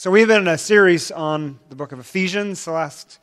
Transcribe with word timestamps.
So, 0.00 0.10
we've 0.10 0.28
been 0.28 0.40
in 0.40 0.48
a 0.48 0.56
series 0.56 1.10
on 1.10 1.60
the 1.68 1.76
book 1.76 1.92
of 1.92 1.98
Ephesians 1.98 2.64
the 2.64 2.72
last 2.72 3.18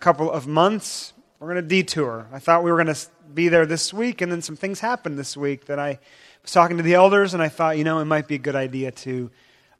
couple 0.00 0.30
of 0.30 0.46
months. 0.46 1.12
We're 1.38 1.48
going 1.52 1.62
to 1.62 1.68
detour. 1.68 2.26
I 2.32 2.38
thought 2.38 2.64
we 2.64 2.72
were 2.72 2.82
going 2.82 2.94
to 2.94 3.06
be 3.34 3.48
there 3.48 3.66
this 3.66 3.92
week, 3.92 4.22
and 4.22 4.32
then 4.32 4.40
some 4.40 4.56
things 4.56 4.80
happened 4.80 5.18
this 5.18 5.36
week 5.36 5.66
that 5.66 5.78
I 5.78 5.98
was 6.40 6.50
talking 6.50 6.78
to 6.78 6.82
the 6.82 6.94
elders, 6.94 7.34
and 7.34 7.42
I 7.42 7.50
thought, 7.50 7.76
you 7.76 7.84
know, 7.84 7.98
it 7.98 8.06
might 8.06 8.26
be 8.26 8.36
a 8.36 8.38
good 8.38 8.56
idea 8.56 8.90
to 8.90 9.30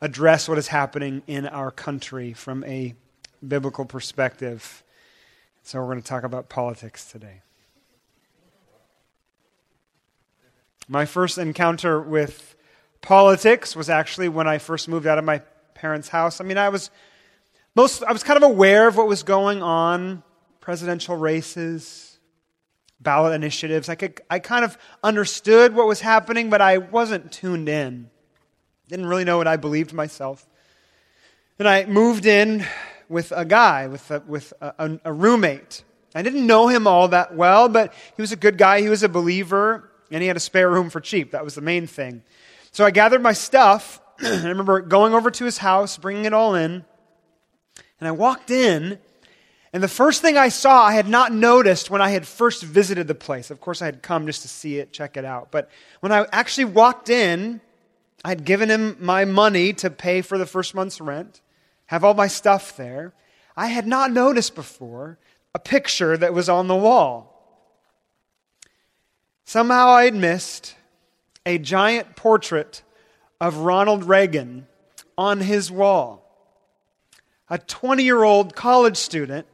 address 0.02 0.46
what 0.46 0.58
is 0.58 0.68
happening 0.68 1.22
in 1.26 1.46
our 1.46 1.70
country 1.70 2.34
from 2.34 2.62
a 2.64 2.94
biblical 3.48 3.86
perspective. 3.86 4.84
So, 5.62 5.80
we're 5.80 5.86
going 5.86 6.02
to 6.02 6.06
talk 6.06 6.24
about 6.24 6.50
politics 6.50 7.10
today. 7.10 7.40
My 10.88 11.06
first 11.06 11.38
encounter 11.38 12.02
with 12.02 12.54
politics 13.00 13.74
was 13.74 13.88
actually 13.88 14.28
when 14.28 14.46
I 14.46 14.58
first 14.58 14.90
moved 14.90 15.06
out 15.06 15.16
of 15.16 15.24
my 15.24 15.40
parents' 15.84 16.08
house. 16.08 16.40
I 16.40 16.44
mean, 16.44 16.56
I 16.56 16.70
was 16.70 16.90
most 17.76 18.02
I 18.04 18.12
was 18.12 18.22
kind 18.22 18.38
of 18.38 18.42
aware 18.42 18.88
of 18.88 18.96
what 18.96 19.06
was 19.06 19.22
going 19.22 19.62
on, 19.62 20.22
presidential 20.60 21.14
races, 21.14 22.18
ballot 23.00 23.34
initiatives. 23.34 23.90
I 23.90 23.94
could 23.94 24.18
I 24.30 24.38
kind 24.38 24.64
of 24.64 24.78
understood 25.02 25.74
what 25.74 25.86
was 25.86 26.00
happening, 26.00 26.48
but 26.48 26.62
I 26.62 26.78
wasn't 26.78 27.30
tuned 27.30 27.68
in. 27.68 28.08
Didn't 28.88 29.04
really 29.04 29.24
know 29.24 29.36
what 29.36 29.46
I 29.46 29.58
believed 29.58 29.92
myself. 29.92 30.46
And 31.58 31.68
I 31.68 31.84
moved 31.84 32.24
in 32.24 32.64
with 33.10 33.30
a 33.36 33.44
guy, 33.44 33.88
with 33.88 34.10
a, 34.10 34.20
with 34.26 34.54
a, 34.62 34.98
a 35.04 35.12
roommate. 35.12 35.84
I 36.14 36.22
didn't 36.22 36.46
know 36.46 36.68
him 36.68 36.86
all 36.86 37.08
that 37.08 37.34
well, 37.34 37.68
but 37.68 37.92
he 38.16 38.22
was 38.22 38.32
a 38.32 38.36
good 38.36 38.56
guy. 38.56 38.80
He 38.80 38.88
was 38.88 39.02
a 39.02 39.08
believer, 39.10 39.90
and 40.10 40.22
he 40.22 40.28
had 40.28 40.38
a 40.38 40.40
spare 40.40 40.70
room 40.70 40.88
for 40.88 41.02
cheap. 41.02 41.32
That 41.32 41.44
was 41.44 41.54
the 41.54 41.60
main 41.60 41.86
thing. 41.86 42.22
So 42.72 42.86
I 42.86 42.90
gathered 42.90 43.20
my 43.20 43.34
stuff 43.34 44.00
I 44.22 44.48
remember 44.48 44.80
going 44.80 45.14
over 45.14 45.30
to 45.30 45.44
his 45.44 45.58
house, 45.58 45.96
bringing 45.96 46.24
it 46.24 46.32
all 46.32 46.54
in, 46.54 46.84
and 48.00 48.08
I 48.08 48.12
walked 48.12 48.50
in, 48.50 48.98
and 49.72 49.82
the 49.82 49.88
first 49.88 50.22
thing 50.22 50.38
I 50.38 50.50
saw 50.50 50.84
I 50.84 50.94
had 50.94 51.08
not 51.08 51.32
noticed 51.32 51.90
when 51.90 52.00
I 52.00 52.10
had 52.10 52.26
first 52.26 52.62
visited 52.62 53.08
the 53.08 53.14
place. 53.14 53.50
Of 53.50 53.60
course, 53.60 53.82
I 53.82 53.86
had 53.86 54.02
come 54.02 54.26
just 54.26 54.42
to 54.42 54.48
see 54.48 54.78
it, 54.78 54.92
check 54.92 55.16
it 55.16 55.24
out. 55.24 55.50
But 55.50 55.68
when 55.98 56.12
I 56.12 56.26
actually 56.30 56.66
walked 56.66 57.08
in, 57.08 57.60
I 58.24 58.28
had 58.28 58.44
given 58.44 58.70
him 58.70 58.96
my 59.00 59.24
money 59.24 59.72
to 59.74 59.90
pay 59.90 60.22
for 60.22 60.38
the 60.38 60.46
first 60.46 60.74
month's 60.76 61.00
rent, 61.00 61.40
have 61.86 62.04
all 62.04 62.14
my 62.14 62.28
stuff 62.28 62.76
there. 62.76 63.14
I 63.56 63.66
had 63.66 63.86
not 63.86 64.12
noticed 64.12 64.54
before 64.54 65.18
a 65.54 65.58
picture 65.58 66.16
that 66.16 66.32
was 66.32 66.48
on 66.48 66.68
the 66.68 66.76
wall. 66.76 67.30
Somehow 69.44 69.88
I 69.88 70.04
had 70.04 70.14
missed 70.14 70.76
a 71.44 71.58
giant 71.58 72.16
portrait 72.16 72.82
of 73.44 73.58
Ronald 73.58 74.04
Reagan 74.04 74.66
on 75.18 75.40
his 75.40 75.70
wall. 75.70 76.22
A 77.50 77.58
20 77.58 78.02
year 78.02 78.22
old 78.22 78.56
college 78.56 78.96
student 78.96 79.46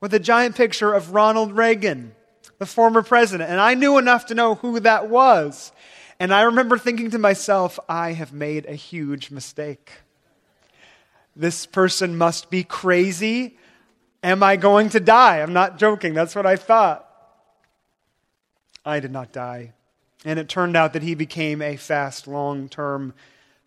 with 0.00 0.12
a 0.12 0.18
giant 0.18 0.56
picture 0.56 0.92
of 0.92 1.14
Ronald 1.14 1.52
Reagan, 1.52 2.12
the 2.58 2.66
former 2.66 3.02
president. 3.02 3.48
And 3.48 3.60
I 3.60 3.74
knew 3.74 3.98
enough 3.98 4.26
to 4.26 4.34
know 4.34 4.56
who 4.56 4.80
that 4.80 5.08
was. 5.08 5.70
And 6.18 6.34
I 6.34 6.42
remember 6.42 6.76
thinking 6.76 7.12
to 7.12 7.18
myself, 7.18 7.78
I 7.88 8.14
have 8.14 8.32
made 8.32 8.66
a 8.66 8.74
huge 8.74 9.30
mistake. 9.30 9.92
This 11.36 11.66
person 11.66 12.18
must 12.18 12.50
be 12.50 12.64
crazy. 12.64 13.58
Am 14.24 14.42
I 14.42 14.56
going 14.56 14.88
to 14.88 14.98
die? 14.98 15.38
I'm 15.38 15.52
not 15.52 15.78
joking. 15.78 16.14
That's 16.14 16.34
what 16.34 16.46
I 16.46 16.56
thought. 16.56 17.08
I 18.84 18.98
did 18.98 19.12
not 19.12 19.30
die. 19.30 19.72
And 20.24 20.40
it 20.40 20.48
turned 20.48 20.76
out 20.76 20.94
that 20.94 21.04
he 21.04 21.14
became 21.14 21.62
a 21.62 21.76
fast, 21.76 22.26
long 22.26 22.68
term 22.68 23.14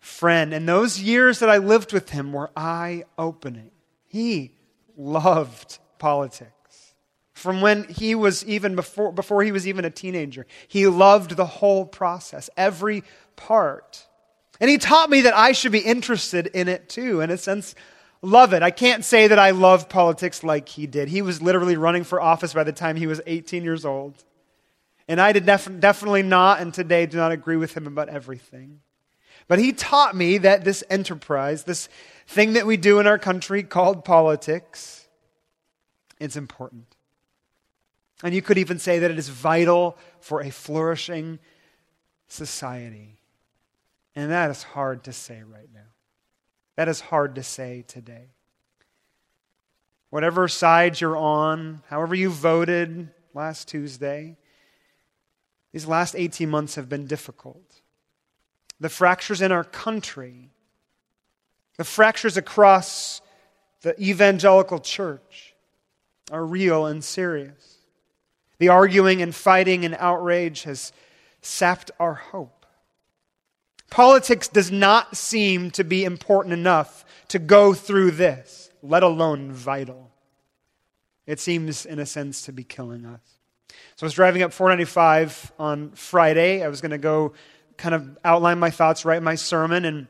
friend. 0.00 0.52
And 0.52 0.68
those 0.68 1.00
years 1.00 1.38
that 1.38 1.48
I 1.48 1.58
lived 1.58 1.92
with 1.92 2.10
him 2.10 2.32
were 2.32 2.50
eye 2.56 3.04
opening. 3.16 3.70
He 4.06 4.56
loved 4.96 5.78
politics. 5.98 6.50
From 7.32 7.60
when 7.60 7.84
he 7.84 8.14
was 8.14 8.44
even 8.44 8.74
before, 8.74 9.12
before 9.12 9.42
he 9.42 9.52
was 9.52 9.66
even 9.66 9.84
a 9.84 9.90
teenager, 9.90 10.46
he 10.68 10.86
loved 10.86 11.36
the 11.36 11.46
whole 11.46 11.86
process, 11.86 12.50
every 12.56 13.04
part. 13.36 14.06
And 14.60 14.68
he 14.68 14.76
taught 14.76 15.08
me 15.08 15.22
that 15.22 15.36
I 15.36 15.52
should 15.52 15.72
be 15.72 15.78
interested 15.78 16.48
in 16.48 16.68
it 16.68 16.88
too, 16.88 17.20
in 17.20 17.30
a 17.30 17.38
sense, 17.38 17.74
love 18.20 18.52
it. 18.52 18.62
I 18.62 18.70
can't 18.70 19.04
say 19.04 19.28
that 19.28 19.38
I 19.38 19.50
love 19.50 19.88
politics 19.88 20.44
like 20.44 20.68
he 20.68 20.86
did. 20.86 21.08
He 21.08 21.22
was 21.22 21.40
literally 21.40 21.76
running 21.76 22.04
for 22.04 22.20
office 22.20 22.52
by 22.52 22.64
the 22.64 22.72
time 22.72 22.96
he 22.96 23.06
was 23.06 23.22
18 23.26 23.64
years 23.64 23.86
old. 23.86 24.22
And 25.08 25.20
I 25.20 25.32
did 25.32 25.46
def- 25.46 25.80
definitely 25.80 26.22
not, 26.22 26.60
and 26.60 26.72
today 26.72 27.06
do 27.06 27.16
not 27.16 27.32
agree 27.32 27.56
with 27.56 27.74
him 27.76 27.86
about 27.86 28.10
everything. 28.10 28.80
But 29.50 29.58
he 29.58 29.72
taught 29.72 30.14
me 30.14 30.38
that 30.38 30.62
this 30.62 30.84
enterprise, 30.88 31.64
this 31.64 31.88
thing 32.28 32.52
that 32.52 32.66
we 32.66 32.76
do 32.76 33.00
in 33.00 33.08
our 33.08 33.18
country 33.18 33.64
called 33.64 34.04
politics, 34.04 35.08
it's 36.20 36.36
important. 36.36 36.94
And 38.22 38.32
you 38.32 38.42
could 38.42 38.58
even 38.58 38.78
say 38.78 39.00
that 39.00 39.10
it 39.10 39.18
is 39.18 39.28
vital 39.28 39.98
for 40.20 40.40
a 40.40 40.50
flourishing 40.50 41.40
society. 42.28 43.18
And 44.14 44.30
that 44.30 44.52
is 44.52 44.62
hard 44.62 45.02
to 45.02 45.12
say 45.12 45.42
right 45.42 45.68
now. 45.74 45.90
That 46.76 46.86
is 46.86 47.00
hard 47.00 47.34
to 47.34 47.42
say 47.42 47.84
today. 47.88 48.28
Whatever 50.10 50.46
side 50.46 51.00
you're 51.00 51.16
on, 51.16 51.82
however 51.88 52.14
you 52.14 52.30
voted 52.30 53.08
last 53.34 53.66
Tuesday, 53.66 54.36
these 55.72 55.86
last 55.86 56.14
18 56.14 56.48
months 56.48 56.76
have 56.76 56.88
been 56.88 57.06
difficult. 57.06 57.69
The 58.80 58.88
fractures 58.88 59.42
in 59.42 59.52
our 59.52 59.64
country, 59.64 60.50
the 61.76 61.84
fractures 61.84 62.36
across 62.36 63.20
the 63.82 64.00
evangelical 64.00 64.78
church 64.78 65.54
are 66.30 66.44
real 66.44 66.86
and 66.86 67.04
serious. 67.04 67.78
The 68.58 68.68
arguing 68.68 69.22
and 69.22 69.34
fighting 69.34 69.84
and 69.84 69.94
outrage 69.98 70.64
has 70.64 70.92
sapped 71.42 71.90
our 71.98 72.14
hope. 72.14 72.66
Politics 73.90 74.48
does 74.48 74.70
not 74.70 75.16
seem 75.16 75.70
to 75.72 75.82
be 75.82 76.04
important 76.04 76.52
enough 76.52 77.04
to 77.28 77.38
go 77.38 77.74
through 77.74 78.12
this, 78.12 78.70
let 78.82 79.02
alone 79.02 79.50
vital. 79.50 80.10
It 81.26 81.40
seems, 81.40 81.86
in 81.86 81.98
a 81.98 82.06
sense, 82.06 82.42
to 82.42 82.52
be 82.52 82.64
killing 82.64 83.04
us. 83.04 83.20
So 83.96 84.04
I 84.04 84.06
was 84.06 84.14
driving 84.14 84.42
up 84.42 84.52
495 84.52 85.52
on 85.58 85.90
Friday. 85.90 86.62
I 86.62 86.68
was 86.68 86.80
going 86.80 86.90
to 86.92 86.98
go 86.98 87.32
kind 87.80 87.94
of 87.94 88.18
outline 88.24 88.58
my 88.58 88.70
thoughts, 88.70 89.04
write 89.04 89.22
my 89.22 89.34
sermon, 89.34 89.84
and 89.84 90.06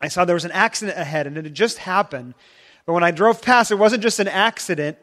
I 0.00 0.08
saw 0.08 0.24
there 0.24 0.34
was 0.34 0.44
an 0.44 0.52
accident 0.52 0.96
ahead, 0.96 1.26
and 1.26 1.36
it 1.36 1.44
had 1.44 1.54
just 1.54 1.78
happened. 1.78 2.34
But 2.86 2.92
when 2.94 3.04
I 3.04 3.10
drove 3.10 3.42
past, 3.42 3.70
it 3.70 3.74
wasn't 3.74 4.02
just 4.02 4.20
an 4.20 4.28
accident, 4.28 4.96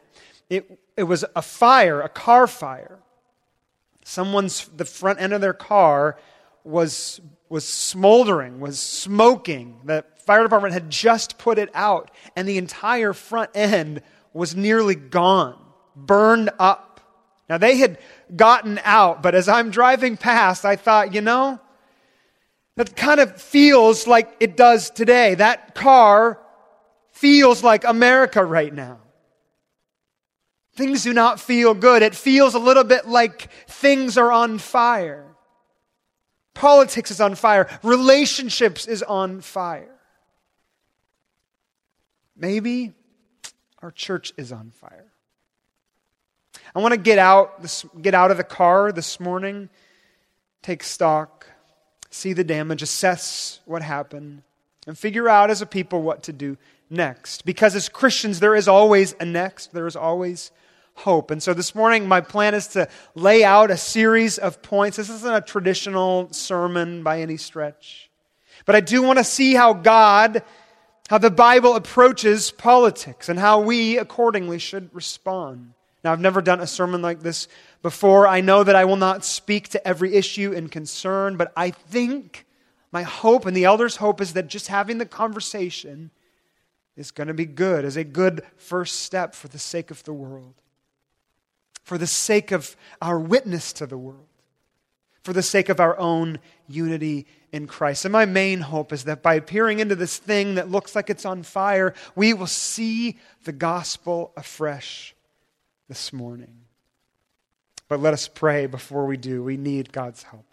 it, 0.50 0.80
it 0.96 1.04
was 1.04 1.24
a 1.36 1.42
fire, 1.42 2.00
a 2.00 2.08
car 2.08 2.46
fire. 2.46 2.98
Someone's, 4.04 4.66
the 4.68 4.86
front 4.86 5.20
end 5.20 5.34
of 5.34 5.42
their 5.42 5.52
car 5.52 6.18
was, 6.64 7.20
was 7.50 7.66
smoldering, 7.66 8.58
was 8.58 8.80
smoking. 8.80 9.80
The 9.84 10.04
fire 10.24 10.42
department 10.42 10.72
had 10.72 10.88
just 10.88 11.38
put 11.38 11.58
it 11.58 11.68
out, 11.74 12.10
and 12.34 12.48
the 12.48 12.58
entire 12.58 13.12
front 13.12 13.50
end 13.54 14.00
was 14.32 14.56
nearly 14.56 14.94
gone, 14.94 15.58
burned 15.94 16.50
up. 16.58 17.00
Now, 17.50 17.58
they 17.58 17.76
had 17.76 17.98
gotten 18.34 18.80
out, 18.82 19.22
but 19.22 19.34
as 19.34 19.48
I'm 19.48 19.70
driving 19.70 20.16
past, 20.16 20.64
I 20.64 20.76
thought, 20.76 21.14
you 21.14 21.20
know, 21.20 21.60
that 22.78 22.94
kind 22.94 23.18
of 23.18 23.42
feels 23.42 24.06
like 24.06 24.36
it 24.38 24.56
does 24.56 24.90
today. 24.90 25.34
That 25.34 25.74
car 25.74 26.38
feels 27.10 27.64
like 27.64 27.82
America 27.82 28.44
right 28.44 28.72
now. 28.72 29.00
Things 30.74 31.02
do 31.02 31.12
not 31.12 31.40
feel 31.40 31.74
good. 31.74 32.02
It 32.02 32.14
feels 32.14 32.54
a 32.54 32.60
little 32.60 32.84
bit 32.84 33.08
like 33.08 33.50
things 33.66 34.16
are 34.16 34.30
on 34.30 34.58
fire. 34.58 35.26
Politics 36.54 37.10
is 37.10 37.20
on 37.20 37.34
fire. 37.34 37.68
Relationships 37.82 38.86
is 38.86 39.02
on 39.02 39.40
fire. 39.40 39.98
Maybe 42.36 42.92
our 43.82 43.90
church 43.90 44.32
is 44.36 44.52
on 44.52 44.70
fire. 44.70 45.10
I 46.76 46.78
want 46.78 46.94
to 46.94 47.00
get 47.00 47.18
out, 47.18 47.60
get 48.00 48.14
out 48.14 48.30
of 48.30 48.36
the 48.36 48.44
car 48.44 48.92
this 48.92 49.18
morning, 49.18 49.68
take 50.62 50.84
stock, 50.84 51.48
see 52.10 52.32
the 52.32 52.44
damage, 52.44 52.82
assess 52.82 53.60
what 53.64 53.82
happened, 53.82 54.42
and 54.86 54.96
figure 54.96 55.28
out 55.28 55.50
as 55.50 55.62
a 55.62 55.66
people 55.66 56.02
what 56.02 56.22
to 56.24 56.32
do 56.32 56.56
next. 56.90 57.44
Because 57.44 57.74
as 57.74 57.88
Christians, 57.88 58.40
there 58.40 58.54
is 58.54 58.68
always 58.68 59.14
a 59.20 59.24
next, 59.24 59.72
there 59.72 59.86
is 59.86 59.96
always 59.96 60.50
hope. 60.94 61.30
And 61.30 61.42
so 61.42 61.54
this 61.54 61.74
morning, 61.74 62.08
my 62.08 62.20
plan 62.20 62.54
is 62.54 62.68
to 62.68 62.88
lay 63.14 63.44
out 63.44 63.70
a 63.70 63.76
series 63.76 64.38
of 64.38 64.62
points. 64.62 64.96
This 64.96 65.10
isn't 65.10 65.34
a 65.34 65.40
traditional 65.40 66.32
sermon 66.32 67.02
by 67.02 67.20
any 67.20 67.36
stretch. 67.36 68.10
But 68.64 68.74
I 68.74 68.80
do 68.80 69.02
want 69.02 69.18
to 69.18 69.24
see 69.24 69.54
how 69.54 69.72
God, 69.72 70.42
how 71.08 71.18
the 71.18 71.30
Bible 71.30 71.76
approaches 71.76 72.50
politics 72.50 73.28
and 73.28 73.38
how 73.38 73.60
we 73.60 73.98
accordingly 73.98 74.58
should 74.58 74.92
respond. 74.94 75.74
Now, 76.04 76.12
I've 76.12 76.20
never 76.20 76.40
done 76.40 76.60
a 76.60 76.66
sermon 76.66 77.02
like 77.02 77.20
this 77.20 77.48
before. 77.82 78.26
I 78.28 78.40
know 78.40 78.62
that 78.62 78.76
I 78.76 78.84
will 78.84 78.96
not 78.96 79.24
speak 79.24 79.68
to 79.70 79.86
every 79.86 80.14
issue 80.14 80.52
and 80.54 80.70
concern, 80.70 81.36
but 81.36 81.52
I 81.56 81.70
think 81.70 82.46
my 82.92 83.02
hope 83.02 83.46
and 83.46 83.56
the 83.56 83.64
elders' 83.64 83.96
hope 83.96 84.20
is 84.20 84.32
that 84.34 84.46
just 84.46 84.68
having 84.68 84.98
the 84.98 85.06
conversation 85.06 86.10
is 86.96 87.10
going 87.10 87.28
to 87.28 87.34
be 87.34 87.46
good, 87.46 87.84
is 87.84 87.96
a 87.96 88.04
good 88.04 88.42
first 88.56 89.00
step 89.00 89.34
for 89.34 89.48
the 89.48 89.58
sake 89.58 89.90
of 89.90 90.02
the 90.04 90.12
world, 90.12 90.54
for 91.82 91.98
the 91.98 92.06
sake 92.06 92.52
of 92.52 92.76
our 93.02 93.18
witness 93.18 93.72
to 93.74 93.86
the 93.86 93.98
world, 93.98 94.26
for 95.22 95.32
the 95.32 95.42
sake 95.42 95.68
of 95.68 95.80
our 95.80 95.98
own 95.98 96.38
unity 96.68 97.26
in 97.52 97.66
Christ. 97.66 98.04
And 98.04 98.12
my 98.12 98.24
main 98.24 98.60
hope 98.60 98.92
is 98.92 99.04
that 99.04 99.22
by 99.22 99.40
peering 99.40 99.80
into 99.80 99.94
this 99.94 100.16
thing 100.16 100.54
that 100.54 100.70
looks 100.70 100.94
like 100.94 101.10
it's 101.10 101.26
on 101.26 101.42
fire, 101.42 101.94
we 102.14 102.34
will 102.34 102.46
see 102.46 103.18
the 103.44 103.52
gospel 103.52 104.32
afresh 104.36 105.14
this 105.88 106.12
morning. 106.12 106.54
But 107.88 108.00
let 108.00 108.12
us 108.12 108.28
pray 108.28 108.66
before 108.66 109.06
we 109.06 109.16
do. 109.16 109.42
We 109.42 109.56
need 109.56 109.92
God's 109.92 110.22
help. 110.24 110.44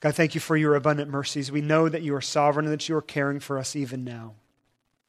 God, 0.00 0.14
thank 0.14 0.34
you 0.34 0.40
for 0.40 0.56
your 0.56 0.74
abundant 0.74 1.10
mercies. 1.10 1.50
We 1.50 1.62
know 1.62 1.88
that 1.88 2.02
you 2.02 2.14
are 2.14 2.20
sovereign 2.20 2.66
and 2.66 2.72
that 2.72 2.88
you 2.88 2.96
are 2.96 3.02
caring 3.02 3.40
for 3.40 3.58
us 3.58 3.74
even 3.74 4.04
now. 4.04 4.34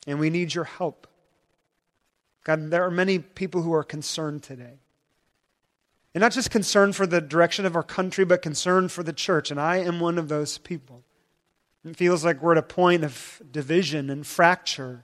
And 0.07 0.19
we 0.19 0.29
need 0.29 0.53
your 0.53 0.63
help. 0.63 1.07
God, 2.45 2.71
there 2.71 2.85
are 2.85 2.91
many 2.91 3.19
people 3.19 3.61
who 3.61 3.73
are 3.73 3.83
concerned 3.83 4.43
today. 4.43 4.79
And 6.13 6.21
not 6.21 6.31
just 6.31 6.49
concerned 6.49 6.95
for 6.95 7.05
the 7.05 7.19
direction 7.19 7.65
of 7.65 7.75
our 7.75 7.83
country, 7.83 8.23
but 8.23 8.41
concerned 8.41 8.91
for 8.91 9.03
the 9.03 9.11
church. 9.13 9.51
And 9.51 9.59
I 9.59 9.77
am 9.77 9.99
one 9.99 10.17
of 10.17 10.29
those 10.29 10.57
people. 10.57 11.03
It 11.83 11.97
feels 11.97 12.23
like 12.23 12.41
we're 12.41 12.53
at 12.53 12.57
a 12.57 12.63
point 12.63 13.03
of 13.03 13.41
division 13.51 14.09
and 14.09 14.25
fracture. 14.25 15.03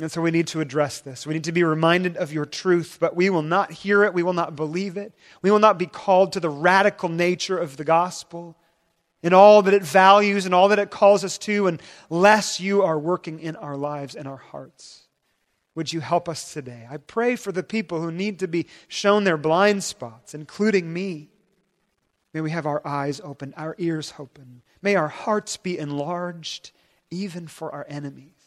And 0.00 0.10
so 0.10 0.22
we 0.22 0.30
need 0.30 0.46
to 0.48 0.60
address 0.60 1.00
this. 1.00 1.26
We 1.26 1.34
need 1.34 1.44
to 1.44 1.52
be 1.52 1.64
reminded 1.64 2.16
of 2.16 2.32
your 2.32 2.46
truth, 2.46 2.96
but 2.98 3.14
we 3.14 3.28
will 3.28 3.42
not 3.42 3.70
hear 3.70 4.04
it. 4.04 4.14
We 4.14 4.22
will 4.22 4.32
not 4.32 4.56
believe 4.56 4.96
it. 4.96 5.12
We 5.42 5.50
will 5.50 5.58
not 5.58 5.78
be 5.78 5.86
called 5.86 6.32
to 6.32 6.40
the 6.40 6.48
radical 6.48 7.10
nature 7.10 7.58
of 7.58 7.76
the 7.76 7.84
gospel 7.84 8.56
and 9.22 9.34
all 9.34 9.62
that 9.62 9.74
it 9.74 9.82
values 9.82 10.46
and 10.46 10.54
all 10.54 10.68
that 10.68 10.78
it 10.78 10.90
calls 10.90 11.24
us 11.24 11.36
to 11.38 11.78
unless 12.10 12.58
you 12.58 12.82
are 12.82 12.98
working 12.98 13.38
in 13.38 13.54
our 13.56 13.76
lives 13.76 14.14
and 14.14 14.26
our 14.26 14.38
hearts. 14.38 15.02
Would 15.74 15.92
you 15.92 16.00
help 16.00 16.28
us 16.28 16.52
today? 16.52 16.86
I 16.90 16.96
pray 16.96 17.36
for 17.36 17.52
the 17.52 17.62
people 17.62 18.00
who 18.00 18.10
need 18.10 18.40
to 18.40 18.48
be 18.48 18.66
shown 18.88 19.24
their 19.24 19.38
blind 19.38 19.84
spots, 19.84 20.34
including 20.34 20.92
me. 20.92 21.30
May 22.34 22.40
we 22.40 22.50
have 22.50 22.66
our 22.66 22.86
eyes 22.86 23.20
open, 23.22 23.54
our 23.56 23.74
ears 23.78 24.14
open. 24.18 24.62
May 24.80 24.96
our 24.96 25.08
hearts 25.08 25.56
be 25.56 25.78
enlarged, 25.78 26.72
even 27.10 27.46
for 27.46 27.70
our 27.72 27.86
enemies. 27.88 28.41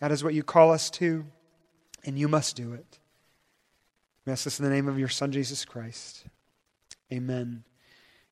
That 0.00 0.12
is 0.12 0.24
what 0.24 0.34
you 0.34 0.42
call 0.42 0.72
us 0.72 0.90
to, 0.90 1.24
and 2.04 2.18
you 2.18 2.28
must 2.28 2.56
do 2.56 2.72
it. 2.72 2.98
We 4.24 4.32
ask 4.32 4.44
this 4.44 4.58
in 4.58 4.64
the 4.64 4.70
name 4.70 4.88
of 4.88 4.98
your 4.98 5.08
Son, 5.08 5.32
Jesus 5.32 5.64
Christ. 5.64 6.24
Amen. 7.12 7.64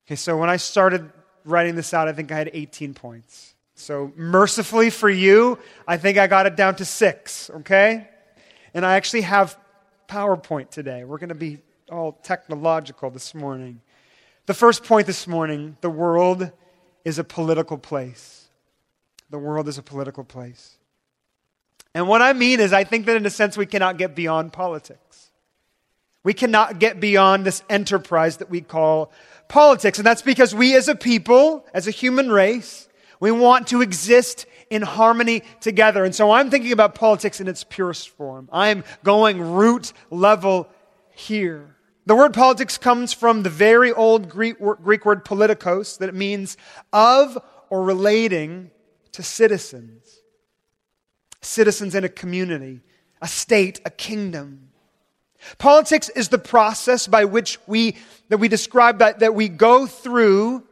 Okay, 0.05 0.15
so 0.15 0.37
when 0.37 0.49
I 0.49 0.57
started 0.57 1.09
writing 1.45 1.75
this 1.75 1.93
out, 1.93 2.07
I 2.07 2.13
think 2.13 2.31
I 2.31 2.37
had 2.37 2.49
18 2.53 2.93
points. 2.93 3.53
So 3.75 4.11
mercifully 4.15 4.89
for 4.89 5.09
you, 5.09 5.57
I 5.87 5.97
think 5.97 6.17
I 6.17 6.27
got 6.27 6.45
it 6.45 6.55
down 6.55 6.75
to 6.75 6.85
six, 6.85 7.49
okay? 7.49 8.09
And 8.73 8.85
I 8.85 8.95
actually 8.95 9.21
have 9.21 9.57
PowerPoint 10.07 10.69
today. 10.69 11.03
We're 11.03 11.17
going 11.17 11.29
to 11.29 11.35
be 11.35 11.59
all 11.91 12.11
technological 12.11 13.09
this 13.09 13.33
morning. 13.33 13.81
The 14.47 14.53
first 14.53 14.83
point 14.83 15.05
this 15.05 15.27
morning 15.27 15.77
the 15.81 15.89
world 15.89 16.51
is 17.05 17.19
a 17.19 17.23
political 17.23 17.77
place. 17.77 18.47
The 19.29 19.37
world 19.37 19.67
is 19.67 19.77
a 19.77 19.83
political 19.83 20.23
place. 20.23 20.78
And 21.95 22.07
what 22.07 22.21
I 22.21 22.33
mean 22.33 22.59
is, 22.59 22.71
I 22.71 22.83
think 22.83 23.05
that 23.07 23.15
in 23.15 23.25
a 23.25 23.29
sense, 23.29 23.57
we 23.57 23.65
cannot 23.65 23.97
get 23.97 24.15
beyond 24.15 24.53
politics. 24.53 25.31
We 26.23 26.33
cannot 26.33 26.79
get 26.79 26.99
beyond 26.99 27.45
this 27.45 27.63
enterprise 27.69 28.37
that 28.37 28.49
we 28.49 28.61
call 28.61 29.11
politics. 29.47 29.97
And 29.97 30.05
that's 30.05 30.21
because 30.21 30.53
we 30.53 30.75
as 30.75 30.87
a 30.87 30.95
people, 30.95 31.65
as 31.73 31.87
a 31.87 31.91
human 31.91 32.29
race, 32.29 32.87
we 33.19 33.31
want 33.31 33.67
to 33.67 33.81
exist 33.81 34.45
in 34.69 34.81
harmony 34.81 35.43
together. 35.59 36.05
And 36.05 36.13
so 36.13 36.31
I'm 36.31 36.49
thinking 36.49 36.71
about 36.71 36.93
politics 36.95 37.41
in 37.41 37.47
its 37.47 37.63
purest 37.63 38.09
form. 38.09 38.49
I'm 38.51 38.83
going 39.03 39.41
root 39.41 39.93
level 40.11 40.69
here. 41.11 41.75
The 42.05 42.15
word 42.15 42.33
politics 42.33 42.77
comes 42.77 43.13
from 43.13 43.43
the 43.43 43.49
very 43.49 43.91
old 43.91 44.29
Greek 44.29 44.59
word, 44.59 45.25
politikos, 45.25 45.97
that 45.97 46.09
it 46.09 46.15
means 46.15 46.57
of 46.93 47.37
or 47.69 47.83
relating 47.83 48.71
to 49.11 49.23
citizens 49.23 50.19
citizens 51.41 51.95
in 51.95 52.03
a 52.03 52.09
community, 52.09 52.81
a 53.21 53.27
state, 53.27 53.79
a 53.85 53.89
kingdom. 53.89 54.69
Politics 55.57 56.09
is 56.09 56.29
the 56.29 56.37
process 56.37 57.07
by 57.07 57.25
which 57.25 57.59
we, 57.65 57.95
that 58.27 58.37
we 58.37 58.47
describe 58.47 58.99
that, 58.99 59.19
that 59.19 59.33
we 59.33 59.47
go 59.47 59.85
through 59.87 60.63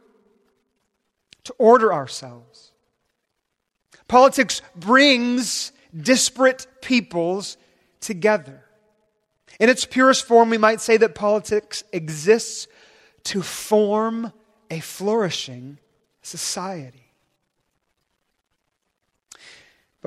to 1.44 1.54
order 1.58 1.92
ourselves. 1.92 2.72
Politics 4.06 4.62
brings 4.76 5.72
disparate 5.96 6.66
peoples 6.82 7.56
together. 8.00 8.64
In 9.58 9.68
its 9.68 9.84
purest 9.84 10.24
form, 10.24 10.50
we 10.50 10.58
might 10.58 10.80
say 10.80 10.96
that 10.98 11.14
politics 11.14 11.82
exists 11.92 12.68
to 13.24 13.42
form 13.42 14.32
a 14.70 14.80
flourishing 14.80 15.78
society. 16.22 17.07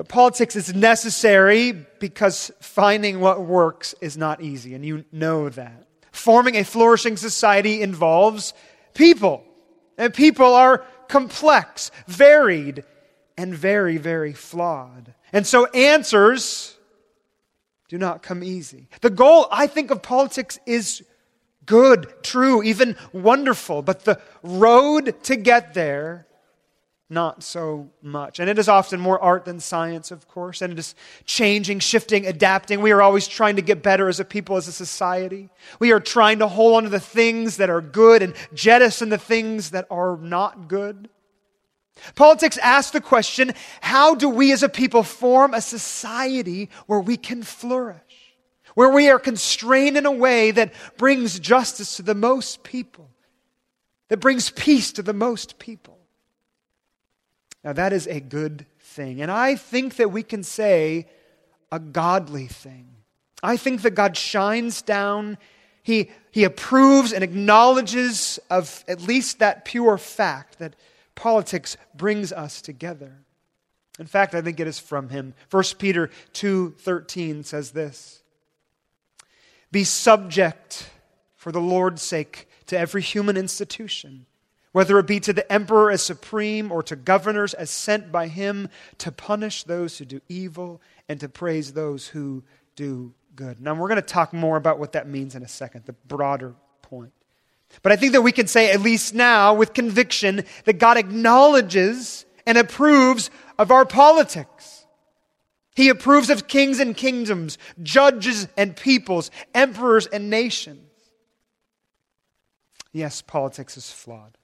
But 0.02 0.08
politics 0.08 0.56
is 0.56 0.74
necessary 0.74 1.70
because 1.70 2.50
finding 2.58 3.20
what 3.20 3.40
works 3.40 3.94
is 4.00 4.16
not 4.16 4.40
easy, 4.40 4.74
and 4.74 4.84
you 4.84 5.04
know 5.12 5.48
that. 5.48 5.86
Forming 6.10 6.56
a 6.56 6.64
flourishing 6.64 7.16
society 7.16 7.82
involves 7.82 8.52
people, 8.94 9.44
and 9.96 10.12
people 10.12 10.54
are 10.54 10.84
complex, 11.06 11.92
varied, 12.08 12.82
and 13.38 13.54
very, 13.54 13.96
very 13.96 14.32
flawed. 14.32 15.14
And 15.32 15.46
so 15.46 15.66
answers 15.66 16.76
do 17.88 17.96
not 17.96 18.24
come 18.24 18.42
easy. 18.42 18.88
The 19.02 19.10
goal, 19.10 19.46
I 19.52 19.68
think, 19.68 19.92
of 19.92 20.02
politics 20.02 20.58
is 20.66 21.04
good, 21.64 22.12
true, 22.24 22.64
even 22.64 22.96
wonderful, 23.12 23.82
but 23.82 24.04
the 24.04 24.20
road 24.42 25.22
to 25.22 25.36
get 25.36 25.74
there 25.74 26.26
not 27.12 27.42
so 27.42 27.90
much. 28.00 28.40
And 28.40 28.48
it 28.48 28.58
is 28.58 28.68
often 28.68 28.98
more 28.98 29.20
art 29.20 29.44
than 29.44 29.60
science, 29.60 30.10
of 30.10 30.26
course, 30.26 30.62
and 30.62 30.72
it 30.72 30.78
is 30.78 30.94
changing, 31.24 31.78
shifting, 31.80 32.26
adapting. 32.26 32.80
We 32.80 32.90
are 32.90 33.02
always 33.02 33.28
trying 33.28 33.56
to 33.56 33.62
get 33.62 33.82
better 33.82 34.08
as 34.08 34.18
a 34.18 34.24
people, 34.24 34.56
as 34.56 34.66
a 34.66 34.72
society. 34.72 35.50
We 35.78 35.92
are 35.92 36.00
trying 36.00 36.38
to 36.40 36.48
hold 36.48 36.76
on 36.76 36.82
to 36.84 36.88
the 36.88 36.98
things 36.98 37.58
that 37.58 37.70
are 37.70 37.82
good 37.82 38.22
and 38.22 38.34
jettison 38.54 39.10
the 39.10 39.18
things 39.18 39.70
that 39.70 39.86
are 39.90 40.16
not 40.16 40.68
good. 40.68 41.08
Politics 42.14 42.58
asks 42.58 42.92
the 42.92 43.00
question 43.00 43.52
how 43.80 44.14
do 44.14 44.28
we 44.28 44.50
as 44.52 44.62
a 44.62 44.68
people 44.68 45.02
form 45.02 45.54
a 45.54 45.60
society 45.60 46.70
where 46.86 47.00
we 47.00 47.16
can 47.16 47.42
flourish? 47.42 48.00
Where 48.74 48.90
we 48.90 49.10
are 49.10 49.18
constrained 49.18 49.98
in 49.98 50.06
a 50.06 50.12
way 50.12 50.50
that 50.50 50.72
brings 50.96 51.38
justice 51.38 51.96
to 51.96 52.02
the 52.02 52.14
most 52.14 52.62
people, 52.62 53.10
that 54.08 54.16
brings 54.16 54.48
peace 54.48 54.92
to 54.92 55.02
the 55.02 55.12
most 55.12 55.58
people. 55.58 55.98
Now, 57.64 57.72
that 57.72 57.92
is 57.92 58.06
a 58.06 58.20
good 58.20 58.66
thing. 58.80 59.22
And 59.22 59.30
I 59.30 59.54
think 59.54 59.96
that 59.96 60.10
we 60.10 60.22
can 60.22 60.42
say 60.42 61.06
a 61.70 61.78
godly 61.78 62.46
thing. 62.46 62.88
I 63.42 63.56
think 63.56 63.82
that 63.82 63.92
God 63.92 64.16
shines 64.16 64.82
down, 64.82 65.38
He, 65.82 66.10
he 66.30 66.44
approves 66.44 67.12
and 67.12 67.24
acknowledges 67.24 68.38
of 68.50 68.84
at 68.88 69.00
least 69.00 69.38
that 69.38 69.64
pure 69.64 69.98
fact 69.98 70.58
that 70.58 70.74
politics 71.14 71.76
brings 71.94 72.32
us 72.32 72.60
together. 72.60 73.18
In 73.98 74.06
fact, 74.06 74.34
I 74.34 74.42
think 74.42 74.58
it 74.58 74.66
is 74.66 74.78
from 74.78 75.08
Him. 75.08 75.34
1 75.50 75.62
Peter 75.78 76.10
2:13 76.32 77.44
says 77.44 77.72
this. 77.72 78.22
Be 79.70 79.84
subject 79.84 80.90
for 81.36 81.52
the 81.52 81.60
Lord's 81.60 82.02
sake 82.02 82.48
to 82.66 82.78
every 82.78 83.02
human 83.02 83.36
institution 83.36 84.26
whether 84.72 84.98
it 84.98 85.06
be 85.06 85.20
to 85.20 85.32
the 85.32 85.50
emperor 85.52 85.90
as 85.90 86.02
supreme 86.02 86.72
or 86.72 86.82
to 86.82 86.96
governors 86.96 87.54
as 87.54 87.70
sent 87.70 88.10
by 88.10 88.28
him 88.28 88.68
to 88.98 89.12
punish 89.12 89.64
those 89.64 89.98
who 89.98 90.04
do 90.04 90.20
evil 90.28 90.80
and 91.08 91.20
to 91.20 91.28
praise 91.28 91.72
those 91.72 92.08
who 92.08 92.42
do 92.74 93.14
good. 93.36 93.60
Now, 93.60 93.74
we're 93.74 93.88
going 93.88 93.96
to 93.96 94.02
talk 94.02 94.32
more 94.32 94.56
about 94.56 94.78
what 94.78 94.92
that 94.92 95.08
means 95.08 95.34
in 95.34 95.42
a 95.42 95.48
second, 95.48 95.84
the 95.84 95.92
broader 95.92 96.54
point. 96.80 97.12
But 97.82 97.92
I 97.92 97.96
think 97.96 98.12
that 98.12 98.22
we 98.22 98.32
can 98.32 98.46
say, 98.46 98.70
at 98.70 98.82
least 98.82 99.14
now, 99.14 99.54
with 99.54 99.72
conviction, 99.72 100.44
that 100.64 100.74
God 100.74 100.96
acknowledges 100.98 102.26
and 102.46 102.58
approves 102.58 103.30
of 103.58 103.70
our 103.70 103.86
politics. 103.86 104.86
He 105.74 105.88
approves 105.88 106.28
of 106.28 106.48
kings 106.48 106.80
and 106.80 106.94
kingdoms, 106.94 107.56
judges 107.82 108.46
and 108.58 108.76
peoples, 108.76 109.30
emperors 109.54 110.06
and 110.06 110.28
nations. 110.28 110.90
Yes, 112.92 113.22
politics 113.22 113.78
is 113.78 113.90
flawed. 113.90 114.36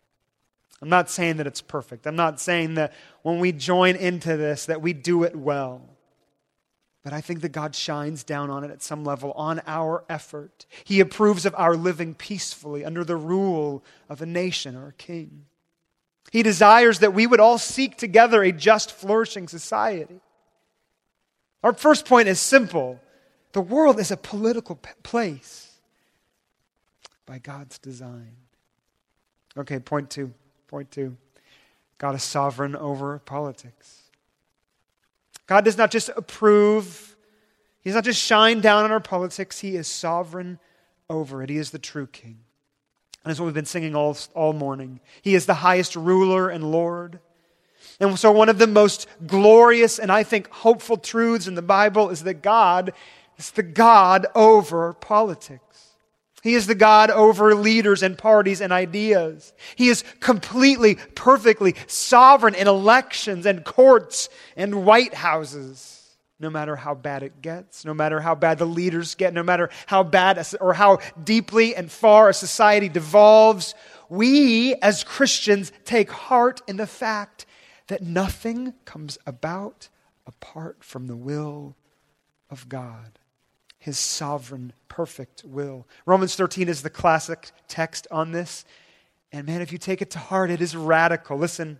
I'm 0.80 0.88
not 0.88 1.10
saying 1.10 1.38
that 1.38 1.46
it's 1.46 1.60
perfect. 1.60 2.06
I'm 2.06 2.16
not 2.16 2.40
saying 2.40 2.74
that 2.74 2.92
when 3.22 3.40
we 3.40 3.52
join 3.52 3.96
into 3.96 4.36
this 4.36 4.66
that 4.66 4.80
we 4.80 4.92
do 4.92 5.24
it 5.24 5.34
well. 5.34 5.82
But 7.02 7.12
I 7.12 7.20
think 7.20 7.40
that 7.40 7.52
God 7.52 7.74
shines 7.74 8.22
down 8.22 8.50
on 8.50 8.64
it 8.64 8.70
at 8.70 8.82
some 8.82 9.04
level 9.04 9.32
on 9.32 9.62
our 9.66 10.04
effort. 10.08 10.66
He 10.84 11.00
approves 11.00 11.46
of 11.46 11.54
our 11.56 11.76
living 11.76 12.14
peacefully 12.14 12.84
under 12.84 13.04
the 13.04 13.16
rule 13.16 13.82
of 14.08 14.20
a 14.20 14.26
nation 14.26 14.76
or 14.76 14.88
a 14.88 14.92
king. 14.92 15.46
He 16.30 16.42
desires 16.42 16.98
that 16.98 17.14
we 17.14 17.26
would 17.26 17.40
all 17.40 17.58
seek 17.58 17.96
together 17.96 18.42
a 18.42 18.52
just, 18.52 18.92
flourishing 18.92 19.48
society. 19.48 20.20
Our 21.62 21.72
first 21.72 22.04
point 22.04 22.28
is 22.28 22.40
simple 22.40 23.00
the 23.52 23.60
world 23.62 23.98
is 23.98 24.10
a 24.10 24.16
political 24.16 24.78
place 25.02 25.72
by 27.24 27.38
God's 27.38 27.78
design. 27.78 28.36
Okay, 29.56 29.78
point 29.78 30.10
two. 30.10 30.34
Point 30.68 30.90
two. 30.90 31.16
God 31.96 32.14
is 32.14 32.22
sovereign 32.22 32.76
over 32.76 33.18
politics. 33.18 34.02
God 35.46 35.64
does 35.64 35.76
not 35.76 35.90
just 35.90 36.10
approve, 36.14 37.16
He 37.80 37.90
does 37.90 37.94
not 37.94 38.04
just 38.04 38.22
shine 38.22 38.60
down 38.60 38.84
on 38.84 38.92
our 38.92 39.00
politics, 39.00 39.58
He 39.58 39.76
is 39.76 39.88
sovereign 39.88 40.60
over 41.10 41.42
it. 41.42 41.50
He 41.50 41.56
is 41.56 41.70
the 41.70 41.78
true 41.78 42.06
King. 42.06 42.38
And 43.24 43.30
that's 43.30 43.40
what 43.40 43.46
we've 43.46 43.54
been 43.54 43.64
singing 43.64 43.96
all, 43.96 44.16
all 44.34 44.52
morning. 44.52 45.00
He 45.22 45.34
is 45.34 45.46
the 45.46 45.54
highest 45.54 45.96
ruler 45.96 46.48
and 46.48 46.70
Lord. 46.70 47.18
And 47.98 48.18
so, 48.18 48.30
one 48.30 48.48
of 48.48 48.58
the 48.58 48.66
most 48.66 49.08
glorious 49.26 49.98
and 49.98 50.12
I 50.12 50.22
think 50.22 50.48
hopeful 50.50 50.98
truths 50.98 51.46
in 51.46 51.54
the 51.54 51.62
Bible 51.62 52.10
is 52.10 52.22
that 52.24 52.42
God 52.42 52.92
is 53.38 53.50
the 53.50 53.62
God 53.62 54.26
over 54.34 54.92
politics. 54.92 55.67
He 56.42 56.54
is 56.54 56.66
the 56.66 56.74
God 56.74 57.10
over 57.10 57.54
leaders 57.54 58.02
and 58.02 58.16
parties 58.16 58.60
and 58.60 58.72
ideas. 58.72 59.52
He 59.76 59.88
is 59.88 60.04
completely, 60.20 60.96
perfectly 61.14 61.74
sovereign 61.86 62.54
in 62.54 62.68
elections 62.68 63.44
and 63.44 63.64
courts 63.64 64.28
and 64.56 64.84
White 64.84 65.14
Houses. 65.14 65.94
No 66.40 66.50
matter 66.50 66.76
how 66.76 66.94
bad 66.94 67.24
it 67.24 67.42
gets, 67.42 67.84
no 67.84 67.92
matter 67.92 68.20
how 68.20 68.36
bad 68.36 68.58
the 68.58 68.64
leaders 68.64 69.16
get, 69.16 69.34
no 69.34 69.42
matter 69.42 69.70
how 69.86 70.04
bad 70.04 70.46
or 70.60 70.72
how 70.72 71.00
deeply 71.24 71.74
and 71.74 71.90
far 71.90 72.28
a 72.28 72.34
society 72.34 72.88
devolves, 72.88 73.74
we 74.08 74.76
as 74.76 75.02
Christians 75.02 75.72
take 75.84 76.12
heart 76.12 76.62
in 76.68 76.76
the 76.76 76.86
fact 76.86 77.44
that 77.88 78.02
nothing 78.02 78.74
comes 78.84 79.18
about 79.26 79.88
apart 80.28 80.84
from 80.84 81.08
the 81.08 81.16
will 81.16 81.74
of 82.50 82.68
God 82.68 83.17
his 83.88 83.98
sovereign, 83.98 84.74
perfect 84.88 85.44
will. 85.46 85.86
Romans 86.04 86.34
13 86.34 86.68
is 86.68 86.82
the 86.82 86.90
classic 86.90 87.52
text 87.68 88.06
on 88.10 88.32
this. 88.32 88.66
And 89.32 89.46
man, 89.46 89.62
if 89.62 89.72
you 89.72 89.78
take 89.78 90.02
it 90.02 90.10
to 90.10 90.18
heart, 90.18 90.50
it 90.50 90.60
is 90.60 90.76
radical. 90.76 91.38
Listen, 91.38 91.78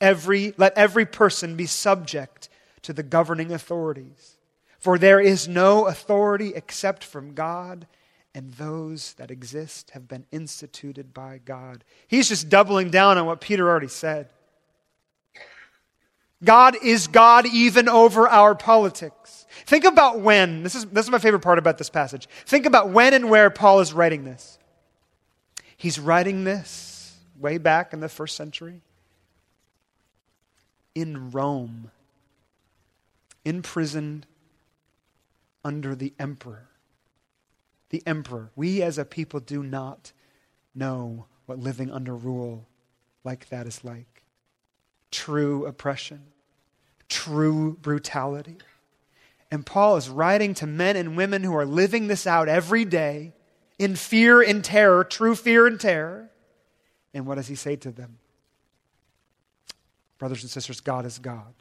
every, 0.00 0.54
let 0.58 0.78
every 0.78 1.04
person 1.04 1.56
be 1.56 1.66
subject 1.66 2.48
to 2.82 2.92
the 2.92 3.02
governing 3.02 3.50
authorities. 3.50 4.36
For 4.78 4.96
there 4.96 5.18
is 5.18 5.48
no 5.48 5.88
authority 5.88 6.52
except 6.54 7.02
from 7.02 7.34
God, 7.34 7.88
and 8.32 8.52
those 8.52 9.14
that 9.14 9.32
exist 9.32 9.90
have 9.90 10.06
been 10.06 10.26
instituted 10.30 11.12
by 11.12 11.40
God. 11.44 11.82
He's 12.06 12.28
just 12.28 12.48
doubling 12.48 12.90
down 12.90 13.18
on 13.18 13.26
what 13.26 13.40
Peter 13.40 13.68
already 13.68 13.88
said. 13.88 14.28
God 16.44 16.76
is 16.82 17.06
God 17.06 17.46
even 17.46 17.88
over 17.88 18.28
our 18.28 18.54
politics. 18.54 19.46
Think 19.66 19.84
about 19.84 20.20
when, 20.20 20.62
this 20.62 20.74
is, 20.74 20.86
this 20.86 21.06
is 21.06 21.10
my 21.10 21.18
favorite 21.18 21.40
part 21.40 21.58
about 21.58 21.78
this 21.78 21.90
passage. 21.90 22.28
Think 22.46 22.66
about 22.66 22.90
when 22.90 23.14
and 23.14 23.30
where 23.30 23.50
Paul 23.50 23.80
is 23.80 23.92
writing 23.92 24.24
this. 24.24 24.58
He's 25.76 25.98
writing 25.98 26.44
this 26.44 27.16
way 27.38 27.58
back 27.58 27.92
in 27.92 28.00
the 28.00 28.08
first 28.08 28.36
century 28.36 28.82
in 30.94 31.30
Rome, 31.30 31.90
imprisoned 33.44 34.26
under 35.64 35.94
the 35.94 36.12
emperor. 36.18 36.68
The 37.90 38.02
emperor. 38.06 38.50
We 38.56 38.82
as 38.82 38.98
a 38.98 39.04
people 39.04 39.40
do 39.40 39.62
not 39.62 40.12
know 40.74 41.26
what 41.46 41.58
living 41.58 41.90
under 41.90 42.14
rule 42.14 42.66
like 43.24 43.48
that 43.50 43.66
is 43.66 43.84
like. 43.84 44.22
True 45.10 45.66
oppression, 45.66 46.22
true 47.12 47.76
brutality. 47.82 48.56
And 49.50 49.66
Paul 49.66 49.96
is 49.96 50.08
writing 50.08 50.54
to 50.54 50.66
men 50.66 50.96
and 50.96 51.14
women 51.14 51.44
who 51.44 51.54
are 51.54 51.66
living 51.66 52.08
this 52.08 52.26
out 52.26 52.48
every 52.48 52.86
day 52.86 53.34
in 53.78 53.96
fear 53.96 54.40
and 54.40 54.64
terror, 54.64 55.04
true 55.04 55.34
fear 55.34 55.66
and 55.66 55.78
terror. 55.78 56.30
And 57.12 57.26
what 57.26 57.34
does 57.34 57.48
he 57.48 57.54
say 57.54 57.76
to 57.76 57.90
them? 57.90 58.18
Brothers 60.18 60.42
and 60.42 60.50
sisters, 60.50 60.80
God 60.80 61.04
is 61.04 61.18
God. 61.18 61.52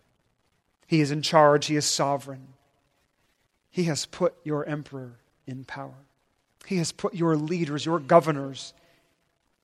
He 0.87 1.01
is 1.01 1.11
in 1.11 1.21
charge, 1.21 1.65
He 1.65 1.75
is 1.75 1.85
sovereign. 1.85 2.49
He 3.69 3.85
has 3.85 4.05
put 4.05 4.35
your 4.43 4.65
emperor 4.65 5.19
in 5.47 5.65
power, 5.65 6.05
He 6.65 6.77
has 6.77 6.91
put 6.91 7.13
your 7.13 7.35
leaders, 7.35 7.85
your 7.85 7.99
governors 7.99 8.73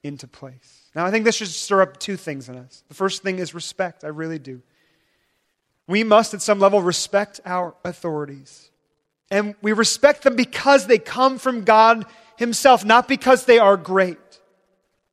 into 0.03 0.27
place. 0.27 0.89
Now, 0.96 1.06
I 1.06 1.12
think 1.12 1.25
this 1.25 1.36
should 1.36 1.48
stir 1.48 1.82
up 1.82 1.98
two 1.98 2.17
things 2.17 2.50
in 2.50 2.58
us. 2.58 2.84
The 2.88 2.94
first 2.94 3.24
thing 3.24 3.39
is 3.39 3.53
respect. 3.53 4.03
I 4.03 4.08
really 4.08 4.39
do. 4.39 4.62
We 5.88 6.03
must, 6.03 6.34
at 6.34 6.41
some 6.41 6.60
level, 6.60 6.82
respect 6.82 7.39
our 7.46 7.74
authorities. 7.84 8.70
And 9.32 9.56
we 9.62 9.74
respect 9.74 10.24
them 10.24 10.36
because 10.36 10.88
they 10.88 11.00
come 11.00 11.38
from 11.38 11.63
God 11.63 12.06
Himself, 12.38 12.86
not 12.86 13.08
because 13.08 13.46
they 13.46 13.60
are 13.60 13.77
great. 13.77 14.17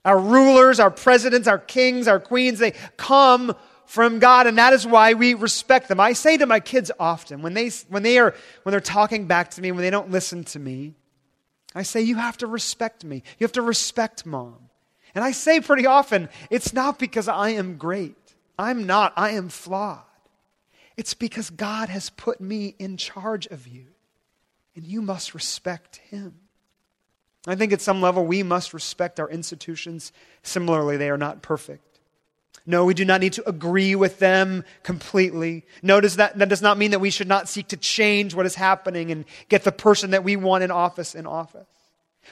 Our 0.04 0.18
rulers, 0.18 0.80
our 0.80 0.90
presidents, 0.90 1.48
our 1.48 1.58
kings, 1.58 2.06
our 2.06 2.20
queens, 2.20 2.58
they 2.58 2.72
come 2.96 3.54
from 3.86 4.18
God, 4.18 4.46
and 4.46 4.58
that 4.58 4.72
is 4.72 4.86
why 4.86 5.14
we 5.14 5.34
respect 5.34 5.88
them. 5.88 6.00
I 6.00 6.12
say 6.12 6.36
to 6.36 6.46
my 6.46 6.60
kids 6.60 6.90
often, 6.98 7.42
when, 7.42 7.54
they, 7.54 7.70
when, 7.88 8.02
they 8.02 8.18
are, 8.18 8.34
when 8.62 8.70
they're 8.72 8.80
talking 8.80 9.26
back 9.26 9.50
to 9.52 9.62
me, 9.62 9.72
when 9.72 9.82
they 9.82 9.90
don't 9.90 10.10
listen 10.10 10.44
to 10.44 10.58
me, 10.58 10.94
I 11.74 11.82
say, 11.82 12.02
You 12.02 12.16
have 12.16 12.36
to 12.38 12.46
respect 12.46 13.04
me. 13.04 13.22
You 13.38 13.44
have 13.44 13.52
to 13.52 13.62
respect 13.62 14.26
mom. 14.26 14.56
And 15.14 15.24
I 15.24 15.32
say 15.32 15.60
pretty 15.60 15.86
often, 15.86 16.28
It's 16.50 16.72
not 16.72 16.98
because 16.98 17.28
I 17.28 17.50
am 17.50 17.76
great. 17.76 18.16
I'm 18.58 18.86
not. 18.86 19.12
I 19.16 19.30
am 19.30 19.48
flawed. 19.48 20.02
It's 20.96 21.14
because 21.14 21.50
God 21.50 21.88
has 21.88 22.10
put 22.10 22.40
me 22.40 22.74
in 22.78 22.96
charge 22.96 23.46
of 23.46 23.66
you, 23.66 23.86
and 24.76 24.84
you 24.84 25.02
must 25.02 25.34
respect 25.34 25.96
Him. 25.96 26.34
I 27.46 27.54
think 27.56 27.72
at 27.72 27.80
some 27.80 28.00
level 28.00 28.24
we 28.24 28.42
must 28.42 28.72
respect 28.72 29.20
our 29.20 29.28
institutions. 29.28 30.12
Similarly, 30.42 30.96
they 30.96 31.10
are 31.10 31.18
not 31.18 31.42
perfect. 31.42 31.94
No, 32.66 32.86
we 32.86 32.94
do 32.94 33.04
not 33.04 33.20
need 33.20 33.34
to 33.34 33.46
agree 33.46 33.94
with 33.94 34.18
them 34.18 34.64
completely. 34.82 35.66
No, 35.82 36.00
does 36.00 36.16
that, 36.16 36.38
that 36.38 36.48
does 36.48 36.62
not 36.62 36.78
mean 36.78 36.92
that 36.92 37.00
we 37.00 37.10
should 37.10 37.28
not 37.28 37.48
seek 37.48 37.68
to 37.68 37.76
change 37.76 38.34
what 38.34 38.46
is 38.46 38.54
happening 38.54 39.10
and 39.10 39.26
get 39.50 39.64
the 39.64 39.72
person 39.72 40.12
that 40.12 40.24
we 40.24 40.36
want 40.36 40.64
in 40.64 40.70
office 40.70 41.14
in 41.14 41.26
office. 41.26 41.66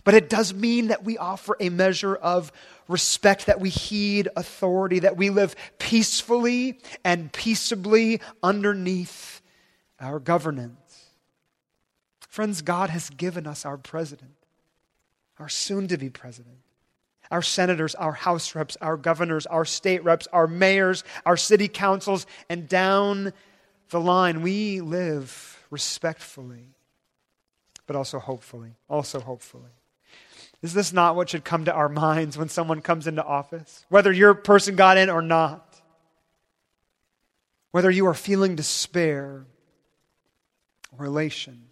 But 0.04 0.14
it 0.14 0.28
does 0.28 0.52
mean 0.54 0.88
that 0.88 1.04
we 1.04 1.18
offer 1.18 1.56
a 1.60 1.68
measure 1.68 2.14
of 2.14 2.52
respect, 2.88 3.46
that 3.46 3.60
we 3.60 3.68
heed 3.68 4.28
authority, 4.36 5.00
that 5.00 5.16
we 5.16 5.30
live 5.30 5.54
peacefully 5.78 6.78
and 7.04 7.32
peaceably 7.32 8.20
underneath 8.42 9.40
our 10.00 10.18
governance. 10.18 10.78
Friends, 12.28 12.62
God 12.62 12.90
has 12.90 13.10
given 13.10 13.46
us 13.46 13.64
our 13.66 13.76
president, 13.76 14.32
our 15.38 15.48
soon 15.48 15.88
to 15.88 15.98
be 15.98 16.08
president, 16.08 16.56
our 17.30 17.42
senators, 17.42 17.94
our 17.94 18.12
house 18.12 18.54
reps, 18.54 18.76
our 18.80 18.96
governors, 18.96 19.46
our 19.46 19.64
state 19.64 20.02
reps, 20.02 20.26
our 20.32 20.46
mayors, 20.46 21.04
our 21.24 21.36
city 21.36 21.68
councils, 21.68 22.26
and 22.48 22.68
down 22.68 23.32
the 23.90 24.00
line. 24.00 24.42
We 24.42 24.80
live 24.80 25.64
respectfully, 25.70 26.74
but 27.86 27.96
also 27.96 28.18
hopefully. 28.18 28.76
Also 28.88 29.20
hopefully. 29.20 29.70
Is 30.62 30.72
this 30.72 30.92
not 30.92 31.16
what 31.16 31.28
should 31.28 31.44
come 31.44 31.64
to 31.64 31.72
our 31.72 31.88
minds 31.88 32.38
when 32.38 32.48
someone 32.48 32.80
comes 32.80 33.08
into 33.08 33.24
office? 33.24 33.84
Whether 33.88 34.12
your 34.12 34.32
person 34.32 34.76
got 34.76 34.96
in 34.96 35.10
or 35.10 35.20
not. 35.20 35.80
Whether 37.72 37.90
you 37.90 38.06
are 38.06 38.14
feeling 38.14 38.54
despair 38.54 39.44
or 40.96 41.06
elation. 41.06 41.64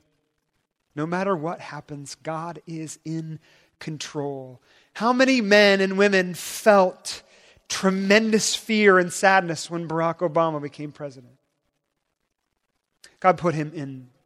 No 0.96 1.06
matter 1.06 1.36
what 1.36 1.60
happens, 1.60 2.16
God 2.16 2.60
is 2.66 2.98
in 3.04 3.38
control. 3.78 4.60
How 4.94 5.12
many 5.12 5.40
men 5.40 5.80
and 5.80 5.96
women 5.96 6.34
felt 6.34 7.22
tremendous 7.68 8.56
fear 8.56 8.98
and 8.98 9.12
sadness 9.12 9.70
when 9.70 9.86
Barack 9.86 10.18
Obama 10.18 10.60
became 10.60 10.90
president? 10.90 11.34
God 13.20 13.38
put 13.38 13.54
him 13.54 13.70
power. 13.70 14.19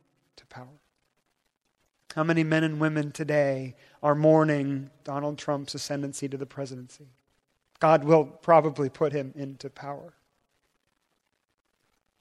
How 2.14 2.22
many 2.22 2.44
men 2.44 2.62
and 2.62 2.78
women 2.78 3.10
today 3.10 3.74
are 4.00 4.14
mourning 4.14 4.90
Donald 5.02 5.36
Trump's 5.36 5.74
ascendancy 5.74 6.28
to 6.28 6.36
the 6.36 6.46
presidency? 6.46 7.08
God 7.80 8.04
will 8.04 8.24
probably 8.24 8.88
put 8.88 9.12
him 9.12 9.32
into 9.34 9.68
power. 9.68 10.14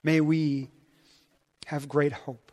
May 0.04 0.20
we 0.20 0.72
have 1.68 1.88
great 1.88 2.12
hope. 2.12 2.52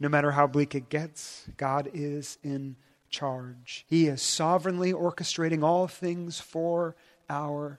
No 0.00 0.08
matter 0.08 0.32
how 0.32 0.48
bleak 0.48 0.74
it 0.74 0.88
gets, 0.88 1.46
God 1.56 1.88
is 1.94 2.38
in 2.42 2.74
charge. 3.08 3.84
He 3.88 4.08
is 4.08 4.20
sovereignly 4.20 4.92
orchestrating 4.92 5.62
all 5.62 5.86
things 5.86 6.40
for 6.40 6.96
our 7.28 7.78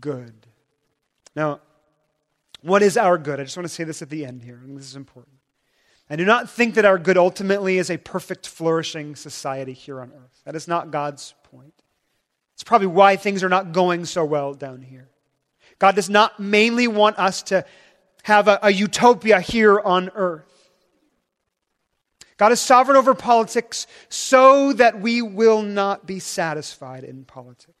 good. 0.00 0.46
Now, 1.34 1.60
what 2.60 2.82
is 2.82 2.98
our 2.98 3.16
good? 3.16 3.40
I 3.40 3.44
just 3.44 3.56
want 3.56 3.68
to 3.68 3.74
say 3.74 3.84
this 3.84 4.02
at 4.02 4.10
the 4.10 4.26
end 4.26 4.42
here, 4.42 4.60
and 4.62 4.76
this 4.76 4.84
is 4.84 4.96
important. 4.96 5.37
I 6.10 6.16
do 6.16 6.24
not 6.24 6.48
think 6.48 6.74
that 6.74 6.84
our 6.84 6.98
good 6.98 7.18
ultimately 7.18 7.78
is 7.78 7.90
a 7.90 7.98
perfect, 7.98 8.48
flourishing 8.48 9.14
society 9.14 9.72
here 9.72 10.00
on 10.00 10.10
earth. 10.12 10.40
That 10.44 10.54
is 10.54 10.66
not 10.66 10.90
God's 10.90 11.34
point. 11.44 11.74
It's 12.54 12.64
probably 12.64 12.86
why 12.88 13.16
things 13.16 13.44
are 13.44 13.48
not 13.48 13.72
going 13.72 14.04
so 14.04 14.24
well 14.24 14.54
down 14.54 14.82
here. 14.82 15.08
God 15.78 15.94
does 15.94 16.10
not 16.10 16.40
mainly 16.40 16.88
want 16.88 17.18
us 17.18 17.42
to 17.44 17.64
have 18.24 18.48
a, 18.48 18.58
a 18.62 18.70
utopia 18.70 19.40
here 19.40 19.78
on 19.78 20.10
earth. 20.14 20.70
God 22.36 22.52
is 22.52 22.60
sovereign 22.60 22.96
over 22.96 23.14
politics 23.14 23.86
so 24.08 24.72
that 24.74 25.00
we 25.00 25.22
will 25.22 25.62
not 25.62 26.06
be 26.06 26.20
satisfied 26.20 27.04
in 27.04 27.24
politics. 27.24 27.74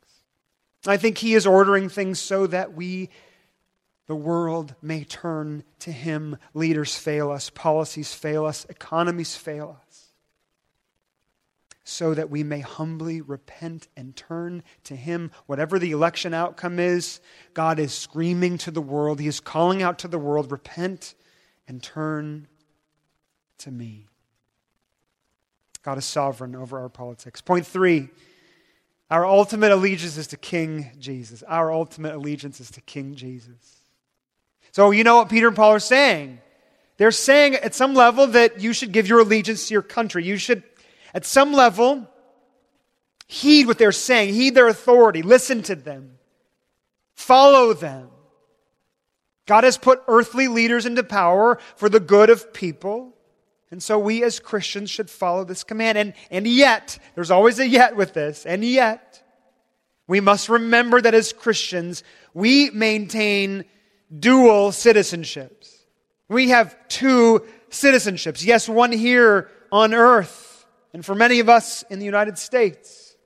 I 0.86 0.96
think 0.96 1.18
He 1.18 1.34
is 1.34 1.46
ordering 1.46 1.88
things 1.88 2.18
so 2.18 2.46
that 2.48 2.74
we, 2.74 3.10
the 4.08 4.16
world, 4.16 4.74
may 4.82 5.04
turn 5.04 5.62
to 5.78 5.92
Him. 5.92 6.36
Leaders 6.54 6.96
fail 6.96 7.30
us, 7.30 7.50
policies 7.50 8.12
fail 8.12 8.44
us, 8.44 8.64
economies 8.68 9.36
fail 9.36 9.78
us 9.86 10.08
so 11.88 12.12
that 12.12 12.28
we 12.28 12.42
may 12.42 12.60
humbly 12.60 13.22
repent 13.22 13.88
and 13.96 14.14
turn 14.14 14.62
to 14.84 14.94
Him. 14.94 15.30
Whatever 15.46 15.78
the 15.78 15.90
election 15.92 16.34
outcome 16.34 16.78
is, 16.78 17.18
God 17.54 17.78
is 17.78 17.94
screaming 17.94 18.58
to 18.58 18.70
the 18.70 18.82
world. 18.82 19.20
He 19.20 19.26
is 19.26 19.40
calling 19.40 19.82
out 19.82 20.00
to 20.00 20.08
the 20.08 20.18
world 20.18 20.52
repent 20.52 21.14
and 21.66 21.82
turn 21.82 22.46
to 23.58 23.70
me. 23.70 24.06
God 25.82 25.96
is 25.96 26.04
sovereign 26.04 26.54
over 26.54 26.78
our 26.78 26.90
politics. 26.90 27.40
Point 27.40 27.66
three 27.66 28.10
our 29.10 29.24
ultimate 29.24 29.72
allegiance 29.72 30.18
is 30.18 30.26
to 30.26 30.36
King 30.36 30.90
Jesus. 30.98 31.42
Our 31.44 31.72
ultimate 31.72 32.14
allegiance 32.14 32.60
is 32.60 32.70
to 32.72 32.82
King 32.82 33.14
Jesus. 33.14 33.78
So, 34.78 34.92
you 34.92 35.02
know 35.02 35.16
what 35.16 35.28
Peter 35.28 35.48
and 35.48 35.56
Paul 35.56 35.72
are 35.72 35.80
saying? 35.80 36.38
They're 36.98 37.10
saying 37.10 37.56
at 37.56 37.74
some 37.74 37.94
level 37.94 38.28
that 38.28 38.60
you 38.60 38.72
should 38.72 38.92
give 38.92 39.08
your 39.08 39.18
allegiance 39.18 39.66
to 39.66 39.74
your 39.74 39.82
country. 39.82 40.24
You 40.24 40.36
should 40.36 40.62
at 41.12 41.26
some 41.26 41.52
level, 41.52 42.08
heed 43.26 43.66
what 43.66 43.78
they're 43.78 43.90
saying, 43.90 44.34
heed 44.34 44.54
their 44.54 44.68
authority, 44.68 45.20
listen 45.22 45.62
to 45.64 45.74
them, 45.74 46.18
follow 47.16 47.72
them. 47.72 48.08
God 49.46 49.64
has 49.64 49.76
put 49.76 50.00
earthly 50.06 50.46
leaders 50.46 50.86
into 50.86 51.02
power 51.02 51.58
for 51.74 51.88
the 51.88 51.98
good 51.98 52.30
of 52.30 52.54
people. 52.54 53.16
And 53.72 53.82
so 53.82 53.98
we 53.98 54.22
as 54.22 54.38
Christians 54.38 54.90
should 54.90 55.10
follow 55.10 55.42
this 55.42 55.64
command. 55.64 55.98
And, 55.98 56.14
and 56.30 56.46
yet, 56.46 57.00
there's 57.16 57.32
always 57.32 57.58
a 57.58 57.66
yet 57.66 57.96
with 57.96 58.14
this, 58.14 58.46
and 58.46 58.64
yet, 58.64 59.24
we 60.06 60.20
must 60.20 60.48
remember 60.48 61.00
that 61.00 61.14
as 61.14 61.32
Christians, 61.32 62.04
we 62.32 62.70
maintain 62.70 63.64
dual 64.16 64.70
citizenships. 64.70 65.76
We 66.28 66.50
have 66.50 66.76
two 66.88 67.46
citizenships. 67.70 68.44
Yes, 68.44 68.68
one 68.68 68.92
here 68.92 69.50
on 69.70 69.94
earth 69.94 70.48
and 70.92 71.04
for 71.04 71.14
many 71.14 71.40
of 71.40 71.48
us 71.48 71.82
in 71.90 71.98
the 71.98 72.04
United 72.04 72.38
States. 72.38 73.16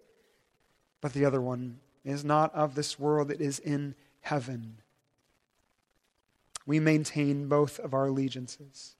But 1.01 1.13
the 1.13 1.25
other 1.25 1.41
one 1.41 1.79
is 2.05 2.25
not 2.25 2.55
of 2.55 2.75
this 2.75 2.99
world, 2.99 3.31
it 3.31 3.41
is 3.41 3.59
in 3.59 3.95
heaven. 4.21 4.79
We 6.67 6.81
maintain 6.81 7.49
both 7.49 7.79
of 7.79 7.95
our 7.95 8.07
allegiances. 8.07 8.97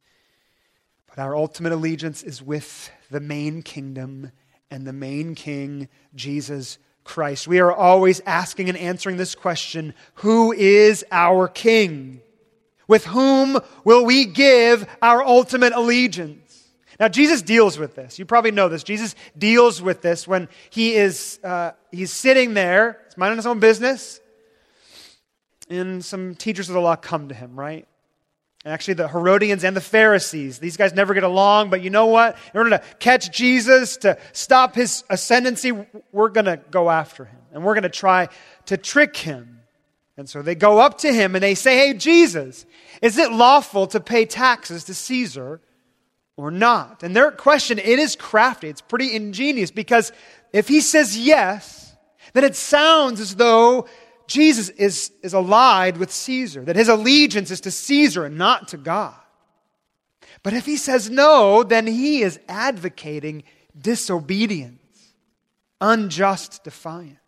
But 1.07 1.19
our 1.19 1.37
ultimate 1.37 1.73
allegiance 1.73 2.23
is 2.23 2.43
with 2.43 2.91
the 3.11 3.21
main 3.21 3.63
kingdom 3.63 4.33
and 4.71 4.87
the 4.87 4.93
main 4.93 5.35
king, 5.35 5.89
Jesus 6.15 6.79
Christ. 7.05 7.49
We 7.49 7.61
are 7.61 7.73
always 7.73 8.21
asking 8.27 8.69
and 8.69 8.79
answering 8.79 9.17
this 9.17 9.35
question 9.35 9.95
Who 10.17 10.53
is 10.53 11.05
our 11.11 11.49
king? 11.49 12.21
With 12.89 13.07
whom 13.07 13.59
will 13.85 14.05
we 14.05 14.27
give 14.27 14.87
our 15.01 15.25
ultimate 15.25 15.73
allegiance? 15.73 16.69
Now, 17.01 17.09
Jesus 17.09 17.43
deals 17.43 17.79
with 17.79 17.95
this. 17.95 18.19
You 18.19 18.25
probably 18.25 18.51
know 18.51 18.69
this. 18.69 18.83
Jesus 18.83 19.15
deals 19.37 19.81
with 19.81 20.03
this 20.03 20.29
when 20.29 20.49
he 20.71 20.95
is 20.95 21.41
uh, 21.43 21.73
he's 21.91 22.13
sitting 22.13 22.55
there, 22.55 23.01
he's 23.07 23.17
minding 23.17 23.39
his 23.39 23.47
own 23.47 23.61
business, 23.61 24.21
and 25.69 26.05
some 26.05 26.35
teachers 26.35 26.69
of 26.69 26.75
the 26.75 26.81
law 26.81 26.97
come 26.97 27.29
to 27.29 27.35
him, 27.35 27.59
right? 27.59 27.87
Actually, 28.65 28.95
the 28.95 29.09
Herodians 29.09 29.65
and 29.65 29.77
the 29.77 29.81
Pharisees, 29.81 30.61
these 30.61 30.77
guys 30.77 30.93
never 30.93 31.15
get 31.15 31.25
along, 31.25 31.71
but 31.71 31.83
you 31.83 31.91
know 31.91 32.07
what? 32.07 32.37
In 32.55 32.59
order 32.59 32.71
to 32.71 32.83
catch 33.01 33.33
Jesus, 33.33 33.97
to 33.99 34.17
stop 34.33 34.77
his 34.77 35.03
ascendancy, 35.11 35.73
we're 36.13 36.29
going 36.29 36.45
to 36.45 36.61
go 36.71 36.89
after 36.89 37.25
him. 37.25 37.39
And 37.53 37.65
we're 37.65 37.75
going 37.75 37.83
to 37.83 37.89
try 37.89 38.29
to 38.67 38.77
trick 38.77 39.17
him. 39.17 39.63
And 40.17 40.29
so 40.29 40.43
they 40.43 40.55
go 40.55 40.79
up 40.79 40.99
to 40.99 41.13
him 41.13 41.35
and 41.35 41.43
they 41.43 41.57
say, 41.57 41.77
Hey, 41.77 41.95
Jesus, 41.95 42.65
is 43.01 43.19
it 43.19 43.33
lawful 43.33 43.89
to 43.89 44.01
pay 44.01 44.27
taxes 44.27 44.85
to 44.85 44.95
Caesar 44.95 45.61
or 46.37 46.53
not? 46.53 47.03
And 47.03 47.17
their 47.17 47.33
question, 47.33 47.79
it 47.79 47.99
is 47.99 48.15
crafty. 48.15 48.69
It's 48.69 48.81
pretty 48.81 49.17
ingenious 49.17 49.73
because 49.73 50.13
if 50.53 50.69
he 50.69 50.81
says 50.81 51.19
yes, 51.19 51.97
then 52.35 52.45
it 52.45 52.55
sounds 52.55 53.21
as 53.21 53.35
though 53.35 53.87
Jesus 54.27 54.69
is, 54.71 55.13
is 55.23 55.35
allied 55.35 55.97
with 55.97 56.11
Caesar, 56.11 56.65
that 56.65 56.77
his 56.77 56.89
allegiance 56.89 57.51
is 57.51 57.61
to 57.63 57.71
Caesar 57.71 58.25
and 58.25 58.39
not 58.39 58.69
to 58.69 58.77
God. 58.77 59.15
But 60.43 60.55
if 60.55 60.67
he 60.67 60.77
says 60.77 61.11
no, 61.11 61.63
then 61.63 61.87
he 61.87 62.23
is 62.23 62.41
advocating 62.49 63.45
disobedience, 63.79 65.15
unjust 65.81 66.65
defiance. 66.65 67.19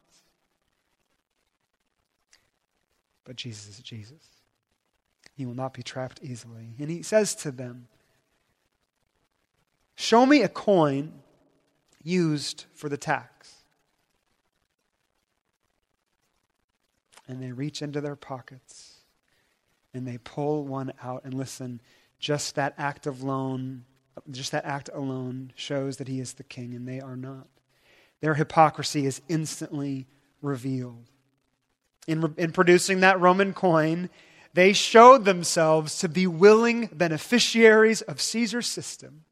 But 3.24 3.36
Jesus 3.36 3.78
is 3.78 3.78
Jesus. 3.78 4.34
He 5.36 5.46
will 5.46 5.54
not 5.54 5.74
be 5.74 5.82
trapped 5.82 6.20
easily. 6.22 6.74
And 6.78 6.90
he 6.90 7.02
says 7.02 7.34
to 7.36 7.50
them, 7.50 7.88
Show 9.96 10.26
me 10.26 10.42
a 10.42 10.48
coin 10.48 11.12
used 12.02 12.66
for 12.74 12.88
the 12.88 12.96
tax. 12.96 13.33
And 17.28 17.42
they 17.42 17.52
reach 17.52 17.82
into 17.82 18.00
their 18.00 18.16
pockets 18.16 18.98
and 19.92 20.06
they 20.06 20.18
pull 20.18 20.64
one 20.64 20.92
out 21.02 21.22
and 21.24 21.34
listen. 21.34 21.80
Just 22.18 22.54
that 22.56 22.74
act 22.76 23.06
of 23.06 23.22
loan, 23.22 23.84
just 24.30 24.52
that 24.52 24.64
act 24.64 24.90
alone 24.92 25.52
shows 25.54 25.96
that 25.98 26.08
he 26.08 26.20
is 26.20 26.34
the 26.34 26.42
king 26.42 26.74
and 26.74 26.86
they 26.86 27.00
are 27.00 27.16
not. 27.16 27.46
Their 28.20 28.34
hypocrisy 28.34 29.06
is 29.06 29.22
instantly 29.28 30.06
revealed. 30.42 31.10
In, 32.06 32.34
in 32.36 32.52
producing 32.52 33.00
that 33.00 33.20
Roman 33.20 33.54
coin, 33.54 34.10
they 34.52 34.72
showed 34.72 35.24
themselves 35.24 35.98
to 36.00 36.08
be 36.08 36.26
willing 36.26 36.90
beneficiaries 36.92 38.02
of 38.02 38.20
Caesar's 38.20 38.66
system 38.66 39.24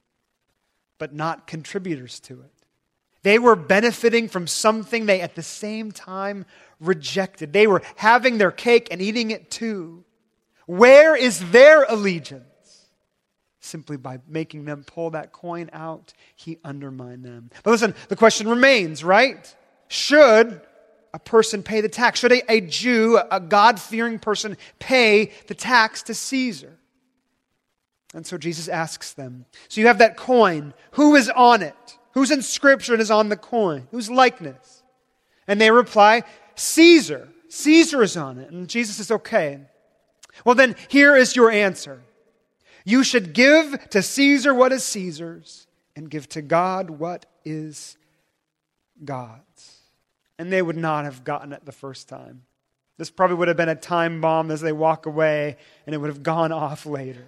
but 1.03 1.13
not 1.13 1.49
contributors 1.49 2.21
to 2.21 2.43
it. 2.43 2.62
They 3.23 3.39
were 3.39 3.57
benefiting 3.57 4.29
from 4.29 4.47
something 4.47 5.07
they 5.07 5.21
at 5.21 5.35
the 5.35 5.43
same 5.43 5.93
time 5.93 6.45
rejected. 6.81 7.53
They 7.53 7.67
were 7.67 7.83
having 7.97 8.39
their 8.39 8.51
cake 8.51 8.89
and 8.91 9.01
eating 9.01 9.31
it 9.31 9.51
too. 9.51 10.05
Where 10.67 11.15
is 11.15 11.51
their 11.51 11.85
allegiance? 11.85 12.45
Simply 13.61 13.97
by 13.97 14.19
making 14.27 14.65
them 14.65 14.83
pull 14.85 15.11
that 15.11 15.33
coin 15.33 15.71
out, 15.73 16.13
he 16.35 16.59
undermined 16.65 17.25
them. 17.25 17.51
But 17.63 17.71
listen, 17.71 17.95
the 18.09 18.17
question 18.17 18.49
remains, 18.49 19.05
right? 19.05 19.55
Should 19.87 20.61
a 21.15 21.19
person 21.21 21.63
pay 21.63 21.81
the 21.81 21.89
tax? 21.89 22.19
Should 22.21 22.33
a, 22.33 22.53
a 22.53 22.61
Jew, 22.61 23.21
a 23.31 23.39
God 23.39 23.79
fearing 23.79 24.19
person, 24.19 24.57
pay 24.81 25.31
the 25.47 25.55
tax 25.55 26.03
to 26.05 26.15
Caesar? 26.15 26.77
And 28.15 28.27
so 28.27 28.37
Jesus 28.37 28.69
asks 28.69 29.13
them. 29.13 29.47
So 29.69 29.81
you 29.81 29.87
have 29.87 29.99
that 29.99 30.17
coin. 30.17 30.75
Who 30.93 31.15
is 31.15 31.31
on 31.31 31.63
it? 31.63 31.99
Whose 32.13 32.31
inscription 32.31 33.01
is 33.01 33.11
on 33.11 33.29
the 33.29 33.37
coin? 33.37 33.89
Whose 33.91 34.11
likeness? 34.11 34.83
And 35.47 35.61
they 35.61 35.71
reply, 35.71 36.23
Caesar. 36.55 37.29
Caesar 37.49 38.03
is 38.03 38.17
on 38.17 38.39
it. 38.39 38.51
And 38.51 38.69
Jesus 38.69 38.97
says, 38.97 39.11
okay. 39.11 39.61
Well, 40.45 40.55
then 40.55 40.77
here 40.89 41.17
is 41.17 41.37
your 41.37 41.51
answer. 41.51 42.03
You 42.85 43.05
should 43.05 43.33
give 43.33 43.89
to 43.91 44.03
Caesar 44.03 44.55
what 44.55 44.73
is 44.73 44.85
Caesar's 44.85 45.67
and 45.95 46.11
give 46.11 46.29
to 46.31 46.43
God 46.43 46.91
what 46.91 47.27
is 47.45 47.97
God's. 49.05 49.79
And 50.39 50.53
they 50.53 50.63
would 50.63 50.77
not 50.77 51.05
have 51.05 51.25
gotten 51.25 51.53
it 51.53 51.65
the 51.65 51.73
first 51.73 52.09
time. 52.09 52.43
This 52.99 53.11
probably 53.11 53.37
would 53.37 53.49
have 53.49 53.57
been 53.57 53.69
a 53.69 53.75
time 53.75 54.21
bomb 54.21 54.51
as 54.51 54.61
they 54.61 54.73
walk 54.73 55.07
away, 55.07 55.57
and 55.87 55.95
it 55.95 55.99
would 55.99 56.09
have 56.09 56.23
gone 56.23 56.53
off 56.53 56.87
later. 56.87 57.27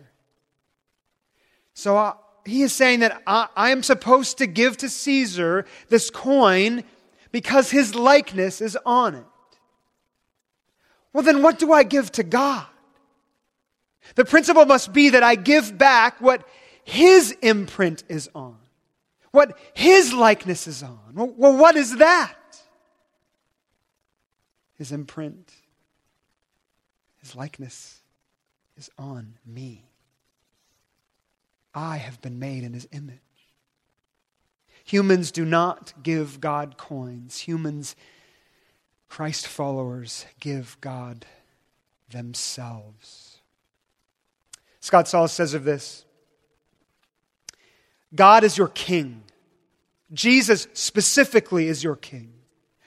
So 1.75 1.97
uh, 1.97 2.15
he 2.45 2.63
is 2.63 2.73
saying 2.73 3.01
that 3.01 3.23
I, 3.27 3.49
I 3.57 3.71
am 3.71 3.83
supposed 3.83 4.39
to 4.39 4.47
give 4.47 4.77
to 4.79 4.89
Caesar 4.89 5.65
this 5.89 6.11
coin 6.11 6.85
because 7.33 7.71
his 7.71 7.95
likeness 7.95 8.61
is 8.61 8.79
on 8.85 9.15
it. 9.15 9.25
Well, 11.13 11.23
then 11.23 11.43
what 11.43 11.59
do 11.59 11.73
I 11.73 11.85
give 11.85 12.11
to 12.13 12.23
God? 12.23 12.67
The 14.17 14.25
principle 14.25 14.67
must 14.67 14.93
be 14.93 15.11
that 15.11 15.23
I 15.23 15.35
give 15.35 15.79
back 15.79 16.21
what 16.21 16.47
his 16.85 17.33
imprint 17.41 18.05
is 18.09 18.29
on, 18.35 18.59
what 19.31 19.59
his 19.73 20.13
likeness 20.13 20.67
is 20.67 20.83
on. 20.83 20.99
Well, 21.15 21.57
what 21.57 21.77
is 21.77 21.97
that? 21.97 22.37
His 24.77 24.93
imprint, 24.93 25.51
his 27.21 27.35
likeness 27.35 28.03
is 28.77 28.91
on 28.99 29.35
me. 29.47 29.85
I 31.75 31.97
have 31.97 32.21
been 32.21 32.39
made 32.39 32.63
in 32.63 32.73
his 32.73 32.87
image. 32.93 33.19
Humans 34.85 35.33
do 35.33 35.45
not 35.45 35.93
give 36.03 36.41
God 36.41 36.77
coins. 36.77 37.41
Humans 37.41 37.97
Christ 39.09 39.47
followers 39.47 40.27
give 40.41 40.77
God 40.81 41.25
themselves. 42.11 43.39
Scott 44.81 45.09
Sauls 45.09 45.33
says 45.33 45.55
of 45.55 45.65
this 45.65 46.05
God 48.15 48.45
is 48.45 48.59
your 48.59 48.69
king. 48.69 49.23
Jesus 50.13 50.69
specifically 50.75 51.69
is 51.69 51.83
your 51.83 51.97
king. 51.97 52.33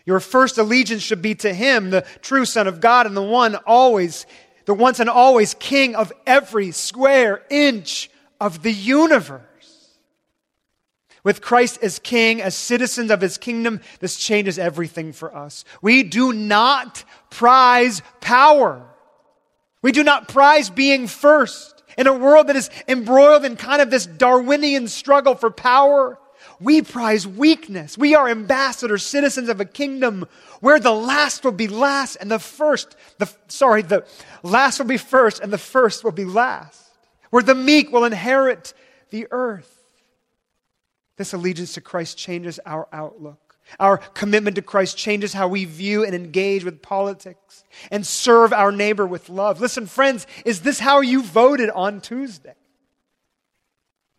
Your 0.06 0.20
first 0.20 0.58
allegiance 0.58 1.02
should 1.02 1.22
be 1.22 1.36
to 1.36 1.54
him, 1.54 1.90
the 1.90 2.06
true 2.22 2.46
Son 2.46 2.68
of 2.68 2.80
God, 2.80 3.06
and 3.06 3.18
the 3.18 3.22
one 3.22 3.56
always, 3.56 4.26
the 4.66 4.74
once 4.74 5.00
and 5.00 5.10
always 5.10 5.54
king 5.56 5.96
of 5.96 6.14
every 6.26 6.72
square 6.72 7.44
inch 7.50 8.10
of 8.40 8.64
the 8.64 8.72
universe. 8.72 9.44
With 11.24 11.42
Christ 11.42 11.80
as 11.82 12.00
king, 12.00 12.42
as 12.42 12.56
citizens 12.56 13.12
of 13.12 13.20
his 13.20 13.38
kingdom, 13.38 13.82
this 14.00 14.16
changes 14.16 14.58
everything 14.58 15.12
for 15.12 15.36
us. 15.36 15.66
We 15.82 16.04
do 16.04 16.32
not 16.32 17.04
prize 17.30 18.02
power. 18.22 18.82
We 19.82 19.92
do 19.92 20.04
not 20.04 20.30
prize 20.30 20.70
being 20.70 21.08
first. 21.08 21.84
In 21.98 22.08
a 22.08 22.14
world 22.14 22.48
that 22.48 22.56
is 22.56 22.70
embroiled 22.88 23.44
in 23.44 23.56
kind 23.56 23.82
of 23.82 23.90
this 23.90 24.06
Darwinian 24.06 24.88
struggle 24.88 25.36
for 25.36 25.50
power, 25.50 26.18
we 26.60 26.82
prize 26.82 27.28
weakness. 27.28 27.98
We 27.98 28.16
are 28.16 28.30
ambassadors, 28.30 29.06
citizens 29.06 29.50
of 29.50 29.60
a 29.60 29.66
kingdom 29.66 30.28
where 30.60 30.80
the 30.80 30.94
last 30.94 31.44
will 31.44 31.52
be 31.52 31.68
last 31.68 32.16
and 32.16 32.32
the 32.32 32.40
first, 32.40 32.96
the, 33.18 33.30
sorry, 33.48 33.82
the 33.82 34.06
last 34.44 34.80
will 34.80 34.88
be 34.88 34.98
first 34.98 35.42
and 35.42 35.52
the 35.52 35.58
first 35.58 36.04
will 36.04 36.12
be 36.12 36.26
last. 36.26 36.87
Where 37.30 37.44
the 37.44 37.56
meek 37.56 37.92
will 37.92 38.06
inherit 38.06 38.74
the 39.10 39.28
earth. 39.32 39.74
This 41.18 41.34
allegiance 41.34 41.74
to 41.74 41.82
Christ 41.82 42.18
changes 42.18 42.60
our 42.66 42.88
outlook. 42.94 43.48
Our 43.80 43.98
commitment 43.98 44.56
to 44.56 44.62
Christ 44.62 44.98
changes 44.98 45.34
how 45.34 45.48
we 45.50 45.66
view 45.66 46.06
and 46.06 46.16
engage 46.16 46.64
with 46.64 46.82
politics 46.82 47.64
and 47.92 48.06
serve 48.06 48.54
our 48.54 48.72
neighbor 48.72 49.06
with 49.06 49.30
love. 49.30 49.60
Listen, 49.60 49.88
friends, 49.88 50.26
is 50.46 50.62
this 50.62 50.80
how 50.80 51.02
you 51.02 51.22
voted 51.22 51.70
on 51.70 52.00
Tuesday? 52.00 52.56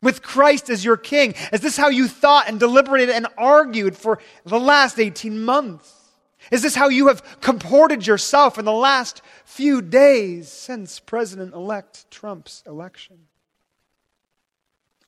With 0.03 0.23
Christ 0.23 0.71
as 0.71 0.85
your 0.85 0.97
king? 0.97 1.35
Is 1.53 1.61
this 1.61 1.77
how 1.77 1.89
you 1.89 2.09
thought 2.09 2.49
and 2.49 2.61
deliberated 2.61 3.11
and 3.11 3.27
argued 3.37 3.97
for 3.97 4.19
the 4.45 4.61
last 4.61 5.01
18 5.01 5.43
months? 5.43 5.98
Is 6.51 6.63
this 6.63 6.75
how 6.75 6.89
you 6.89 7.09
have 7.09 7.41
comported 7.41 8.07
yourself 8.07 8.59
in 8.59 8.65
the 8.65 8.73
last 8.73 9.23
few 9.45 9.83
days 9.83 10.49
since 10.49 11.01
President 11.01 11.55
elect 11.55 12.11
Trump's 12.11 12.63
election? 12.67 13.27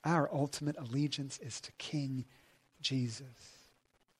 Our 0.03 0.29
ultimate 0.33 0.77
allegiance 0.77 1.39
is 1.39 1.61
to 1.61 1.71
King 1.73 2.25
Jesus. 2.81 3.27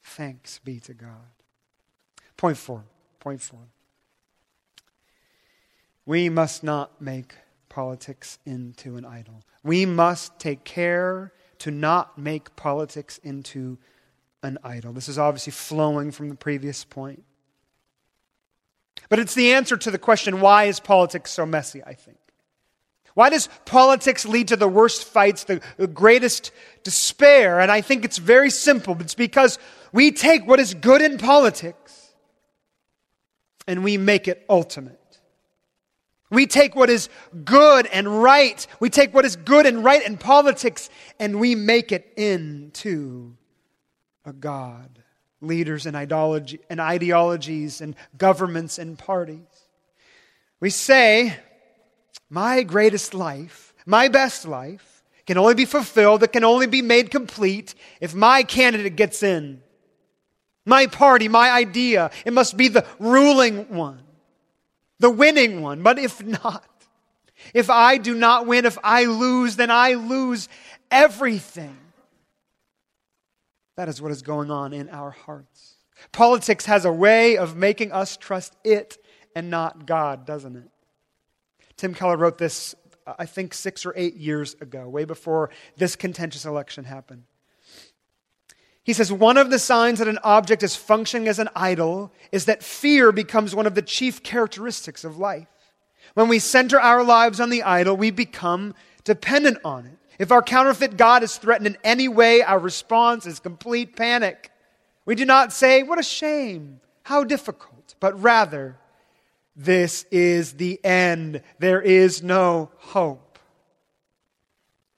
Thanks 0.04 0.60
be 0.60 0.80
to 0.82 0.94
God. 0.94 1.10
Point 2.38 2.58
four. 2.58 2.84
Point 3.20 3.42
four. 3.42 3.60
We 6.06 6.30
must 6.30 6.64
not 6.64 7.02
make 7.02 7.36
politics 7.70 8.40
into 8.46 8.98
an 8.98 9.06
idol. 9.06 9.44
We 9.64 9.86
must 9.86 10.40
take 10.40 10.64
care 10.64 11.34
to 11.60 11.72
not 11.72 12.18
make 12.18 12.56
politics 12.56 13.20
into 13.20 13.78
an 14.44 14.58
idol. 14.64 14.94
This 14.94 15.10
is 15.10 15.18
obviously 15.18 15.52
flowing 15.52 16.12
from 16.12 16.30
the 16.30 16.36
previous 16.36 16.84
point. 16.84 17.24
But 19.10 19.20
it's 19.20 19.36
the 19.36 19.54
answer 19.54 19.78
to 19.78 19.92
the 19.92 19.98
question 19.98 20.42
why 20.42 20.66
is 20.66 20.80
politics 20.80 21.32
so 21.32 21.46
messy, 21.46 21.84
I 21.84 21.94
think. 21.94 22.18
Why 23.14 23.30
does 23.30 23.50
politics 23.66 24.26
lead 24.26 24.48
to 24.50 24.56
the 24.56 24.70
worst 24.70 25.04
fights, 25.04 25.44
the, 25.44 25.62
greatest 25.88 26.52
despair? 26.84 27.60
And 27.60 27.70
I 27.70 27.82
think 27.82 28.06
it's 28.06 28.18
very 28.18 28.50
simple. 28.50 28.96
It's 29.02 29.16
because 29.16 29.60
we 29.92 30.12
take 30.12 30.48
what 30.48 30.62
is 30.62 30.74
good 30.74 31.02
in 31.02 31.18
politics 31.18 32.14
and 33.68 33.84
we 33.84 33.98
make 33.98 34.28
it 34.28 34.46
ultimate. 34.50 34.98
We 36.30 36.48
take 36.48 36.74
what 36.74 36.90
is 36.90 37.10
good 37.44 37.88
and 37.88 38.24
right, 38.24 38.66
we 38.80 38.90
take 38.90 39.14
what 39.14 39.26
is 39.26 39.36
good 39.36 39.66
and 39.66 39.84
right 39.84 40.02
in 40.02 40.18
politics, 40.18 40.90
and 41.20 41.42
we 41.42 41.56
make 41.56 41.92
it 41.92 42.14
into 42.16 43.36
a 44.26 44.34
God. 44.34 45.00
Leaders 45.42 45.86
and, 45.86 45.96
ideology, 45.96 46.60
and 46.70 46.80
ideologies 46.80 47.82
and 47.82 47.96
governments 48.18 48.78
and 48.78 48.98
parties. 48.98 49.40
We 50.60 50.70
say, 50.70 51.36
my 52.30 52.62
greatest 52.64 53.14
life, 53.14 53.74
my 53.86 54.08
best 54.08 54.48
life, 54.48 55.04
can 55.26 55.38
only 55.38 55.56
be 55.56 55.66
fulfilled, 55.66 56.24
it 56.24 56.32
can 56.32 56.44
only 56.44 56.68
be 56.68 56.82
made 56.82 57.10
complete 57.10 57.74
if 58.00 58.14
my 58.14 58.44
candidate 58.44 58.96
gets 58.96 59.24
in. 59.24 59.62
My 60.66 60.88
party, 60.88 61.28
my 61.28 61.50
idea, 61.50 62.12
it 62.26 62.34
must 62.34 62.56
be 62.56 62.68
the 62.68 62.86
ruling 63.00 63.76
one, 63.76 64.04
the 65.00 65.10
winning 65.10 65.62
one. 65.62 65.82
But 65.82 65.98
if 65.98 66.24
not, 66.24 66.64
if 67.54 67.70
I 67.70 67.98
do 67.98 68.14
not 68.14 68.46
win, 68.46 68.66
if 68.66 68.78
I 68.84 69.06
lose, 69.06 69.56
then 69.56 69.72
I 69.72 69.94
lose 69.96 70.48
everything. 70.92 71.78
That 73.76 73.90
is 73.90 74.02
what 74.02 74.12
is 74.12 74.22
going 74.22 74.52
on 74.52 74.74
in 74.74 74.90
our 74.90 75.12
hearts. 75.12 75.76
Politics 76.12 76.66
has 76.66 76.86
a 76.86 76.92
way 76.92 77.38
of 77.38 77.56
making 77.56 77.92
us 77.92 78.18
trust 78.18 78.56
it 78.64 78.98
and 79.36 79.50
not 79.50 79.86
God, 79.86 80.26
doesn't 80.26 80.56
it? 80.56 80.70
Tim 81.78 81.94
Keller 81.94 82.18
wrote 82.18 82.38
this, 82.38 82.76
I 83.06 83.26
think, 83.26 83.54
six 83.54 83.86
or 83.86 83.94
eight 83.96 84.16
years 84.16 84.56
ago, 84.62 84.88
way 84.88 85.06
before 85.06 85.50
this 85.78 85.96
contentious 85.96 86.46
election 86.46 86.84
happened. 86.84 87.24
He 88.84 88.94
says, 88.94 89.12
one 89.12 89.38
of 89.38 89.52
the 89.52 89.60
signs 89.60 90.00
that 90.00 90.08
an 90.08 90.20
object 90.24 90.64
is 90.64 90.76
functioning 90.76 91.28
as 91.28 91.40
an 91.40 91.50
idol 91.56 92.12
is 92.32 92.46
that 92.46 92.64
fear 92.64 93.12
becomes 93.12 93.54
one 93.56 93.68
of 93.68 93.76
the 93.76 93.82
chief 93.82 94.24
characteristics 94.24 95.04
of 95.04 95.18
life. 95.18 95.48
When 96.16 96.28
we 96.28 96.40
center 96.40 96.80
our 96.80 97.04
lives 97.04 97.40
on 97.40 97.52
the 97.52 97.64
idol, 97.64 97.96
we 97.96 98.10
become 98.10 98.74
dependent 99.04 99.60
on 99.64 99.86
it. 99.86 99.98
If 100.20 100.32
our 100.32 100.42
counterfeit 100.42 100.98
God 100.98 101.24
is 101.24 101.38
threatened 101.38 101.68
in 101.68 101.78
any 101.84 102.08
way, 102.08 102.42
our 102.42 102.60
response 102.60 103.26
is 103.26 103.40
complete 103.40 103.96
panic. 103.96 104.52
We 105.06 105.16
do 105.16 105.26
not 105.26 105.52
say, 105.52 105.84
What 105.84 106.00
a 106.00 106.04
shame, 106.04 106.80
how 107.04 107.24
difficult, 107.24 107.96
but 108.00 108.22
rather, 108.22 108.78
this 109.56 110.06
is 110.12 110.54
the 110.54 110.84
end. 110.84 111.42
There 111.60 111.82
is 111.82 112.24
no 112.24 112.72
hope. 112.78 113.40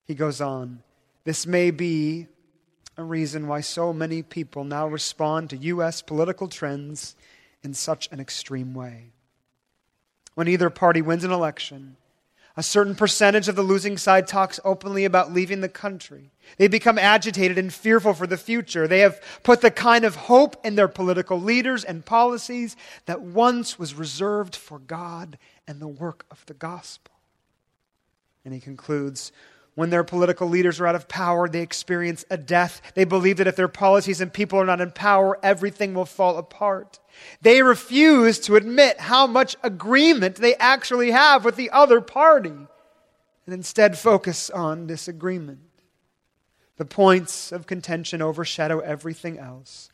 He 0.05 0.15
goes 0.15 0.41
on. 0.41 0.83
This 1.23 1.47
may 1.47 1.71
be 1.71 2.27
a 2.97 3.03
reason 3.03 3.47
why 3.47 3.61
so 3.61 3.93
many 3.93 4.21
people 4.21 4.63
now 4.63 4.87
respond 4.87 5.49
to 5.49 5.57
U.S. 5.57 6.01
political 6.01 6.47
trends 6.47 7.15
in 7.63 7.73
such 7.73 8.09
an 8.11 8.19
extreme 8.19 8.73
way. 8.73 9.13
When 10.35 10.47
either 10.47 10.69
party 10.69 11.01
wins 11.01 11.23
an 11.23 11.31
election, 11.31 11.97
a 12.55 12.63
certain 12.63 12.93
percentage 12.93 13.47
of 13.47 13.55
the 13.55 13.63
losing 13.63 13.97
side 13.97 14.27
talks 14.27 14.59
openly 14.63 15.05
about 15.05 15.33
leaving 15.33 15.61
the 15.61 15.69
country. 15.69 16.31
They 16.57 16.67
become 16.67 16.99
agitated 16.99 17.57
and 17.57 17.73
fearful 17.73 18.13
for 18.13 18.27
the 18.27 18.37
future. 18.37 18.87
They 18.87 18.99
have 18.99 19.19
put 19.41 19.61
the 19.61 19.71
kind 19.71 20.05
of 20.05 20.15
hope 20.15 20.63
in 20.63 20.75
their 20.75 20.87
political 20.87 21.39
leaders 21.41 21.83
and 21.83 22.05
policies 22.05 22.75
that 23.05 23.21
once 23.21 23.79
was 23.79 23.95
reserved 23.95 24.55
for 24.55 24.77
God 24.77 25.39
and 25.67 25.79
the 25.79 25.87
work 25.87 26.25
of 26.29 26.45
the 26.45 26.53
gospel. 26.53 27.13
And 28.45 28.53
he 28.53 28.59
concludes 28.59 29.31
when 29.75 29.89
their 29.89 30.03
political 30.03 30.47
leaders 30.47 30.79
are 30.79 30.87
out 30.87 30.95
of 30.95 31.07
power, 31.07 31.49
they 31.49 31.61
experience 31.61 32.23
a 32.29 32.37
death. 32.37 32.81
They 32.93 33.05
believe 33.05 33.37
that 33.37 33.47
if 33.47 33.55
their 33.55 33.67
policies 33.67 34.21
and 34.21 34.31
people 34.31 34.59
are 34.59 34.65
not 34.65 34.81
in 34.81 34.91
power, 34.91 35.39
everything 35.41 35.93
will 35.93 36.05
fall 36.05 36.37
apart. 36.37 36.99
They 37.41 37.63
refuse 37.63 38.39
to 38.41 38.55
admit 38.55 38.99
how 38.99 39.25
much 39.25 39.55
agreement 39.63 40.35
they 40.35 40.55
actually 40.55 41.11
have 41.11 41.43
with 41.43 41.55
the 41.55 41.71
other 41.71 42.01
party 42.01 42.49
and 42.49 43.53
instead 43.53 43.97
focus 43.97 44.49
on 44.49 44.87
disagreement. 44.87 45.59
The 46.77 46.85
points 46.85 47.51
of 47.51 47.67
contention 47.67 48.21
overshadow 48.21 48.79
everything 48.79 49.37
else, 49.37 49.89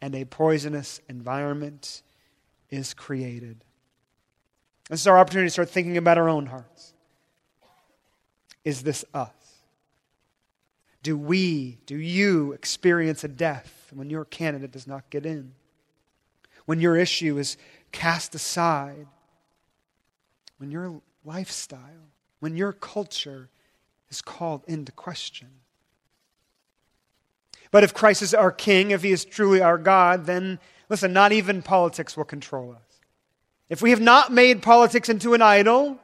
and 0.00 0.14
a 0.14 0.24
poisonous 0.24 1.00
environment 1.08 2.02
is 2.70 2.94
created. 2.94 3.64
This 4.90 5.00
is 5.00 5.06
our 5.06 5.18
opportunity 5.18 5.46
to 5.46 5.52
start 5.52 5.70
thinking 5.70 5.96
about 5.96 6.18
our 6.18 6.28
own 6.28 6.46
hearts. 6.46 6.93
Is 8.64 8.82
this 8.82 9.04
us? 9.12 9.30
Do 11.02 11.18
we, 11.18 11.78
do 11.86 11.96
you 11.96 12.52
experience 12.52 13.24
a 13.24 13.28
death 13.28 13.90
when 13.92 14.08
your 14.08 14.24
candidate 14.24 14.72
does 14.72 14.86
not 14.86 15.10
get 15.10 15.26
in? 15.26 15.52
when 16.66 16.80
your 16.80 16.96
issue 16.96 17.38
is 17.38 17.56
cast 17.92 18.34
aside, 18.34 19.06
when 20.58 20.70
your 20.70 21.00
lifestyle, 21.24 22.10
when 22.40 22.56
your 22.56 22.72
culture 22.72 23.48
is 24.10 24.22
called 24.22 24.62
into 24.66 24.92
question. 24.92 25.48
But 27.70 27.84
if 27.84 27.92
Christ 27.92 28.22
is 28.22 28.34
our 28.34 28.52
king, 28.52 28.90
if 28.92 29.02
he 29.02 29.10
is 29.10 29.24
truly 29.24 29.60
our 29.60 29.78
God, 29.78 30.26
then 30.26 30.58
listen, 30.88 31.12
not 31.12 31.32
even 31.32 31.62
politics 31.62 32.16
will 32.16 32.24
control 32.24 32.72
us. 32.72 33.00
If 33.68 33.82
we 33.82 33.90
have 33.90 34.00
not 34.00 34.32
made 34.32 34.62
politics 34.62 35.08
into 35.08 35.34
an 35.34 35.42
idol, 35.42 35.98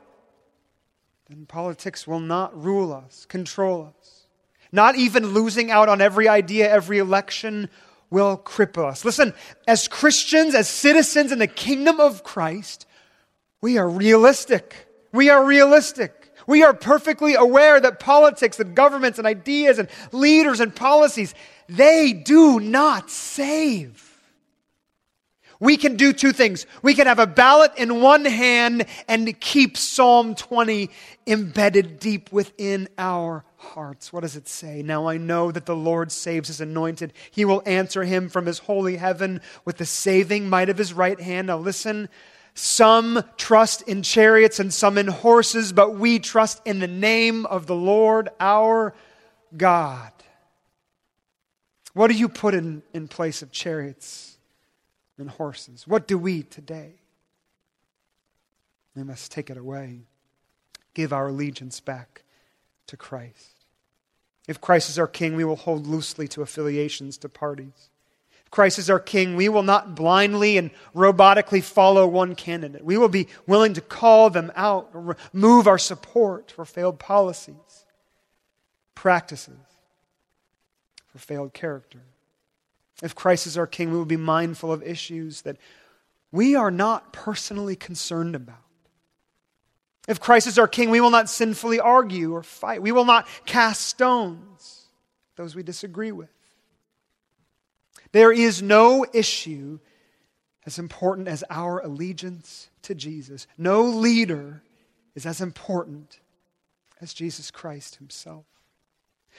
then 1.30 1.46
politics 1.46 2.08
will 2.08 2.18
not 2.18 2.60
rule 2.60 2.92
us, 2.92 3.24
control 3.24 3.94
us. 3.96 4.26
Not 4.72 4.96
even 4.96 5.28
losing 5.28 5.70
out 5.70 5.88
on 5.88 6.00
every 6.00 6.26
idea, 6.26 6.68
every 6.68 6.98
election 6.98 7.70
will 8.10 8.36
cripple 8.36 8.84
us. 8.84 9.04
Listen, 9.04 9.32
as 9.68 9.86
Christians, 9.86 10.56
as 10.56 10.68
citizens 10.68 11.30
in 11.30 11.38
the 11.38 11.46
kingdom 11.46 12.00
of 12.00 12.24
Christ, 12.24 12.84
we 13.60 13.78
are 13.78 13.88
realistic. 13.88 14.88
We 15.12 15.30
are 15.30 15.44
realistic. 15.44 16.32
We 16.48 16.64
are 16.64 16.74
perfectly 16.74 17.34
aware 17.34 17.78
that 17.78 18.00
politics 18.00 18.58
and 18.58 18.74
governments 18.74 19.18
and 19.18 19.26
ideas 19.26 19.78
and 19.78 19.88
leaders 20.10 20.58
and 20.58 20.74
policies, 20.74 21.32
they 21.68 22.12
do 22.12 22.58
not 22.58 23.08
save. 23.08 24.09
We 25.60 25.76
can 25.76 25.96
do 25.96 26.14
two 26.14 26.32
things. 26.32 26.64
We 26.82 26.94
can 26.94 27.06
have 27.06 27.18
a 27.18 27.26
ballot 27.26 27.72
in 27.76 28.00
one 28.00 28.24
hand 28.24 28.86
and 29.06 29.38
keep 29.38 29.76
Psalm 29.76 30.34
20 30.34 30.90
embedded 31.26 32.00
deep 32.00 32.32
within 32.32 32.88
our 32.96 33.44
hearts. 33.56 34.10
What 34.10 34.20
does 34.20 34.36
it 34.36 34.48
say? 34.48 34.80
Now 34.82 35.06
I 35.06 35.18
know 35.18 35.52
that 35.52 35.66
the 35.66 35.76
Lord 35.76 36.10
saves 36.10 36.48
his 36.48 36.62
anointed. 36.62 37.12
He 37.30 37.44
will 37.44 37.62
answer 37.66 38.04
him 38.04 38.30
from 38.30 38.46
his 38.46 38.60
holy 38.60 38.96
heaven 38.96 39.42
with 39.66 39.76
the 39.76 39.84
saving 39.84 40.48
might 40.48 40.70
of 40.70 40.78
his 40.78 40.94
right 40.94 41.20
hand. 41.20 41.48
Now 41.48 41.58
listen. 41.58 42.08
Some 42.54 43.22
trust 43.36 43.82
in 43.82 44.02
chariots 44.02 44.58
and 44.58 44.74
some 44.74 44.98
in 44.98 45.06
horses, 45.06 45.72
but 45.72 45.94
we 45.94 46.18
trust 46.18 46.60
in 46.66 46.80
the 46.80 46.88
name 46.88 47.46
of 47.46 47.66
the 47.66 47.76
Lord 47.76 48.28
our 48.40 48.92
God. 49.56 50.12
What 51.94 52.08
do 52.08 52.14
you 52.14 52.28
put 52.28 52.54
in, 52.54 52.82
in 52.92 53.08
place 53.08 53.42
of 53.42 53.52
chariots? 53.52 54.36
And 55.20 55.30
horses. 55.30 55.86
What 55.86 56.06
do 56.06 56.18
we 56.18 56.42
today? 56.42 56.94
We 58.96 59.02
must 59.02 59.30
take 59.30 59.50
it 59.50 59.56
away, 59.56 60.00
give 60.94 61.12
our 61.12 61.28
allegiance 61.28 61.80
back 61.80 62.22
to 62.88 62.96
Christ. 62.96 63.64
If 64.48 64.60
Christ 64.60 64.90
is 64.90 64.98
our 64.98 65.06
king, 65.06 65.36
we 65.36 65.44
will 65.44 65.56
hold 65.56 65.86
loosely 65.86 66.26
to 66.28 66.42
affiliations 66.42 67.16
to 67.18 67.28
parties. 67.28 67.90
If 68.44 68.50
Christ 68.50 68.80
is 68.80 68.90
our 68.90 68.98
king, 68.98 69.36
we 69.36 69.48
will 69.48 69.62
not 69.62 69.94
blindly 69.94 70.58
and 70.58 70.72
robotically 70.92 71.62
follow 71.62 72.04
one 72.06 72.34
candidate. 72.34 72.84
We 72.84 72.98
will 72.98 73.08
be 73.08 73.28
willing 73.46 73.74
to 73.74 73.80
call 73.80 74.28
them 74.28 74.50
out 74.56 74.90
or 74.92 75.16
move 75.32 75.68
our 75.68 75.78
support 75.78 76.50
for 76.50 76.64
failed 76.64 76.98
policies, 76.98 77.86
practices, 78.96 79.54
for 81.06 81.18
failed 81.18 81.52
character. 81.52 82.00
If 83.02 83.14
Christ 83.14 83.46
is 83.46 83.56
our 83.56 83.66
King, 83.66 83.90
we 83.90 83.98
will 83.98 84.04
be 84.04 84.16
mindful 84.16 84.72
of 84.72 84.82
issues 84.82 85.42
that 85.42 85.56
we 86.32 86.54
are 86.54 86.70
not 86.70 87.12
personally 87.12 87.76
concerned 87.76 88.34
about. 88.34 88.56
If 90.08 90.20
Christ 90.20 90.46
is 90.46 90.58
our 90.58 90.68
King, 90.68 90.90
we 90.90 91.00
will 91.00 91.10
not 91.10 91.28
sinfully 91.28 91.80
argue 91.80 92.34
or 92.34 92.42
fight. 92.42 92.82
We 92.82 92.92
will 92.92 93.04
not 93.04 93.28
cast 93.46 93.82
stones, 93.82 94.86
at 95.32 95.36
those 95.36 95.54
we 95.54 95.62
disagree 95.62 96.12
with. 96.12 96.30
There 98.12 98.32
is 98.32 98.60
no 98.60 99.06
issue 99.12 99.78
as 100.66 100.78
important 100.78 101.28
as 101.28 101.44
our 101.48 101.80
allegiance 101.80 102.70
to 102.82 102.94
Jesus. 102.94 103.46
No 103.56 103.82
leader 103.82 104.62
is 105.14 105.26
as 105.26 105.40
important 105.40 106.20
as 107.00 107.14
Jesus 107.14 107.50
Christ 107.50 107.96
himself. 107.96 108.44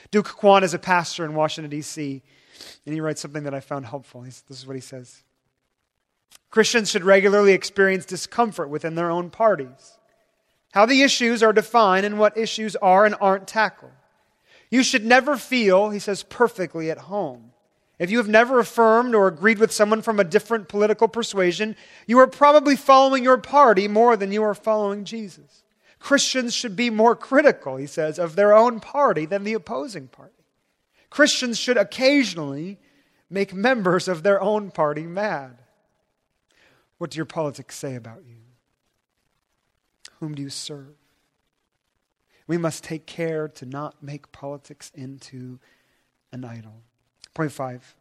Duke 0.10 0.28
Kwon 0.28 0.64
is 0.64 0.74
a 0.74 0.80
pastor 0.80 1.26
in 1.26 1.36
Washington, 1.36 1.70
D.C. 1.70 2.24
And 2.86 2.94
he 2.94 3.02
writes 3.02 3.22
something 3.22 3.44
that 3.44 3.54
I 3.54 3.60
found 3.60 3.86
helpful. 3.86 4.24
He's, 4.24 4.42
this 4.42 4.58
is 4.58 4.68
what 4.68 4.76
he 4.76 4.82
says 4.82 5.24
Christians 6.50 6.90
should 6.92 7.04
regularly 7.04 7.54
experience 7.54 8.06
discomfort 8.06 8.70
within 8.70 8.96
their 8.96 9.10
own 9.10 9.30
parties, 9.30 9.98
how 10.74 10.86
the 10.86 11.02
issues 11.02 11.42
are 11.42 11.54
defined, 11.54 12.06
and 12.06 12.20
what 12.20 12.38
issues 12.38 12.76
are 12.78 13.06
and 13.06 13.16
aren't 13.22 13.48
tackled. 13.48 13.92
You 14.70 14.84
should 14.84 15.06
never 15.06 15.36
feel, 15.38 15.90
he 15.90 16.00
says, 16.00 16.24
perfectly 16.24 16.90
at 16.92 16.98
home. 16.98 17.52
If 18.00 18.10
you 18.10 18.18
have 18.18 18.28
never 18.28 18.60
affirmed 18.60 19.14
or 19.14 19.28
agreed 19.28 19.60
with 19.60 19.72
someone 19.72 20.02
from 20.02 20.20
a 20.20 20.24
different 20.24 20.68
political 20.68 21.08
persuasion, 21.08 21.76
you 22.08 22.18
are 22.18 22.28
probably 22.28 22.76
following 22.76 23.24
your 23.24 23.38
party 23.38 23.88
more 23.88 24.18
than 24.18 24.32
you 24.32 24.42
are 24.42 24.56
following 24.56 25.06
Jesus. 25.06 25.64
Christians 26.00 26.56
should 26.56 26.76
be 26.76 26.90
more 26.90 27.16
critical, 27.16 27.78
he 27.78 27.86
says, 27.86 28.18
of 28.18 28.36
their 28.36 28.54
own 28.54 28.80
party 28.80 29.26
than 29.26 29.44
the 29.44 29.54
opposing 29.54 30.08
party. 30.08 30.34
Christians 31.12 31.60
should 31.60 31.78
occasionally 31.78 32.80
make 33.30 33.54
members 33.54 34.08
of 34.08 34.24
their 34.24 34.42
own 34.42 34.72
party 34.72 35.04
mad. 35.04 35.62
What 36.98 37.12
do 37.12 37.18
your 37.18 37.26
politics 37.26 37.76
say 37.78 37.96
about 37.96 38.24
you? 38.26 38.38
Whom 40.20 40.34
do 40.34 40.42
you 40.42 40.50
serve? 40.50 40.96
We 42.48 42.58
must 42.58 42.84
take 42.84 43.06
care 43.06 43.48
to 43.48 43.66
not 43.66 44.02
make 44.02 44.32
politics 44.32 44.92
into 44.96 45.60
an 46.32 46.44
idol. 46.44 46.82
Point 47.34 47.52
five. 47.52 47.96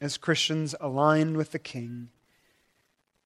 As 0.00 0.16
Christians 0.16 0.74
aligned 0.80 1.36
with 1.36 1.52
the 1.52 1.58
King, 1.58 2.10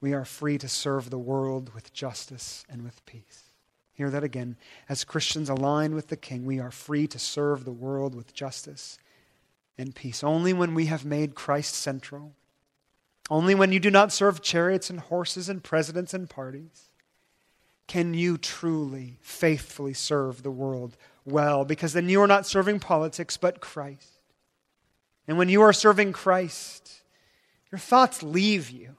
we 0.01 0.13
are 0.13 0.25
free 0.25 0.59
to 0.59 0.69
serve 0.69 1.11
the 1.11 1.19
world 1.19 1.75
with 1.75 1.93
justice 1.93 2.65
and 2.69 2.83
with 2.83 3.05
peace. 3.05 3.48
Hear 3.99 4.11
that 4.11 4.23
again. 4.23 4.57
As 4.89 5.03
Christians 5.03 5.51
aligned 5.51 5.97
with 5.97 6.07
the 6.07 6.17
King, 6.17 6.47
we 6.47 6.61
are 6.61 6.71
free 6.71 7.09
to 7.09 7.19
serve 7.19 7.65
the 7.65 7.73
world 7.73 8.15
with 8.15 8.33
justice 8.33 8.97
and 9.77 9.93
peace. 9.93 10.23
Only 10.23 10.53
when 10.53 10.73
we 10.73 10.87
have 10.87 11.05
made 11.05 11.35
Christ 11.35 11.75
central, 11.75 12.31
only 13.29 13.57
when 13.57 13.73
you 13.73 13.81
do 13.81 13.91
not 13.91 14.13
serve 14.13 14.41
chariots 14.41 14.89
and 14.89 15.01
horses 15.01 15.49
and 15.49 15.65
presidents 15.65 16.15
and 16.15 16.31
parties, 16.31 16.91
can 17.89 18.15
you 18.15 18.39
truly, 18.39 19.19
faithfully 19.21 19.95
serve 19.95 20.45
the 20.45 20.51
world 20.53 20.97
well, 21.25 21.65
because 21.65 21.93
then 21.93 22.09
you 22.09 22.23
are 22.23 22.29
not 22.29 22.47
serving 22.47 22.79
politics, 22.79 23.37
but 23.37 23.61
Christ. 23.61 24.23
And 25.27 25.37
when 25.37 25.49
you 25.49 25.61
are 25.63 25.73
serving 25.73 26.13
Christ, 26.13 27.03
your 27.73 27.81
thoughts 27.81 28.23
leave 28.23 28.71
you. 28.71 28.95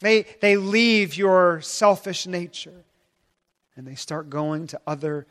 They, 0.00 0.26
they 0.42 0.58
leave 0.58 1.16
your 1.16 1.62
selfish 1.62 2.26
nature 2.26 2.84
and 3.76 3.86
they 3.86 3.94
start 3.94 4.30
going 4.30 4.66
to 4.68 4.80
other 4.86 5.26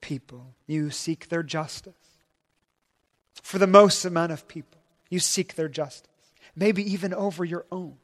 people. 0.00 0.54
You 0.66 0.90
seek 0.90 1.28
their 1.28 1.42
justice. 1.42 1.94
For 3.42 3.58
the 3.58 3.66
most 3.66 4.04
amount 4.04 4.32
of 4.32 4.48
people, 4.48 4.80
you 5.10 5.18
seek 5.18 5.54
their 5.54 5.68
justice, 5.68 6.10
maybe 6.56 6.82
even 6.92 7.12
over 7.12 7.44
your 7.44 7.66
own. 7.70 7.96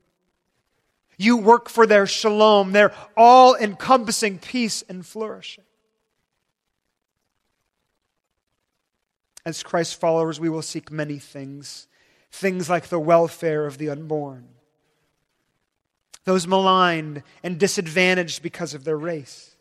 You 1.16 1.36
work 1.36 1.68
for 1.68 1.86
their 1.86 2.06
shalom, 2.06 2.72
their 2.72 2.92
all 3.16 3.54
encompassing 3.54 4.38
peace 4.38 4.82
and 4.88 5.04
flourishing. 5.04 5.64
As 9.44 9.62
Christ 9.62 10.00
followers, 10.00 10.38
we 10.38 10.48
will 10.48 10.62
seek 10.62 10.90
many 10.90 11.18
things. 11.18 11.86
Things 12.32 12.70
like 12.70 12.88
the 12.88 13.00
welfare 13.00 13.66
of 13.66 13.78
the 13.78 13.90
unborn, 13.90 14.46
those 16.24 16.46
maligned 16.46 17.24
and 17.42 17.58
disadvantaged 17.58 18.40
because 18.40 18.72
of 18.72 18.84
their 18.84 18.96
race 18.96 19.56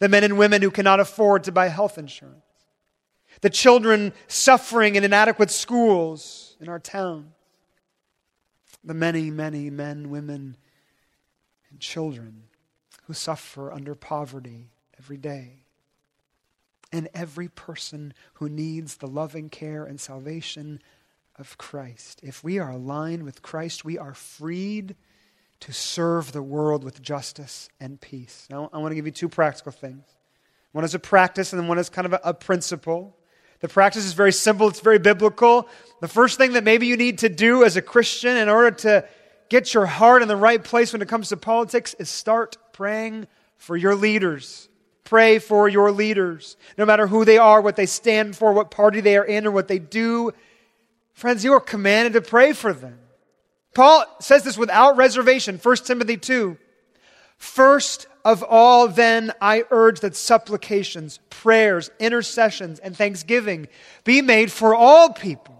the 0.00 0.08
men 0.08 0.24
and 0.24 0.36
women 0.36 0.62
who 0.62 0.70
cannot 0.70 0.98
afford 0.98 1.44
to 1.44 1.52
buy 1.52 1.68
health 1.68 1.96
insurance, 1.96 2.42
the 3.42 3.50
children 3.50 4.12
suffering 4.26 4.96
in 4.96 5.04
inadequate 5.04 5.50
schools 5.50 6.56
in 6.60 6.68
our 6.68 6.80
town, 6.80 7.32
the 8.82 8.94
many, 8.94 9.30
many 9.30 9.70
men, 9.70 10.10
women, 10.10 10.56
and 11.70 11.78
children 11.78 12.44
who 13.04 13.12
suffer 13.12 13.72
under 13.72 13.94
poverty 13.94 14.70
every 14.98 15.18
day, 15.18 15.64
and 16.92 17.08
every 17.14 17.48
person 17.48 18.12
who 18.34 18.48
needs 18.48 18.96
the 18.96 19.06
loving 19.06 19.48
care 19.48 19.84
and 19.84 20.00
salvation 20.00 20.80
of 21.38 21.56
Christ. 21.58 22.20
If 22.22 22.42
we 22.42 22.58
are 22.58 22.70
aligned 22.70 23.22
with 23.22 23.42
Christ, 23.42 23.84
we 23.84 23.98
are 23.98 24.14
freed 24.14 24.96
to 25.60 25.72
serve 25.72 26.32
the 26.32 26.42
world 26.42 26.84
with 26.84 27.02
justice 27.02 27.68
and 27.78 28.00
peace. 28.00 28.46
Now, 28.50 28.70
I 28.72 28.78
want 28.78 28.92
to 28.92 28.94
give 28.94 29.06
you 29.06 29.12
two 29.12 29.28
practical 29.28 29.72
things. 29.72 30.04
One 30.72 30.84
is 30.84 30.94
a 30.94 30.98
practice, 30.98 31.52
and 31.52 31.60
then 31.60 31.68
one 31.68 31.78
is 31.78 31.88
kind 31.88 32.06
of 32.06 32.14
a, 32.14 32.20
a 32.24 32.34
principle. 32.34 33.16
The 33.60 33.68
practice 33.68 34.06
is 34.06 34.14
very 34.14 34.32
simple, 34.32 34.68
it's 34.68 34.80
very 34.80 34.98
biblical. 34.98 35.68
The 36.00 36.08
first 36.08 36.38
thing 36.38 36.54
that 36.54 36.64
maybe 36.64 36.86
you 36.86 36.96
need 36.96 37.18
to 37.18 37.28
do 37.28 37.64
as 37.64 37.76
a 37.76 37.82
Christian 37.82 38.36
in 38.36 38.48
order 38.48 38.70
to 38.70 39.06
get 39.50 39.74
your 39.74 39.84
heart 39.84 40.22
in 40.22 40.28
the 40.28 40.36
right 40.36 40.62
place 40.62 40.92
when 40.92 41.02
it 41.02 41.08
comes 41.08 41.28
to 41.28 41.36
politics 41.36 41.94
is 41.98 42.08
start 42.08 42.56
praying 42.72 43.26
for 43.58 43.76
your 43.76 43.94
leaders. 43.94 44.68
Pray 45.04 45.40
for 45.40 45.68
your 45.68 45.90
leaders, 45.90 46.56
no 46.78 46.86
matter 46.86 47.08
who 47.08 47.24
they 47.24 47.36
are, 47.36 47.60
what 47.60 47.76
they 47.76 47.84
stand 47.84 48.36
for, 48.36 48.52
what 48.52 48.70
party 48.70 49.00
they 49.00 49.16
are 49.16 49.24
in, 49.24 49.46
or 49.46 49.50
what 49.50 49.66
they 49.66 49.80
do. 49.80 50.30
Friends, 51.12 51.44
you 51.44 51.52
are 51.52 51.60
commanded 51.60 52.12
to 52.12 52.22
pray 52.22 52.52
for 52.52 52.72
them. 52.72 52.99
Paul 53.74 54.04
says 54.20 54.44
this 54.44 54.58
without 54.58 54.96
reservation, 54.96 55.58
1 55.62 55.76
Timothy 55.76 56.16
2. 56.16 56.56
First 57.36 58.06
of 58.24 58.42
all, 58.42 58.88
then, 58.88 59.32
I 59.40 59.64
urge 59.70 60.00
that 60.00 60.14
supplications, 60.14 61.20
prayers, 61.30 61.90
intercessions, 61.98 62.78
and 62.78 62.94
thanksgiving 62.96 63.68
be 64.04 64.20
made 64.20 64.52
for 64.52 64.74
all 64.74 65.10
people. 65.10 65.56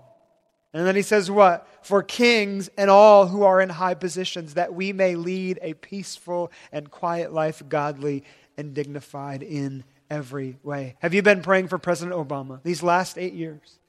And 0.73 0.87
then 0.87 0.94
he 0.94 1.03
says, 1.03 1.31
What? 1.31 1.66
For 1.83 2.03
kings 2.03 2.68
and 2.77 2.90
all 2.90 3.27
who 3.27 3.42
are 3.42 3.61
in 3.61 3.70
high 3.70 3.94
positions, 3.94 4.55
that 4.55 4.75
we 4.75 4.92
may 4.92 5.16
lead 5.16 5.59
a 5.62 5.75
peaceful 5.75 6.53
and 6.70 6.90
quiet 6.90 7.33
life, 7.33 7.62
godly 7.66 8.25
and 8.57 8.75
dignified 8.75 9.42
in 9.42 9.85
every 10.11 10.59
way. 10.62 10.96
Have 11.01 11.14
you 11.14 11.23
been 11.23 11.40
praying 11.40 11.68
for 11.68 11.79
President 11.79 12.16
Obama 12.16 12.62
these 12.62 12.83
last 12.83 13.16
eight 13.16 13.33
years? 13.33 13.80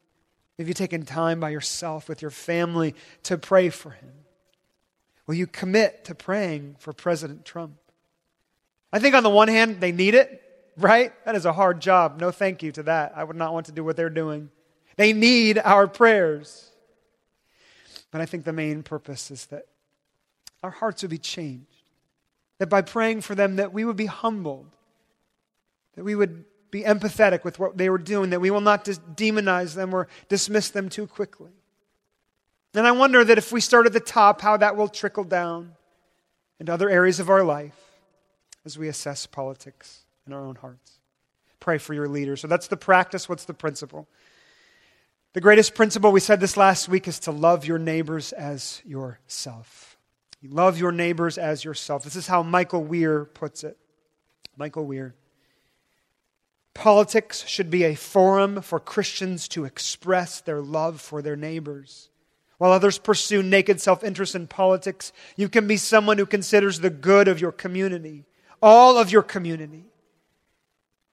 Have 0.58 0.68
you 0.68 0.74
taken 0.74 1.06
time 1.06 1.40
by 1.40 1.50
yourself 1.50 2.08
with 2.08 2.22
your 2.22 2.32
family 2.32 2.96
to 3.24 3.38
pray 3.38 3.70
for 3.70 3.92
him? 3.92 4.12
Will 5.26 5.36
you 5.36 5.48
commit 5.48 6.06
to 6.06 6.16
praying 6.16 6.76
for 6.80 6.94
President 6.94 7.46
Trump? 7.46 7.74
I 8.92 9.00
think 9.00 9.16
on 9.16 9.24
the 9.24 9.30
one 9.30 9.48
hand, 9.48 9.80
they 9.80 9.92
need 9.92 10.14
it, 10.14 10.42
right? 10.78 11.14
That 11.26 11.36
is 11.36 11.46
a 11.46 11.54
hard 11.54 11.80
job. 11.80 12.20
No 12.20 12.32
thank 12.32 12.62
you 12.62 12.72
to 12.74 12.84
that. 12.84 13.14
I 13.16 13.24
would 13.24 13.38
not 13.38 13.54
want 13.54 13.68
to 13.68 13.72
do 13.72 13.84
what 13.84 13.96
they're 13.96 14.10
doing. 14.10 14.50
They 14.98 15.14
need 15.14 15.58
our 15.58 15.88
prayers. 15.88 16.70
But 18.12 18.22
I 18.22 18.26
think 18.26 18.44
the 18.44 18.54
main 18.54 18.84
purpose 18.84 19.32
is 19.32 19.46
that 19.48 19.68
our 20.62 20.70
hearts 20.70 21.02
would 21.02 21.12
be 21.12 21.18
changed. 21.18 21.66
That 22.60 22.68
by 22.68 22.82
praying 22.82 23.22
for 23.22 23.34
them, 23.34 23.56
that 23.56 23.74
we 23.74 23.86
would 23.86 23.96
be 23.96 24.06
humbled. 24.06 24.76
That 25.96 26.04
we 26.04 26.14
would 26.14 26.44
be 26.72 26.84
empathetic 26.84 27.44
with 27.44 27.60
what 27.60 27.78
they 27.78 27.90
were 27.90 27.98
doing, 27.98 28.32
that 28.32 28.42
we 28.42 28.50
will 28.50 28.62
not 28.62 28.86
demonize 28.86 29.76
them 29.76 29.94
or 29.94 30.08
dismiss 30.30 30.70
them 30.70 30.90
too 30.90 31.06
quickly. 31.06 31.52
And 32.74 32.88
I 32.88 32.92
wonder 32.92 33.24
that 33.24 33.38
if 33.38 33.52
we 33.52 33.60
start 33.60 33.86
at 33.86 33.94
the 33.94 34.00
top, 34.00 34.42
how 34.42 34.58
that 34.58 34.78
will 34.78 34.88
trickle 34.88 35.26
down 35.26 35.74
into 36.60 36.74
other 36.74 36.90
areas 36.90 37.20
of 37.20 37.30
our 37.30 37.44
life 37.44 37.76
as 38.66 38.78
we 38.78 38.88
assess 38.88 39.26
politics 39.26 40.06
in 40.26 40.34
our 40.34 40.46
own 40.46 40.56
hearts. 40.56 41.00
Pray 41.60 41.78
for 41.78 41.94
your 41.94 42.08
leaders. 42.08 42.42
So 42.42 42.48
that's 42.48 42.68
the 42.68 42.78
practice. 42.78 43.28
What's 43.28 43.46
the 43.46 43.54
principle? 43.54 44.08
The 45.34 45.42
greatest 45.42 45.76
principle, 45.76 46.12
we 46.12 46.20
said 46.20 46.40
this 46.40 46.58
last 46.58 46.90
week, 46.90 47.08
is 47.08 47.20
to 47.22 47.32
love 47.32 47.66
your 47.66 47.78
neighbors 47.78 48.32
as 48.32 48.82
yourself. 48.86 49.98
You 50.42 50.50
love 50.50 50.78
your 50.80 50.92
neighbors 50.92 51.38
as 51.38 51.64
yourself. 51.64 52.04
This 52.04 52.16
is 52.16 52.28
how 52.28 52.42
Michael 52.42 52.84
Wear 52.84 53.26
puts 53.26 53.64
it. 53.64 53.78
Michael 54.58 54.86
Wear. 54.86 55.16
Politics 56.74 57.46
should 57.48 57.70
be 57.70 57.84
a 57.84 57.96
forum 57.96 58.62
for 58.62 58.80
Christians 58.80 59.48
to 59.50 59.66
express 59.66 60.40
their 60.42 60.62
love 60.62 61.02
for 61.02 61.22
their 61.22 61.36
neighbors. 61.36 62.10
While 62.58 62.72
others 62.72 62.98
pursue 62.98 63.42
naked 63.44 63.82
self 63.82 64.04
interest 64.04 64.36
in 64.36 64.48
politics, 64.48 65.12
you 65.36 65.50
can 65.50 65.68
be 65.68 65.78
someone 65.78 66.18
who 66.18 66.26
considers 66.26 66.80
the 66.80 66.90
good 66.90 67.28
of 67.28 67.42
your 67.42 67.52
community, 67.52 68.26
all 68.62 68.98
of 68.98 69.12
your 69.12 69.24
community, 69.24 69.86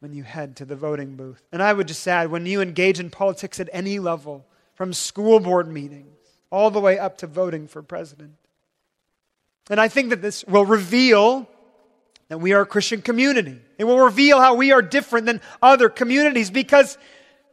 when 0.01 0.13
you 0.13 0.23
head 0.23 0.57
to 0.57 0.65
the 0.65 0.77
voting 0.77 1.17
booth. 1.17 1.43
And 1.51 1.63
I 1.63 1.73
would 1.73 1.89
just 1.89 2.07
add 2.07 2.31
when 2.31 2.47
you 2.47 2.61
engage 2.61 3.01
in 3.01 3.11
politics 3.11 3.59
at 3.59 3.71
any 3.73 3.99
level, 3.99 4.47
from 4.75 4.93
school 4.93 5.41
board 5.41 5.67
meetings 5.67 6.15
all 6.51 6.71
the 6.71 6.81
way 6.81 6.99
up 6.99 7.19
to 7.19 7.27
voting 7.27 7.67
for 7.67 7.83
president. 7.83 8.35
And 9.69 9.81
I 9.81 9.89
think 9.89 10.11
that 10.11 10.23
this 10.23 10.45
will 10.45 10.65
reveal 10.65 11.49
that 12.29 12.39
we 12.39 12.53
are 12.53 12.63
a 12.63 12.67
Christian 12.67 13.03
community. 13.03 13.59
It 13.79 13.85
will 13.85 14.01
reveal 14.01 14.41
how 14.41 14.55
we 14.55 14.73
are 14.73 14.83
different 14.83 15.27
than 15.27 15.41
other 15.63 15.89
communities 15.89 16.51
because 16.51 16.99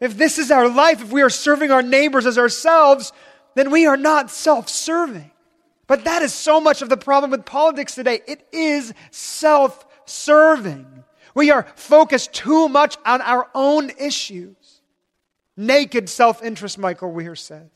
if 0.01 0.17
this 0.17 0.37
is 0.37 0.51
our 0.51 0.67
life, 0.67 1.01
if 1.01 1.11
we 1.11 1.21
are 1.21 1.29
serving 1.29 1.71
our 1.71 1.81
neighbors 1.81 2.25
as 2.25 2.37
ourselves, 2.37 3.13
then 3.55 3.71
we 3.71 3.85
are 3.85 3.97
not 3.97 4.29
self 4.29 4.69
serving. 4.69 5.31
But 5.87 6.03
that 6.05 6.21
is 6.21 6.33
so 6.33 6.59
much 6.59 6.81
of 6.81 6.89
the 6.89 6.97
problem 6.97 7.31
with 7.31 7.45
politics 7.45 7.95
today. 7.95 8.21
It 8.27 8.47
is 8.51 8.93
self 9.11 9.85
serving. 10.05 11.03
We 11.33 11.51
are 11.51 11.67
focused 11.75 12.33
too 12.33 12.67
much 12.69 12.97
on 13.05 13.21
our 13.21 13.49
own 13.53 13.91
issues. 13.99 14.55
Naked 15.55 16.09
self 16.09 16.43
interest, 16.43 16.77
Michael 16.77 17.11
Wear 17.11 17.35
says. 17.35 17.69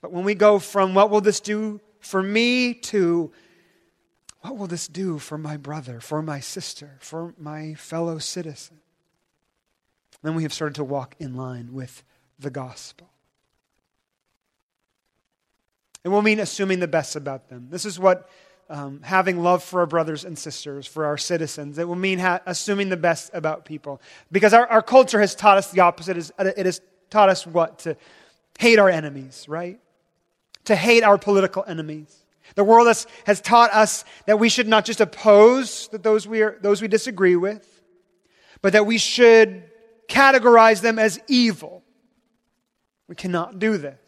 But 0.00 0.12
when 0.12 0.24
we 0.24 0.34
go 0.34 0.58
from 0.58 0.94
what 0.94 1.10
will 1.10 1.20
this 1.20 1.40
do 1.40 1.80
for 2.00 2.22
me 2.22 2.74
to 2.74 3.30
what 4.40 4.56
will 4.56 4.66
this 4.66 4.88
do 4.88 5.18
for 5.18 5.36
my 5.36 5.56
brother, 5.56 6.00
for 6.00 6.22
my 6.22 6.40
sister, 6.40 6.96
for 7.00 7.34
my 7.38 7.74
fellow 7.74 8.18
citizen? 8.18 8.78
Then 10.22 10.34
we 10.34 10.42
have 10.42 10.52
started 10.52 10.74
to 10.76 10.84
walk 10.84 11.14
in 11.18 11.34
line 11.34 11.72
with 11.72 12.02
the 12.38 12.50
gospel. 12.50 13.10
It 16.04 16.08
will 16.08 16.22
mean 16.22 16.40
assuming 16.40 16.80
the 16.80 16.88
best 16.88 17.16
about 17.16 17.48
them. 17.48 17.68
This 17.70 17.84
is 17.84 17.98
what 17.98 18.28
um, 18.70 19.00
having 19.02 19.42
love 19.42 19.62
for 19.62 19.80
our 19.80 19.86
brothers 19.86 20.24
and 20.24 20.38
sisters, 20.38 20.86
for 20.86 21.04
our 21.04 21.18
citizens. 21.18 21.76
It 21.78 21.86
will 21.86 21.96
mean 21.96 22.18
ha- 22.18 22.40
assuming 22.46 22.88
the 22.88 22.96
best 22.96 23.30
about 23.34 23.64
people. 23.64 24.00
Because 24.32 24.54
our, 24.54 24.66
our 24.68 24.80
culture 24.80 25.20
has 25.20 25.34
taught 25.34 25.58
us 25.58 25.70
the 25.70 25.80
opposite. 25.80 26.16
It 26.38 26.66
has 26.66 26.80
taught 27.10 27.28
us 27.28 27.46
what? 27.46 27.80
To 27.80 27.96
hate 28.58 28.78
our 28.78 28.88
enemies, 28.88 29.46
right? 29.48 29.78
To 30.66 30.76
hate 30.76 31.02
our 31.02 31.18
political 31.18 31.64
enemies. 31.66 32.16
The 32.54 32.64
world 32.64 32.86
has, 32.86 33.06
has 33.26 33.40
taught 33.40 33.72
us 33.72 34.04
that 34.26 34.38
we 34.38 34.48
should 34.48 34.68
not 34.68 34.84
just 34.84 35.00
oppose 35.00 35.88
those 35.92 36.26
we, 36.26 36.42
are, 36.42 36.58
those 36.60 36.82
we 36.82 36.88
disagree 36.88 37.36
with, 37.36 37.82
but 38.62 38.72
that 38.72 38.86
we 38.86 38.98
should 38.98 39.64
categorize 40.08 40.80
them 40.80 40.98
as 40.98 41.20
evil. 41.28 41.82
We 43.08 43.14
cannot 43.14 43.58
do 43.58 43.76
this. 43.76 43.98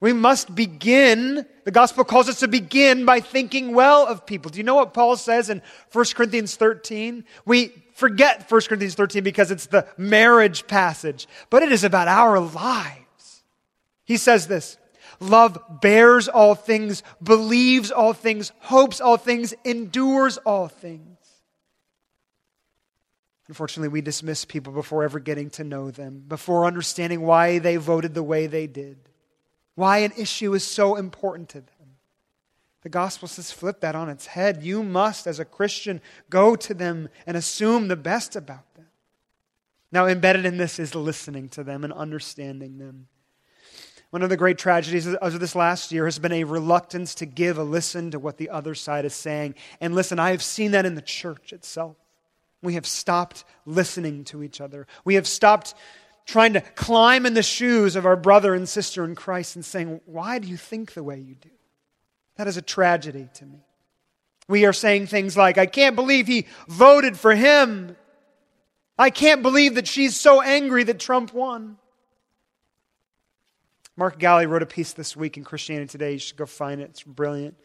We 0.00 0.12
must 0.12 0.54
begin, 0.54 1.46
the 1.64 1.70
gospel 1.70 2.04
calls 2.04 2.28
us 2.28 2.40
to 2.40 2.48
begin 2.48 3.06
by 3.06 3.20
thinking 3.20 3.74
well 3.74 4.06
of 4.06 4.26
people. 4.26 4.50
Do 4.50 4.58
you 4.58 4.62
know 4.64 4.74
what 4.74 4.92
Paul 4.92 5.16
says 5.16 5.48
in 5.48 5.62
1 5.92 6.04
Corinthians 6.14 6.56
13? 6.56 7.24
We 7.46 7.72
forget 7.94 8.50
1 8.50 8.60
Corinthians 8.68 8.96
13 8.96 9.24
because 9.24 9.50
it's 9.50 9.66
the 9.66 9.86
marriage 9.96 10.66
passage, 10.66 11.26
but 11.48 11.62
it 11.62 11.72
is 11.72 11.84
about 11.84 12.08
our 12.08 12.38
lives. 12.38 13.44
He 14.04 14.18
says 14.18 14.46
this 14.46 14.76
Love 15.24 15.58
bears 15.80 16.28
all 16.28 16.54
things, 16.54 17.02
believes 17.22 17.90
all 17.90 18.12
things, 18.12 18.52
hopes 18.60 19.00
all 19.00 19.16
things, 19.16 19.54
endures 19.64 20.36
all 20.38 20.68
things. 20.68 21.18
Unfortunately, 23.48 23.88
we 23.88 24.00
dismiss 24.00 24.44
people 24.44 24.72
before 24.72 25.04
ever 25.04 25.18
getting 25.18 25.50
to 25.50 25.64
know 25.64 25.90
them, 25.90 26.24
before 26.26 26.64
understanding 26.64 27.20
why 27.22 27.58
they 27.58 27.76
voted 27.76 28.14
the 28.14 28.22
way 28.22 28.46
they 28.46 28.66
did 28.66 28.96
why 29.74 29.98
an 29.98 30.12
issue 30.16 30.54
is 30.54 30.64
so 30.64 30.96
important 30.96 31.48
to 31.50 31.60
them. 31.60 31.70
The 32.82 32.88
gospel 32.88 33.28
says 33.28 33.50
flip 33.50 33.80
that 33.80 33.94
on 33.94 34.08
its 34.08 34.26
head. 34.26 34.62
You 34.62 34.82
must, 34.82 35.26
as 35.26 35.40
a 35.40 35.44
Christian, 35.44 36.00
go 36.28 36.54
to 36.56 36.74
them 36.74 37.08
and 37.26 37.36
assume 37.36 37.88
the 37.88 37.96
best 37.96 38.36
about 38.36 38.74
them. 38.74 38.86
Now, 39.90 40.06
embedded 40.06 40.44
in 40.44 40.58
this 40.58 40.78
is 40.78 40.94
listening 40.94 41.48
to 41.50 41.64
them 41.64 41.82
and 41.82 41.92
understanding 41.92 42.78
them. 42.78 43.08
One 44.14 44.22
of 44.22 44.30
the 44.30 44.36
great 44.36 44.58
tragedies 44.58 45.08
of 45.12 45.40
this 45.40 45.56
last 45.56 45.90
year 45.90 46.04
has 46.04 46.20
been 46.20 46.30
a 46.30 46.44
reluctance 46.44 47.16
to 47.16 47.26
give 47.26 47.58
a 47.58 47.64
listen 47.64 48.12
to 48.12 48.20
what 48.20 48.36
the 48.36 48.48
other 48.48 48.76
side 48.76 49.04
is 49.04 49.12
saying. 49.12 49.56
And 49.80 49.92
listen, 49.92 50.20
I 50.20 50.30
have 50.30 50.40
seen 50.40 50.70
that 50.70 50.86
in 50.86 50.94
the 50.94 51.02
church 51.02 51.52
itself. 51.52 51.96
We 52.62 52.74
have 52.74 52.86
stopped 52.86 53.42
listening 53.66 54.22
to 54.26 54.44
each 54.44 54.60
other. 54.60 54.86
We 55.04 55.16
have 55.16 55.26
stopped 55.26 55.74
trying 56.26 56.52
to 56.52 56.60
climb 56.60 57.26
in 57.26 57.34
the 57.34 57.42
shoes 57.42 57.96
of 57.96 58.06
our 58.06 58.14
brother 58.14 58.54
and 58.54 58.68
sister 58.68 59.04
in 59.04 59.16
Christ 59.16 59.56
and 59.56 59.64
saying, 59.64 60.00
Why 60.06 60.38
do 60.38 60.46
you 60.46 60.56
think 60.56 60.92
the 60.92 61.02
way 61.02 61.18
you 61.18 61.34
do? 61.34 61.50
That 62.36 62.46
is 62.46 62.56
a 62.56 62.62
tragedy 62.62 63.28
to 63.34 63.44
me. 63.44 63.64
We 64.46 64.64
are 64.64 64.72
saying 64.72 65.08
things 65.08 65.36
like, 65.36 65.58
I 65.58 65.66
can't 65.66 65.96
believe 65.96 66.28
he 66.28 66.46
voted 66.68 67.18
for 67.18 67.34
him. 67.34 67.96
I 68.96 69.10
can't 69.10 69.42
believe 69.42 69.74
that 69.74 69.88
she's 69.88 70.14
so 70.14 70.40
angry 70.40 70.84
that 70.84 71.00
Trump 71.00 71.34
won. 71.34 71.78
Mark 73.96 74.18
Galli 74.18 74.46
wrote 74.46 74.62
a 74.62 74.66
piece 74.66 74.92
this 74.92 75.16
week 75.16 75.36
in 75.36 75.44
Christianity 75.44 75.88
Today. 75.88 76.12
You 76.12 76.18
should 76.18 76.36
go 76.36 76.46
find 76.46 76.80
it. 76.80 76.90
It's 76.90 77.02
brilliant. 77.02 77.56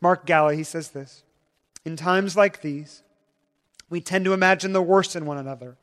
Mark 0.00 0.26
Galli, 0.26 0.56
he 0.56 0.64
says 0.64 0.90
this 0.90 1.22
In 1.84 1.96
times 1.96 2.36
like 2.36 2.60
these, 2.60 3.02
we 3.88 4.00
tend 4.00 4.24
to 4.24 4.32
imagine 4.32 4.72
the 4.72 4.82
worst 4.82 5.14
in 5.16 5.26
one 5.26 5.38
another 5.38 5.76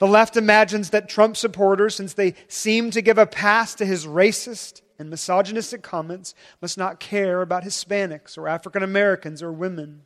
the 0.00 0.08
left 0.08 0.38
imagines 0.38 0.90
that 0.90 1.10
Trump 1.10 1.36
supporters, 1.36 1.94
since 1.94 2.14
they 2.14 2.34
seem 2.48 2.90
to 2.90 3.02
give 3.02 3.18
a 3.18 3.26
pass 3.26 3.74
to 3.74 3.84
his 3.84 4.06
racist 4.06 4.80
and 4.98 5.10
misogynistic 5.10 5.82
comments, 5.82 6.34
must 6.62 6.78
not 6.78 7.00
care 7.00 7.42
about 7.42 7.64
Hispanics 7.64 8.38
or 8.38 8.48
African 8.48 8.82
Americans 8.82 9.42
or 9.42 9.52
women. 9.52 10.00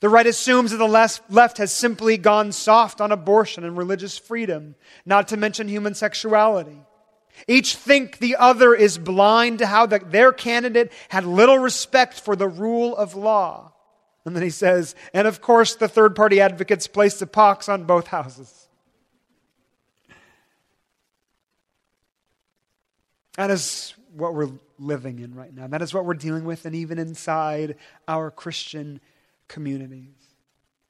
The 0.00 0.10
right 0.10 0.26
assumes 0.26 0.70
that 0.70 0.76
the 0.76 1.20
left 1.30 1.56
has 1.56 1.72
simply 1.72 2.18
gone 2.18 2.52
soft 2.52 3.00
on 3.00 3.10
abortion 3.10 3.64
and 3.64 3.76
religious 3.76 4.18
freedom, 4.18 4.74
not 5.06 5.28
to 5.28 5.38
mention 5.38 5.66
human 5.66 5.94
sexuality. 5.94 6.82
Each 7.48 7.74
think 7.74 8.18
the 8.18 8.36
other 8.36 8.74
is 8.74 8.98
blind 8.98 9.60
to 9.60 9.66
how 9.66 9.86
the, 9.86 9.98
their 9.98 10.32
candidate 10.32 10.92
had 11.08 11.24
little 11.24 11.58
respect 11.58 12.20
for 12.20 12.36
the 12.36 12.48
rule 12.48 12.96
of 12.96 13.14
law. 13.14 13.72
And 14.24 14.36
then 14.36 14.42
he 14.42 14.50
says, 14.50 14.94
and 15.14 15.26
of 15.26 15.40
course, 15.40 15.74
the 15.74 15.88
third 15.88 16.14
party 16.14 16.40
advocates 16.40 16.86
placed 16.86 17.20
the 17.20 17.26
pox 17.26 17.68
on 17.68 17.84
both 17.84 18.06
houses. 18.06 18.68
That 23.36 23.50
is 23.50 23.94
what 24.12 24.34
we're 24.34 24.50
living 24.78 25.20
in 25.20 25.34
right 25.34 25.54
now. 25.54 25.66
That 25.66 25.82
is 25.82 25.94
what 25.94 26.04
we're 26.04 26.14
dealing 26.14 26.44
with, 26.44 26.66
and 26.66 26.74
even 26.74 26.98
inside 26.98 27.76
our 28.06 28.30
Christian 28.30 29.00
communities. 29.48 30.14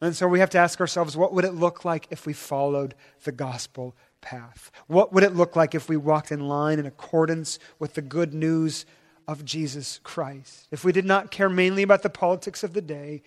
And 0.01 0.17
so 0.17 0.27
we 0.27 0.41
have 0.41 0.51
to 0.51 0.59
ask 0.59 0.81
ourselves 0.81 1.17
what 1.17 1.33
would 1.35 1.45
it 1.45 1.55
look 1.55 1.85
like 1.85 2.07
if 2.11 2.27
we 2.27 2.33
followed 2.33 2.95
the 3.25 3.33
gospel 3.33 3.95
path? 4.21 4.71
What 4.87 5.13
would 5.13 5.25
it 5.25 5.35
look 5.35 5.57
like 5.57 5.75
if 5.75 5.89
we 5.89 5.97
walked 5.97 6.33
in 6.33 6.49
line 6.49 6.79
in 6.79 6.87
accordance 6.87 7.59
with 7.79 7.95
the 7.95 8.03
good 8.03 8.35
news 8.35 8.87
of 9.27 9.45
Jesus 9.45 10.01
Christ? 10.03 10.69
If 10.71 10.85
we 10.85 10.93
did 10.93 11.05
not 11.05 11.31
care 11.31 11.49
mainly 11.49 11.83
about 11.83 12.03
the 12.03 12.11
politics 12.11 12.63
of 12.63 12.73
the 12.73 12.83
day, 12.83 13.23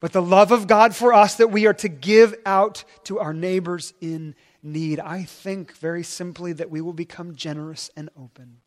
but 0.00 0.12
the 0.12 0.22
love 0.22 0.52
of 0.52 0.66
God 0.66 0.94
for 0.94 1.12
us 1.12 1.36
that 1.36 1.50
we 1.50 1.66
are 1.66 1.74
to 1.74 1.88
give 1.88 2.34
out 2.46 2.84
to 3.04 3.18
our 3.18 3.34
neighbors 3.34 3.94
in 4.00 4.34
need, 4.62 5.00
I 5.00 5.24
think 5.24 5.76
very 5.76 6.04
simply 6.04 6.52
that 6.54 6.70
we 6.70 6.80
will 6.80 6.92
become 6.92 7.34
generous 7.34 7.90
and 7.96 8.08
open, 8.16 8.58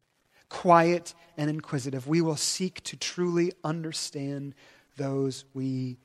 quiet 0.49 1.13
and 1.37 1.49
inquisitive. 1.49 2.07
We 2.07 2.21
will 2.21 2.35
seek 2.35 2.83
to 2.83 2.97
truly 2.97 3.53
understand 3.63 4.55
those 4.97 5.45
we 5.53 5.99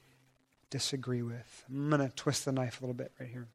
disagree 0.70 1.22
with. 1.22 1.64
I'm 1.68 1.90
going 1.90 2.00
to 2.00 2.14
twist 2.14 2.44
the 2.44 2.52
knife 2.52 2.80
a 2.80 2.84
little 2.84 2.94
bit 2.94 3.12
right 3.18 3.28
here. 3.28 3.48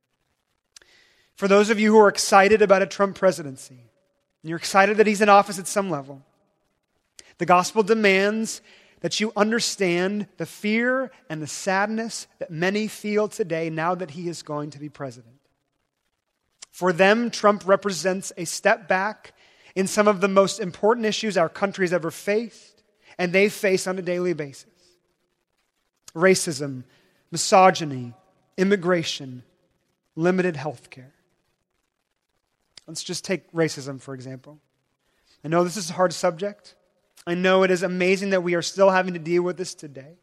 For 1.42 1.48
those 1.48 1.72
of 1.72 1.80
you 1.80 1.92
who 1.92 1.98
are 1.98 2.08
excited 2.08 2.62
about 2.62 2.84
a 2.84 2.86
Trump 2.86 3.16
presidency, 3.16 3.74
and 3.74 4.50
you're 4.50 4.60
excited 4.60 4.98
that 4.98 5.08
he's 5.08 5.22
in 5.22 5.28
office 5.28 5.58
at 5.58 5.66
some 5.66 5.90
level, 5.90 6.22
the 7.40 7.48
gospel 7.48 7.82
demands 7.82 8.62
that 9.00 9.20
you 9.20 9.34
understand 9.36 10.28
the 10.38 10.46
fear 10.46 11.10
and 11.32 11.42
the 11.42 11.48
sadness 11.48 12.28
that 12.38 12.52
many 12.52 12.88
feel 12.88 13.28
today 13.28 13.72
now 13.72 13.96
that 13.96 14.12
he 14.12 14.30
is 14.30 14.44
going 14.44 14.70
to 14.70 14.78
be 14.78 14.88
president. 14.88 15.34
For 16.70 16.94
them, 16.94 17.32
Trump 17.32 17.64
represents 17.66 18.32
a 18.38 18.46
step 18.46 18.88
back 18.88 19.34
in 19.74 19.88
some 19.88 20.08
of 20.08 20.22
the 20.22 20.28
most 20.28 20.60
important 20.60 21.08
issues 21.08 21.38
our 21.38 21.50
country 21.50 21.86
has 21.86 21.92
ever 21.92 22.12
faced, 22.12 22.84
and 23.18 23.34
they 23.34 23.50
face 23.50 23.88
on 23.88 23.98
a 23.98 24.04
daily 24.04 24.34
basis 24.34 24.68
racism, 26.14 26.84
misogyny, 27.32 28.14
immigration, 28.58 29.42
limited 30.16 30.56
health 30.56 30.92
care. 30.92 31.16
Let's 32.92 33.04
just 33.04 33.24
take 33.24 33.50
racism, 33.54 34.02
for 34.02 34.14
example. 34.14 34.60
I 35.46 35.48
know 35.48 35.64
this 35.64 35.78
is 35.78 35.90
a 35.90 35.94
hard 35.94 36.12
subject. 36.12 36.76
I 37.26 37.36
know 37.36 37.64
it 37.64 37.72
is 37.72 37.84
amazing 37.84 38.32
that 38.32 38.44
we 38.44 38.54
are 38.54 38.62
still 38.62 38.90
having 38.90 39.14
to 39.14 39.20
deal 39.20 39.44
with 39.44 39.56
this 39.56 39.74
today. 39.74 40.18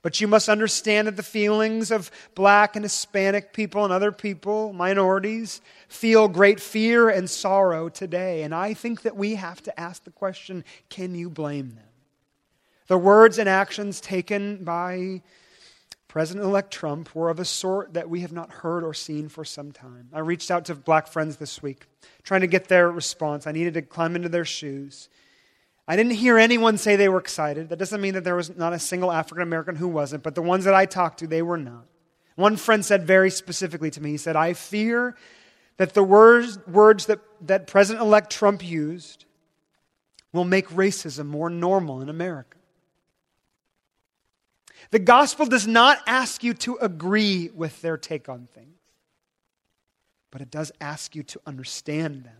But 0.00 0.18
you 0.18 0.26
must 0.26 0.48
understand 0.48 1.08
that 1.08 1.16
the 1.16 1.22
feelings 1.22 1.90
of 1.90 2.10
black 2.34 2.74
and 2.74 2.86
Hispanic 2.86 3.52
people 3.52 3.84
and 3.84 3.92
other 3.92 4.12
people, 4.12 4.72
minorities, 4.72 5.60
feel 5.88 6.26
great 6.26 6.58
fear 6.58 7.10
and 7.10 7.28
sorrow 7.28 7.90
today. 7.90 8.44
And 8.44 8.54
I 8.54 8.72
think 8.72 9.02
that 9.02 9.14
we 9.14 9.34
have 9.34 9.62
to 9.64 9.78
ask 9.78 10.02
the 10.04 10.10
question 10.10 10.64
can 10.88 11.14
you 11.14 11.28
blame 11.28 11.72
them? 11.72 11.84
The 12.86 12.96
words 12.96 13.36
and 13.36 13.46
actions 13.46 14.00
taken 14.00 14.64
by 14.64 15.20
President 16.16 16.46
elect 16.46 16.72
Trump 16.72 17.14
were 17.14 17.28
of 17.28 17.38
a 17.38 17.44
sort 17.44 17.92
that 17.92 18.08
we 18.08 18.20
have 18.20 18.32
not 18.32 18.50
heard 18.50 18.84
or 18.84 18.94
seen 18.94 19.28
for 19.28 19.44
some 19.44 19.70
time. 19.70 20.08
I 20.14 20.20
reached 20.20 20.50
out 20.50 20.64
to 20.64 20.74
black 20.74 21.08
friends 21.08 21.36
this 21.36 21.62
week, 21.62 21.84
trying 22.22 22.40
to 22.40 22.46
get 22.46 22.68
their 22.68 22.90
response. 22.90 23.46
I 23.46 23.52
needed 23.52 23.74
to 23.74 23.82
climb 23.82 24.16
into 24.16 24.30
their 24.30 24.46
shoes. 24.46 25.10
I 25.86 25.94
didn't 25.94 26.12
hear 26.12 26.38
anyone 26.38 26.78
say 26.78 26.96
they 26.96 27.10
were 27.10 27.18
excited. 27.18 27.68
That 27.68 27.78
doesn't 27.78 28.00
mean 28.00 28.14
that 28.14 28.24
there 28.24 28.34
was 28.34 28.56
not 28.56 28.72
a 28.72 28.78
single 28.78 29.12
African 29.12 29.42
American 29.42 29.76
who 29.76 29.88
wasn't, 29.88 30.22
but 30.22 30.34
the 30.34 30.40
ones 30.40 30.64
that 30.64 30.72
I 30.72 30.86
talked 30.86 31.18
to, 31.18 31.26
they 31.26 31.42
were 31.42 31.58
not. 31.58 31.84
One 32.36 32.56
friend 32.56 32.82
said 32.82 33.06
very 33.06 33.30
specifically 33.30 33.90
to 33.90 34.02
me, 34.02 34.12
he 34.12 34.16
said, 34.16 34.36
I 34.36 34.54
fear 34.54 35.16
that 35.76 35.92
the 35.92 36.02
words, 36.02 36.58
words 36.66 37.04
that, 37.06 37.20
that 37.42 37.66
President 37.66 38.02
elect 38.02 38.32
Trump 38.32 38.64
used 38.64 39.26
will 40.32 40.44
make 40.44 40.70
racism 40.70 41.26
more 41.26 41.50
normal 41.50 42.00
in 42.00 42.08
America. 42.08 42.55
The 44.90 44.98
gospel 44.98 45.46
does 45.46 45.66
not 45.66 45.98
ask 46.06 46.44
you 46.44 46.54
to 46.54 46.76
agree 46.76 47.50
with 47.54 47.80
their 47.82 47.96
take 47.96 48.28
on 48.28 48.48
things, 48.54 48.78
but 50.30 50.40
it 50.40 50.50
does 50.50 50.72
ask 50.80 51.16
you 51.16 51.22
to 51.24 51.40
understand 51.46 52.24
them. 52.24 52.36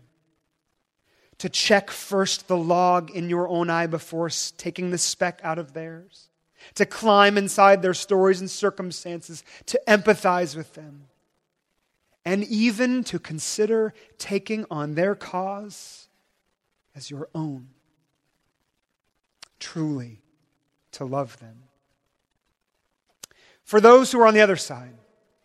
To 1.39 1.49
check 1.49 1.91
first 1.91 2.47
the 2.47 2.57
log 2.57 3.11
in 3.11 3.29
your 3.29 3.47
own 3.47 3.69
eye 3.69 3.87
before 3.87 4.29
taking 4.57 4.89
the 4.89 4.97
speck 4.97 5.39
out 5.43 5.59
of 5.59 5.73
theirs. 5.73 6.29
To 6.75 6.85
climb 6.85 7.37
inside 7.37 7.81
their 7.81 7.93
stories 7.93 8.39
and 8.39 8.49
circumstances, 8.49 9.43
to 9.67 9.79
empathize 9.87 10.55
with 10.55 10.73
them. 10.73 11.03
And 12.25 12.43
even 12.45 13.03
to 13.05 13.19
consider 13.19 13.93
taking 14.17 14.65
on 14.71 14.95
their 14.95 15.13
cause 15.13 16.09
as 16.95 17.11
your 17.11 17.29
own. 17.35 17.69
Truly, 19.59 20.21
to 20.93 21.05
love 21.05 21.39
them 21.39 21.66
for 23.67 23.81
those 23.81 24.13
who 24.13 24.21
are 24.21 24.27
on 24.27 24.33
the 24.33 24.41
other 24.41 24.55
side, 24.55 24.95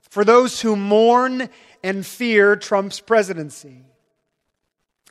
for 0.08 0.24
those 0.24 0.60
who 0.60 0.76
mourn 0.76 1.48
and 1.82 2.06
fear 2.06 2.54
Trump's 2.54 3.00
presidency. 3.00 3.84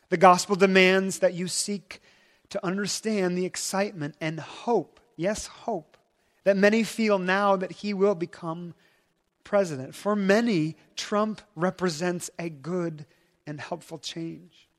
The 0.08 0.16
gospel 0.16 0.56
demands 0.56 1.20
that 1.20 1.34
you 1.34 1.50
seek 1.50 2.00
to 2.52 2.66
understand 2.66 3.38
the 3.38 3.46
excitement 3.46 4.16
and 4.22 4.40
hope, 4.40 5.02
yes, 5.18 5.48
hope, 5.48 5.98
that 6.46 6.56
many 6.56 6.84
feel 6.84 7.20
now 7.20 7.58
that 7.58 7.74
he 7.74 7.94
will 7.94 8.16
become 8.16 8.74
president. 9.44 9.94
For 9.94 10.16
many, 10.16 10.78
Trump 10.96 11.42
represents 11.54 12.30
a 12.40 12.48
good 12.48 13.06
and 13.46 13.60
helpful 13.60 14.00
change. 14.00 14.70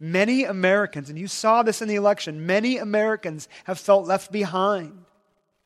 Many 0.00 0.44
Americans, 0.44 1.10
and 1.10 1.18
you 1.18 1.28
saw 1.28 1.62
this 1.62 1.82
in 1.82 1.88
the 1.88 1.96
election, 1.96 2.46
many 2.46 2.78
Americans 2.78 3.46
have 3.64 3.78
felt 3.78 4.06
left 4.06 4.32
behind 4.32 5.04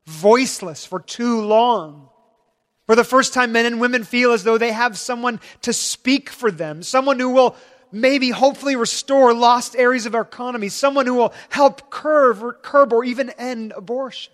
voiceless 0.09 0.86
for 0.86 1.00
too 1.00 1.42
long. 1.42 2.09
For 2.86 2.96
the 2.96 3.04
first 3.04 3.34
time, 3.34 3.52
men 3.52 3.66
and 3.66 3.78
women 3.78 4.04
feel 4.04 4.32
as 4.32 4.42
though 4.42 4.56
they 4.56 4.72
have 4.72 4.96
someone 4.96 5.38
to 5.62 5.74
speak 5.74 6.30
for 6.30 6.50
them, 6.50 6.82
someone 6.82 7.20
who 7.20 7.28
will 7.28 7.54
maybe 7.92 8.30
hopefully 8.30 8.74
restore 8.74 9.34
lost 9.34 9.76
areas 9.76 10.06
of 10.06 10.14
our 10.14 10.22
economy, 10.22 10.70
someone 10.70 11.06
who 11.06 11.14
will 11.14 11.34
help 11.50 11.90
curb 11.90 12.42
or, 12.42 12.54
curb 12.54 12.94
or 12.94 13.04
even 13.04 13.28
end 13.30 13.74
abortion. 13.76 14.32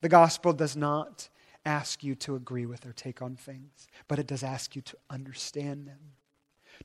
The 0.00 0.08
gospel 0.08 0.52
does 0.52 0.76
not 0.76 1.28
ask 1.64 2.02
you 2.02 2.16
to 2.16 2.34
agree 2.34 2.66
with 2.66 2.84
or 2.84 2.92
take 2.92 3.22
on 3.22 3.36
things, 3.36 3.86
but 4.08 4.18
it 4.18 4.26
does 4.26 4.42
ask 4.42 4.74
you 4.74 4.82
to 4.82 4.96
understand 5.08 5.86
them 5.86 6.15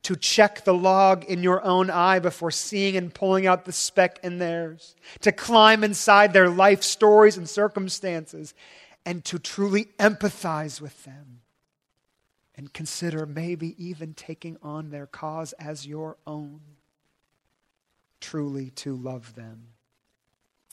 to 0.02 0.16
check 0.16 0.64
the 0.64 0.74
log 0.74 1.24
in 1.24 1.42
your 1.42 1.64
own 1.64 1.90
eye 1.90 2.18
before 2.18 2.50
seeing 2.50 2.96
and 2.96 3.14
pulling 3.14 3.46
out 3.46 3.64
the 3.64 3.72
speck 3.72 4.18
in 4.22 4.38
theirs, 4.38 4.96
to 5.20 5.32
climb 5.32 5.84
inside 5.84 6.32
their 6.32 6.48
life 6.48 6.82
stories 6.82 7.36
and 7.36 7.48
circumstances, 7.48 8.54
and 9.04 9.24
to 9.24 9.38
truly 9.38 9.88
empathize 9.98 10.80
with 10.80 11.04
them 11.04 11.40
and 12.56 12.72
consider 12.72 13.26
maybe 13.26 13.74
even 13.82 14.14
taking 14.14 14.56
on 14.62 14.90
their 14.90 15.06
cause 15.06 15.52
as 15.54 15.86
your 15.86 16.16
own. 16.26 16.60
Truly 18.20 18.70
to 18.70 18.94
love 18.94 19.34
them. 19.34 19.68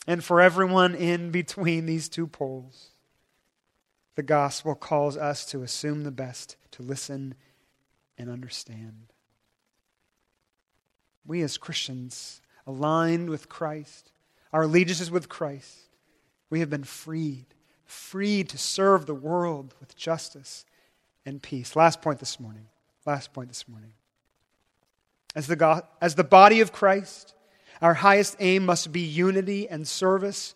And 0.05 0.23
for 0.23 0.41
everyone 0.41 0.95
in 0.95 1.31
between 1.31 1.85
these 1.85 2.09
two 2.09 2.27
poles, 2.27 2.89
the 4.15 4.23
gospel 4.23 4.75
calls 4.75 5.15
us 5.17 5.45
to 5.47 5.63
assume 5.63 6.03
the 6.03 6.11
best, 6.11 6.57
to 6.71 6.83
listen 6.83 7.35
and 8.19 8.29
understand. 8.29 9.13
We 11.25 11.41
as 11.41 11.57
Christians, 11.57 12.41
aligned 12.67 13.29
with 13.29 13.49
Christ, 13.49 14.11
our 14.53 14.63
allegiance 14.63 14.99
is 14.99 15.09
with 15.09 15.29
Christ, 15.29 15.89
we 16.49 16.59
have 16.59 16.69
been 16.69 16.83
freed, 16.83 17.45
freed 17.85 18.49
to 18.49 18.57
serve 18.57 19.05
the 19.05 19.15
world 19.15 19.73
with 19.79 19.95
justice 19.95 20.65
and 21.25 21.41
peace. 21.41 21.75
Last 21.75 22.01
point 22.01 22.19
this 22.19 22.39
morning. 22.39 22.67
Last 23.05 23.33
point 23.33 23.49
this 23.49 23.67
morning. 23.67 23.93
As 25.35 25.47
the, 25.47 25.55
God, 25.55 25.83
as 26.01 26.15
the 26.15 26.23
body 26.23 26.59
of 26.61 26.73
Christ, 26.73 27.33
our 27.81 27.93
highest 27.93 28.35
aim 28.39 28.65
must 28.65 28.91
be 28.91 29.01
unity 29.01 29.69
and 29.69 29.87
service 29.87 30.55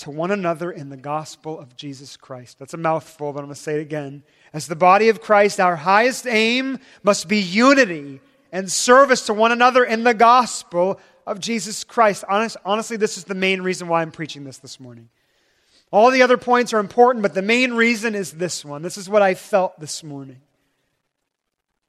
to 0.00 0.10
one 0.10 0.30
another 0.30 0.70
in 0.70 0.88
the 0.88 0.96
gospel 0.96 1.58
of 1.58 1.76
Jesus 1.76 2.16
Christ. 2.16 2.58
That's 2.58 2.74
a 2.74 2.78
mouthful, 2.78 3.32
but 3.32 3.40
I'm 3.40 3.46
going 3.46 3.54
to 3.54 3.60
say 3.60 3.76
it 3.76 3.82
again. 3.82 4.22
As 4.52 4.66
the 4.66 4.76
body 4.76 5.08
of 5.08 5.20
Christ, 5.20 5.60
our 5.60 5.76
highest 5.76 6.26
aim 6.26 6.78
must 7.02 7.28
be 7.28 7.38
unity 7.38 8.20
and 8.52 8.70
service 8.70 9.26
to 9.26 9.34
one 9.34 9.52
another 9.52 9.84
in 9.84 10.04
the 10.04 10.14
gospel 10.14 10.98
of 11.26 11.38
Jesus 11.38 11.84
Christ. 11.84 12.24
Honest, 12.28 12.56
honestly, 12.64 12.96
this 12.96 13.16
is 13.16 13.24
the 13.24 13.34
main 13.34 13.62
reason 13.62 13.88
why 13.88 14.02
I'm 14.02 14.10
preaching 14.10 14.44
this 14.44 14.58
this 14.58 14.80
morning. 14.80 15.08
All 15.92 16.10
the 16.10 16.22
other 16.22 16.38
points 16.38 16.72
are 16.72 16.78
important, 16.78 17.22
but 17.22 17.34
the 17.34 17.42
main 17.42 17.74
reason 17.74 18.14
is 18.14 18.32
this 18.32 18.64
one. 18.64 18.82
This 18.82 18.96
is 18.96 19.08
what 19.08 19.22
I 19.22 19.34
felt 19.34 19.78
this 19.78 20.02
morning. 20.02 20.40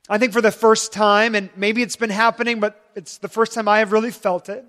I 0.10 0.18
think 0.18 0.34
for 0.34 0.42
the 0.42 0.52
first 0.52 0.92
time, 0.92 1.36
and 1.36 1.50
maybe 1.56 1.82
it's 1.82 1.96
been 1.96 2.10
happening, 2.10 2.60
but 2.60 2.84
it's 2.96 3.20
the 3.20 3.28
first 3.28 3.54
time 3.54 3.68
I 3.68 3.80
have 3.80 3.92
really 3.92 4.12
felt 4.12 4.50
it, 4.50 4.66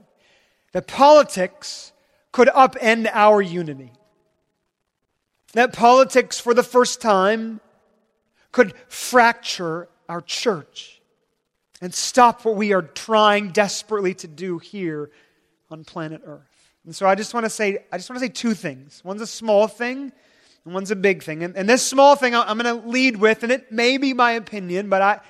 that 0.72 0.86
politics 0.86 1.91
could 2.33 2.49
upend 2.49 3.11
our 3.12 3.41
unity. 3.41 3.93
That 5.53 5.72
politics, 5.72 6.41
for 6.41 6.55
the 6.55 6.62
first 6.62 7.01
time, 7.01 7.61
could 8.53 8.74
fracture 8.89 9.89
our 10.09 10.22
church 10.22 11.01
and 11.80 11.93
stop 11.93 12.45
what 12.45 12.55
we 12.55 12.72
are 12.72 12.83
trying 12.83 13.51
desperately 13.51 14.14
to 14.14 14.28
do 14.28 14.59
here 14.59 15.11
on 15.70 15.85
planet 15.85 16.22
Earth. 16.24 16.41
And 16.85 16.95
so 16.95 17.07
I 17.07 17.14
just 17.14 17.35
want 17.35 17.45
to 17.45 17.51
say, 17.51 17.85
I 17.93 17.97
just 17.97 18.09
want 18.09 18.20
to 18.20 18.26
say 18.26 18.33
two 18.33 18.55
things. 18.55 19.03
One's 19.05 19.20
a 19.20 19.26
small 19.26 19.68
thing, 19.68 20.12
and 20.64 20.74
one's 20.74 20.91
a 20.91 20.97
big 20.97 21.22
thing. 21.22 21.43
And, 21.43 21.57
and 21.57 21.68
this 21.68 21.87
small 21.87 22.16
thing 22.16 22.35
I'm 22.35 22.59
going 22.59 22.83
to 22.83 22.89
lead 22.89 23.16
with, 23.16 23.43
and 23.43 23.53
it 23.53 23.70
may 23.70 23.99
be 23.99 24.14
my 24.14 24.33
opinion, 24.33 24.89
but 24.89 25.03
I, 25.03 25.20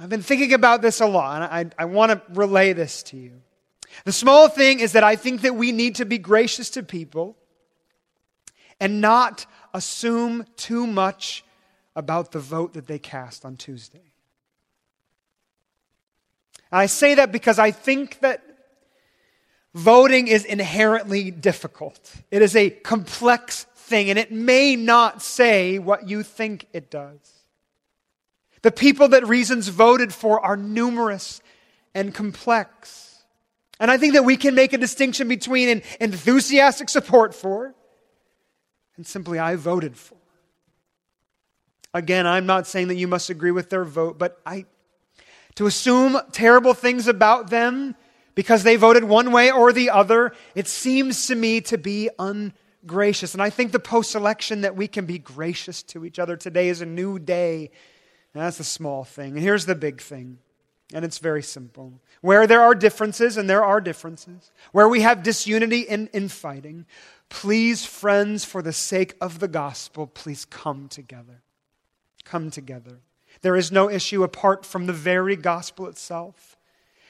I've 0.00 0.08
been 0.08 0.22
thinking 0.22 0.52
about 0.52 0.82
this 0.82 1.00
a 1.00 1.06
lot, 1.06 1.42
and 1.42 1.72
I, 1.78 1.82
I 1.82 1.84
want 1.86 2.12
to 2.12 2.22
relay 2.32 2.72
this 2.72 3.02
to 3.04 3.16
you. 3.16 3.40
The 4.04 4.12
small 4.12 4.48
thing 4.48 4.80
is 4.80 4.92
that 4.92 5.04
I 5.04 5.16
think 5.16 5.42
that 5.42 5.54
we 5.54 5.72
need 5.72 5.96
to 5.96 6.04
be 6.04 6.18
gracious 6.18 6.70
to 6.70 6.82
people 6.82 7.36
and 8.80 9.00
not 9.00 9.46
assume 9.74 10.46
too 10.56 10.86
much 10.86 11.44
about 11.96 12.32
the 12.32 12.38
vote 12.38 12.74
that 12.74 12.86
they 12.86 12.98
cast 12.98 13.44
on 13.44 13.56
Tuesday. 13.56 14.12
And 16.70 16.80
I 16.80 16.86
say 16.86 17.14
that 17.16 17.32
because 17.32 17.58
I 17.58 17.70
think 17.70 18.20
that 18.20 18.42
voting 19.74 20.28
is 20.28 20.44
inherently 20.44 21.30
difficult. 21.30 22.12
It 22.30 22.42
is 22.42 22.54
a 22.54 22.70
complex 22.70 23.64
thing, 23.74 24.10
and 24.10 24.18
it 24.18 24.30
may 24.30 24.76
not 24.76 25.22
say 25.22 25.78
what 25.78 26.08
you 26.08 26.22
think 26.22 26.66
it 26.72 26.90
does. 26.90 27.18
The 28.62 28.72
people 28.72 29.08
that 29.08 29.26
reasons 29.26 29.68
voted 29.68 30.12
for 30.12 30.40
are 30.40 30.56
numerous 30.56 31.40
and 31.94 32.14
complex. 32.14 33.07
And 33.80 33.90
I 33.90 33.98
think 33.98 34.14
that 34.14 34.24
we 34.24 34.36
can 34.36 34.54
make 34.54 34.72
a 34.72 34.78
distinction 34.78 35.28
between 35.28 35.68
an 35.68 35.82
enthusiastic 36.00 36.88
support 36.88 37.34
for 37.34 37.74
and 38.96 39.06
simply 39.06 39.38
I 39.38 39.56
voted 39.56 39.96
for. 39.96 40.16
Again, 41.94 42.26
I'm 42.26 42.46
not 42.46 42.66
saying 42.66 42.88
that 42.88 42.96
you 42.96 43.08
must 43.08 43.30
agree 43.30 43.52
with 43.52 43.70
their 43.70 43.84
vote, 43.84 44.18
but 44.18 44.40
I 44.44 44.66
to 45.54 45.66
assume 45.66 46.16
terrible 46.30 46.74
things 46.74 47.08
about 47.08 47.50
them 47.50 47.96
because 48.36 48.62
they 48.62 48.76
voted 48.76 49.02
one 49.02 49.32
way 49.32 49.50
or 49.50 49.72
the 49.72 49.90
other, 49.90 50.32
it 50.54 50.68
seems 50.68 51.26
to 51.26 51.34
me 51.34 51.60
to 51.62 51.76
be 51.76 52.08
ungracious. 52.20 53.34
And 53.34 53.42
I 53.42 53.50
think 53.50 53.72
the 53.72 53.80
post 53.80 54.14
election 54.14 54.60
that 54.60 54.76
we 54.76 54.86
can 54.86 55.06
be 55.06 55.18
gracious 55.18 55.82
to 55.84 56.04
each 56.04 56.20
other. 56.20 56.36
Today 56.36 56.68
is 56.68 56.80
a 56.80 56.86
new 56.86 57.18
day. 57.18 57.70
And 58.34 58.42
that's 58.44 58.60
a 58.60 58.64
small 58.64 59.02
thing. 59.02 59.32
And 59.32 59.40
here's 59.40 59.66
the 59.66 59.74
big 59.74 60.00
thing. 60.00 60.38
And 60.94 61.04
it's 61.04 61.18
very 61.18 61.42
simple. 61.42 62.00
Where 62.22 62.46
there 62.46 62.62
are 62.62 62.74
differences, 62.74 63.36
and 63.36 63.48
there 63.48 63.64
are 63.64 63.80
differences, 63.80 64.50
where 64.72 64.88
we 64.88 65.02
have 65.02 65.22
disunity 65.22 65.88
and 65.88 66.08
in 66.12 66.28
fighting, 66.28 66.86
please, 67.28 67.84
friends, 67.84 68.44
for 68.44 68.62
the 68.62 68.72
sake 68.72 69.14
of 69.20 69.38
the 69.38 69.48
gospel, 69.48 70.06
please 70.06 70.44
come 70.44 70.88
together. 70.88 71.42
Come 72.24 72.50
together. 72.50 73.00
There 73.42 73.56
is 73.56 73.70
no 73.70 73.90
issue 73.90 74.22
apart 74.22 74.64
from 74.64 74.86
the 74.86 74.92
very 74.92 75.36
gospel 75.36 75.86
itself 75.86 76.56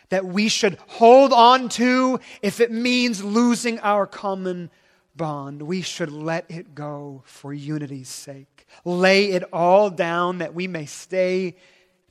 that 0.08 0.24
we 0.24 0.48
should 0.48 0.78
hold 0.88 1.32
on 1.32 1.68
to 1.68 2.18
if 2.42 2.60
it 2.60 2.72
means 2.72 3.22
losing 3.22 3.78
our 3.80 4.06
common 4.06 4.70
bond. 5.14 5.62
We 5.62 5.82
should 5.82 6.10
let 6.10 6.50
it 6.50 6.74
go 6.74 7.22
for 7.26 7.52
unity's 7.52 8.08
sake. 8.08 8.66
Lay 8.84 9.32
it 9.32 9.44
all 9.52 9.90
down 9.90 10.38
that 10.38 10.54
we 10.54 10.66
may 10.66 10.86
stay 10.86 11.56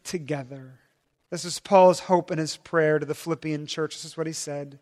together. 0.04 0.80
This 1.30 1.44
is 1.44 1.60
Paul's 1.60 2.02
hope 2.02 2.32
in 2.32 2.38
his 2.38 2.58
prayer 2.58 3.00
to 3.00 3.06
the 3.06 3.16
Philippian 3.16 3.66
church. 3.68 3.96
This 3.96 4.06
is 4.06 4.18
what 4.18 4.28
he 4.28 4.34
said. 4.34 4.80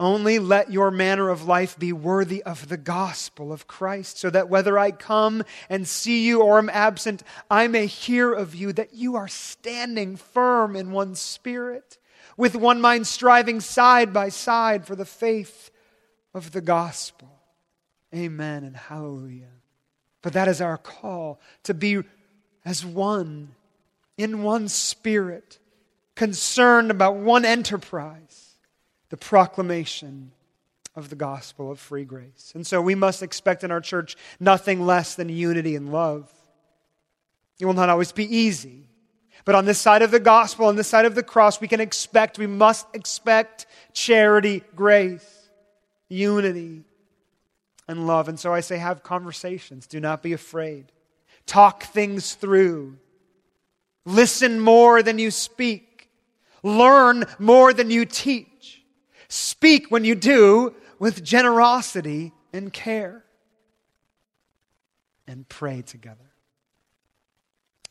Only 0.00 0.40
let 0.40 0.72
your 0.72 0.90
manner 0.90 1.28
of 1.28 1.46
life 1.46 1.78
be 1.78 1.92
worthy 1.92 2.42
of 2.42 2.68
the 2.68 2.76
gospel 2.76 3.52
of 3.52 3.68
Christ, 3.68 4.18
so 4.18 4.28
that 4.28 4.48
whether 4.48 4.76
I 4.76 4.90
come 4.90 5.44
and 5.70 5.86
see 5.86 6.26
you 6.26 6.42
or 6.42 6.58
am 6.58 6.68
absent, 6.68 7.22
I 7.48 7.68
may 7.68 7.86
hear 7.86 8.32
of 8.32 8.56
you 8.56 8.72
that 8.72 8.92
you 8.92 9.14
are 9.14 9.28
standing 9.28 10.16
firm 10.16 10.74
in 10.74 10.90
one 10.90 11.14
spirit, 11.14 11.98
with 12.36 12.56
one 12.56 12.80
mind 12.80 13.06
striving 13.06 13.60
side 13.60 14.12
by 14.12 14.30
side 14.30 14.84
for 14.84 14.96
the 14.96 15.04
faith 15.04 15.70
of 16.34 16.50
the 16.50 16.60
gospel. 16.60 17.30
Amen 18.12 18.64
and 18.64 18.76
hallelujah. 18.76 19.52
But 20.22 20.32
that 20.32 20.48
is 20.48 20.60
our 20.60 20.78
call 20.78 21.40
to 21.62 21.74
be 21.74 22.02
as 22.64 22.84
one, 22.84 23.54
in 24.16 24.42
one 24.42 24.68
spirit, 24.68 25.58
concerned 26.14 26.90
about 26.90 27.16
one 27.16 27.44
enterprise 27.44 28.54
the 29.10 29.16
proclamation 29.16 30.32
of 30.96 31.10
the 31.10 31.16
gospel 31.16 31.70
of 31.70 31.78
free 31.78 32.04
grace. 32.04 32.52
And 32.54 32.66
so 32.66 32.80
we 32.80 32.94
must 32.94 33.22
expect 33.22 33.64
in 33.64 33.70
our 33.70 33.80
church 33.80 34.16
nothing 34.40 34.86
less 34.86 35.14
than 35.14 35.28
unity 35.28 35.76
and 35.76 35.92
love. 35.92 36.32
It 37.60 37.66
will 37.66 37.74
not 37.74 37.88
always 37.88 38.12
be 38.12 38.36
easy. 38.36 38.88
But 39.44 39.54
on 39.54 39.66
this 39.66 39.80
side 39.80 40.02
of 40.02 40.10
the 40.10 40.20
gospel, 40.20 40.66
on 40.66 40.76
this 40.76 40.88
side 40.88 41.04
of 41.04 41.14
the 41.14 41.22
cross, 41.22 41.60
we 41.60 41.68
can 41.68 41.80
expect, 41.80 42.38
we 42.38 42.46
must 42.46 42.86
expect 42.94 43.66
charity, 43.92 44.62
grace, 44.74 45.48
unity, 46.08 46.82
and 47.86 48.06
love. 48.06 48.28
And 48.28 48.40
so 48.40 48.54
I 48.54 48.60
say, 48.60 48.78
have 48.78 49.02
conversations. 49.02 49.86
Do 49.86 50.00
not 50.00 50.22
be 50.22 50.32
afraid. 50.32 50.92
Talk 51.46 51.82
things 51.82 52.34
through. 52.34 52.96
Listen 54.04 54.60
more 54.60 55.02
than 55.02 55.18
you 55.18 55.30
speak. 55.30 56.08
Learn 56.62 57.24
more 57.38 57.72
than 57.72 57.90
you 57.90 58.04
teach. 58.04 58.82
Speak 59.28 59.90
when 59.90 60.04
you 60.04 60.14
do 60.14 60.74
with 60.98 61.24
generosity 61.24 62.32
and 62.52 62.72
care. 62.72 63.24
And 65.26 65.48
pray 65.48 65.82
together 65.82 66.32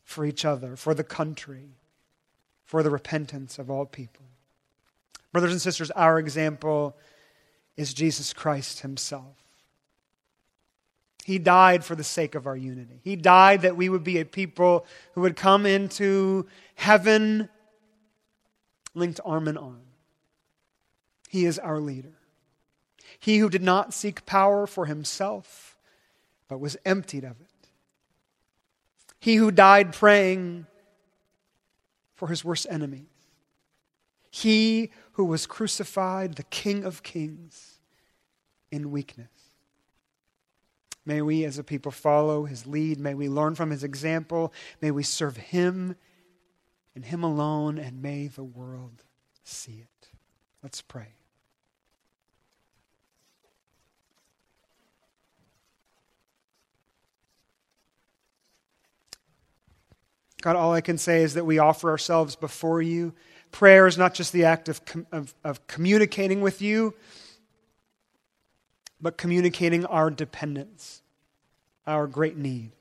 for 0.03 0.25
each 0.25 0.45
other, 0.45 0.75
for 0.75 0.93
the 0.93 1.03
country, 1.03 1.77
for 2.63 2.83
the 2.83 2.91
repentance 2.91 3.57
of 3.57 3.71
all 3.71 3.85
people. 3.85 4.25
Brothers 5.31 5.51
and 5.51 5.61
sisters, 5.61 5.89
our 5.91 6.19
example 6.19 6.95
is 7.75 7.93
Jesus 7.93 8.33
Christ 8.33 8.81
Himself. 8.81 9.42
He 11.23 11.39
died 11.39 11.85
for 11.85 11.95
the 11.95 12.03
sake 12.03 12.35
of 12.35 12.47
our 12.47 12.57
unity. 12.57 12.99
He 13.03 13.15
died 13.15 13.61
that 13.61 13.77
we 13.77 13.87
would 13.87 14.03
be 14.03 14.19
a 14.19 14.25
people 14.25 14.85
who 15.13 15.21
would 15.21 15.35
come 15.35 15.65
into 15.65 16.47
heaven 16.75 17.49
linked 18.93 19.19
arm 19.23 19.47
in 19.47 19.57
arm. 19.57 19.81
He 21.29 21.45
is 21.45 21.57
our 21.57 21.79
leader. 21.79 22.13
He 23.19 23.37
who 23.37 23.49
did 23.49 23.63
not 23.63 23.93
seek 23.93 24.25
power 24.25 24.67
for 24.67 24.85
himself, 24.85 25.77
but 26.47 26.59
was 26.59 26.77
emptied 26.85 27.23
of 27.23 27.39
it. 27.39 27.47
He 29.19 29.35
who 29.35 29.49
died 29.49 29.93
praying 29.93 30.67
for 32.15 32.27
his 32.27 32.43
worst 32.43 32.67
enemies. 32.69 33.07
He 34.29 34.91
who 35.13 35.25
was 35.25 35.45
crucified, 35.45 36.35
the 36.35 36.43
King 36.43 36.83
of 36.83 37.03
kings, 37.03 37.79
in 38.71 38.91
weakness. 38.91 39.29
May 41.05 41.21
we 41.21 41.43
as 41.43 41.57
a 41.57 41.63
people 41.63 41.91
follow 41.91 42.45
his 42.45 42.65
lead. 42.65 42.99
May 42.99 43.13
we 43.13 43.27
learn 43.27 43.55
from 43.55 43.71
his 43.71 43.83
example. 43.83 44.53
May 44.81 44.91
we 44.91 45.03
serve 45.03 45.37
him 45.37 45.95
and 46.95 47.03
him 47.03 47.23
alone, 47.23 47.77
and 47.77 48.01
may 48.01 48.27
the 48.27 48.43
world 48.43 49.03
see 49.43 49.81
it. 49.81 50.09
Let's 50.61 50.81
pray. 50.81 51.15
God, 60.43 60.57
all 60.57 60.73
I 60.73 60.81
can 60.81 60.97
say 60.97 61.23
is 61.23 61.35
that 61.35 61.45
we 61.45 61.57
offer 61.57 61.89
ourselves 61.89 62.35
before 62.35 62.81
you. 62.81 63.13
Prayer 63.51 63.87
is 63.87 63.97
not 63.97 64.13
just 64.13 64.33
the 64.33 64.43
act 64.43 64.67
of, 64.67 64.81
of, 65.11 65.33
of 65.43 65.65
communicating 65.67 66.41
with 66.41 66.61
you, 66.61 66.93
but 69.03 69.17
communicating 69.17 69.85
our 69.85 70.09
dependence, 70.09 71.03
our 71.85 72.07
great 72.07 72.37
need. 72.37 72.71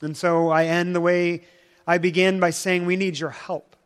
And 0.00 0.16
so 0.16 0.48
I 0.48 0.64
end 0.64 0.96
the 0.96 1.00
way 1.00 1.42
I 1.86 1.98
began 1.98 2.40
by 2.40 2.50
saying, 2.50 2.86
We 2.86 2.96
need 2.96 3.18
your 3.18 3.30
help. 3.30 3.76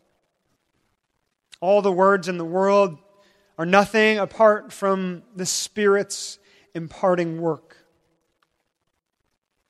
All 1.60 1.82
the 1.82 1.92
words 1.92 2.28
in 2.28 2.38
the 2.38 2.44
world 2.44 2.96
are 3.58 3.66
nothing 3.66 4.18
apart 4.18 4.72
from 4.72 5.24
the 5.34 5.44
Spirit's 5.44 6.38
imparting 6.74 7.40
work. 7.40 7.76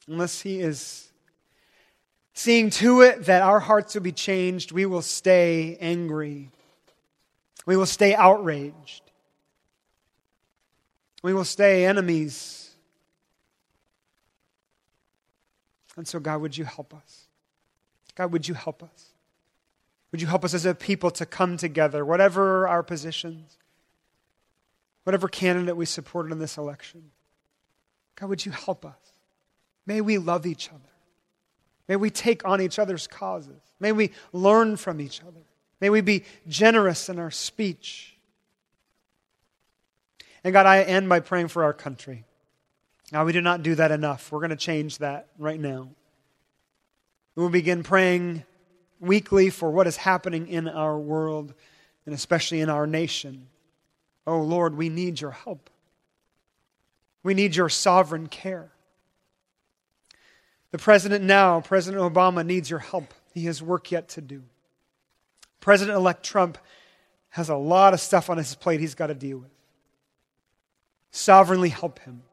Unless 0.06 0.42
He 0.42 0.60
is 0.60 1.06
Seeing 2.38 2.68
to 2.68 3.00
it 3.00 3.24
that 3.24 3.40
our 3.40 3.58
hearts 3.58 3.94
will 3.94 4.02
be 4.02 4.12
changed, 4.12 4.70
we 4.70 4.84
will 4.84 5.00
stay 5.00 5.78
angry. 5.80 6.50
We 7.64 7.78
will 7.78 7.86
stay 7.86 8.14
outraged. 8.14 9.05
We 11.26 11.34
will 11.34 11.44
stay 11.44 11.84
enemies. 11.84 12.70
And 15.96 16.06
so, 16.06 16.20
God, 16.20 16.40
would 16.40 16.56
you 16.56 16.64
help 16.64 16.94
us? 16.94 17.26
God, 18.14 18.30
would 18.30 18.46
you 18.46 18.54
help 18.54 18.80
us? 18.80 19.06
Would 20.12 20.20
you 20.20 20.28
help 20.28 20.44
us 20.44 20.54
as 20.54 20.66
a 20.66 20.72
people 20.72 21.10
to 21.10 21.26
come 21.26 21.56
together, 21.56 22.04
whatever 22.04 22.68
our 22.68 22.84
positions, 22.84 23.58
whatever 25.02 25.26
candidate 25.26 25.76
we 25.76 25.84
supported 25.84 26.30
in 26.30 26.38
this 26.38 26.58
election? 26.58 27.10
God, 28.14 28.28
would 28.28 28.46
you 28.46 28.52
help 28.52 28.86
us? 28.86 29.12
May 29.84 30.00
we 30.02 30.18
love 30.18 30.46
each 30.46 30.68
other. 30.68 30.78
May 31.88 31.96
we 31.96 32.08
take 32.08 32.46
on 32.46 32.60
each 32.60 32.78
other's 32.78 33.08
causes. 33.08 33.60
May 33.80 33.90
we 33.90 34.12
learn 34.32 34.76
from 34.76 35.00
each 35.00 35.22
other. 35.22 35.42
May 35.80 35.90
we 35.90 36.02
be 36.02 36.22
generous 36.46 37.08
in 37.08 37.18
our 37.18 37.32
speech. 37.32 38.15
And 40.46 40.52
God, 40.52 40.64
I 40.64 40.82
end 40.82 41.08
by 41.08 41.18
praying 41.18 41.48
for 41.48 41.64
our 41.64 41.72
country. 41.72 42.24
Now, 43.10 43.24
we 43.24 43.32
do 43.32 43.40
not 43.40 43.64
do 43.64 43.74
that 43.74 43.90
enough. 43.90 44.30
We're 44.30 44.38
going 44.38 44.50
to 44.50 44.56
change 44.56 44.98
that 44.98 45.26
right 45.38 45.58
now. 45.58 45.88
We 47.34 47.42
will 47.42 47.50
begin 47.50 47.82
praying 47.82 48.44
weekly 49.00 49.50
for 49.50 49.72
what 49.72 49.88
is 49.88 49.96
happening 49.96 50.46
in 50.46 50.68
our 50.68 50.96
world 50.96 51.52
and 52.04 52.14
especially 52.14 52.60
in 52.60 52.70
our 52.70 52.86
nation. 52.86 53.48
Oh, 54.24 54.40
Lord, 54.40 54.76
we 54.76 54.88
need 54.88 55.20
your 55.20 55.32
help. 55.32 55.68
We 57.24 57.34
need 57.34 57.56
your 57.56 57.68
sovereign 57.68 58.28
care. 58.28 58.70
The 60.70 60.78
president 60.78 61.24
now, 61.24 61.60
President 61.60 62.00
Obama, 62.00 62.46
needs 62.46 62.70
your 62.70 62.78
help. 62.78 63.12
He 63.34 63.46
has 63.46 63.64
work 63.64 63.90
yet 63.90 64.10
to 64.10 64.20
do. 64.20 64.44
President 65.58 65.96
elect 65.96 66.24
Trump 66.24 66.56
has 67.30 67.48
a 67.48 67.56
lot 67.56 67.94
of 67.94 68.00
stuff 68.00 68.30
on 68.30 68.38
his 68.38 68.54
plate 68.54 68.78
he's 68.78 68.94
got 68.94 69.08
to 69.08 69.14
deal 69.14 69.38
with. 69.38 69.50
Sovereignly 71.16 71.70
help 71.70 72.00
him. 72.00 72.24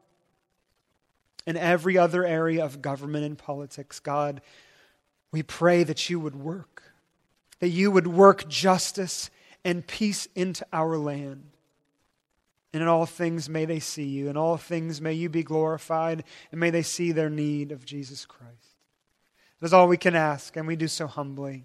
In 1.46 1.56
every 1.56 1.96
other 1.96 2.22
area 2.22 2.62
of 2.62 2.82
government 2.82 3.24
and 3.24 3.38
politics, 3.38 3.98
God, 3.98 4.42
we 5.32 5.42
pray 5.42 5.84
that 5.84 6.10
you 6.10 6.20
would 6.20 6.36
work, 6.36 6.92
that 7.60 7.70
you 7.70 7.90
would 7.90 8.06
work 8.06 8.46
justice 8.46 9.30
and 9.64 9.86
peace 9.86 10.28
into 10.34 10.66
our 10.70 10.98
land. 10.98 11.44
And 12.74 12.82
in 12.82 12.88
all 12.88 13.06
things, 13.06 13.48
may 13.48 13.64
they 13.64 13.80
see 13.80 14.04
you. 14.04 14.28
In 14.28 14.36
all 14.36 14.58
things, 14.58 15.00
may 15.00 15.14
you 15.14 15.30
be 15.30 15.42
glorified, 15.42 16.22
and 16.50 16.60
may 16.60 16.68
they 16.68 16.82
see 16.82 17.10
their 17.10 17.30
need 17.30 17.72
of 17.72 17.86
Jesus 17.86 18.26
Christ. 18.26 18.76
That 19.60 19.66
is 19.66 19.72
all 19.72 19.88
we 19.88 19.96
can 19.96 20.14
ask, 20.14 20.58
and 20.58 20.66
we 20.66 20.76
do 20.76 20.88
so 20.88 21.06
humbly. 21.06 21.64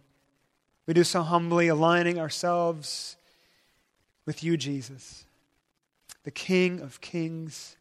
We 0.88 0.94
do 0.94 1.04
so 1.04 1.22
humbly, 1.24 1.68
aligning 1.68 2.18
ourselves 2.18 3.18
with 4.26 4.42
you, 4.42 4.56
Jesus, 4.56 5.26
the 6.24 6.32
King 6.32 6.82
of 6.82 7.02
kings 7.02 7.78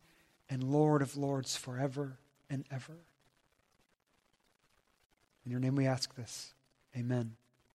and 0.49 0.63
Lord 0.63 1.03
of 1.03 1.17
lords 1.17 1.57
forever 1.57 2.19
and 2.49 2.65
ever. 2.71 2.97
In 5.45 5.51
your 5.51 5.61
name 5.61 5.77
we 5.77 5.87
ask 5.87 6.15
this. 6.15 6.55
Amen. 6.97 7.37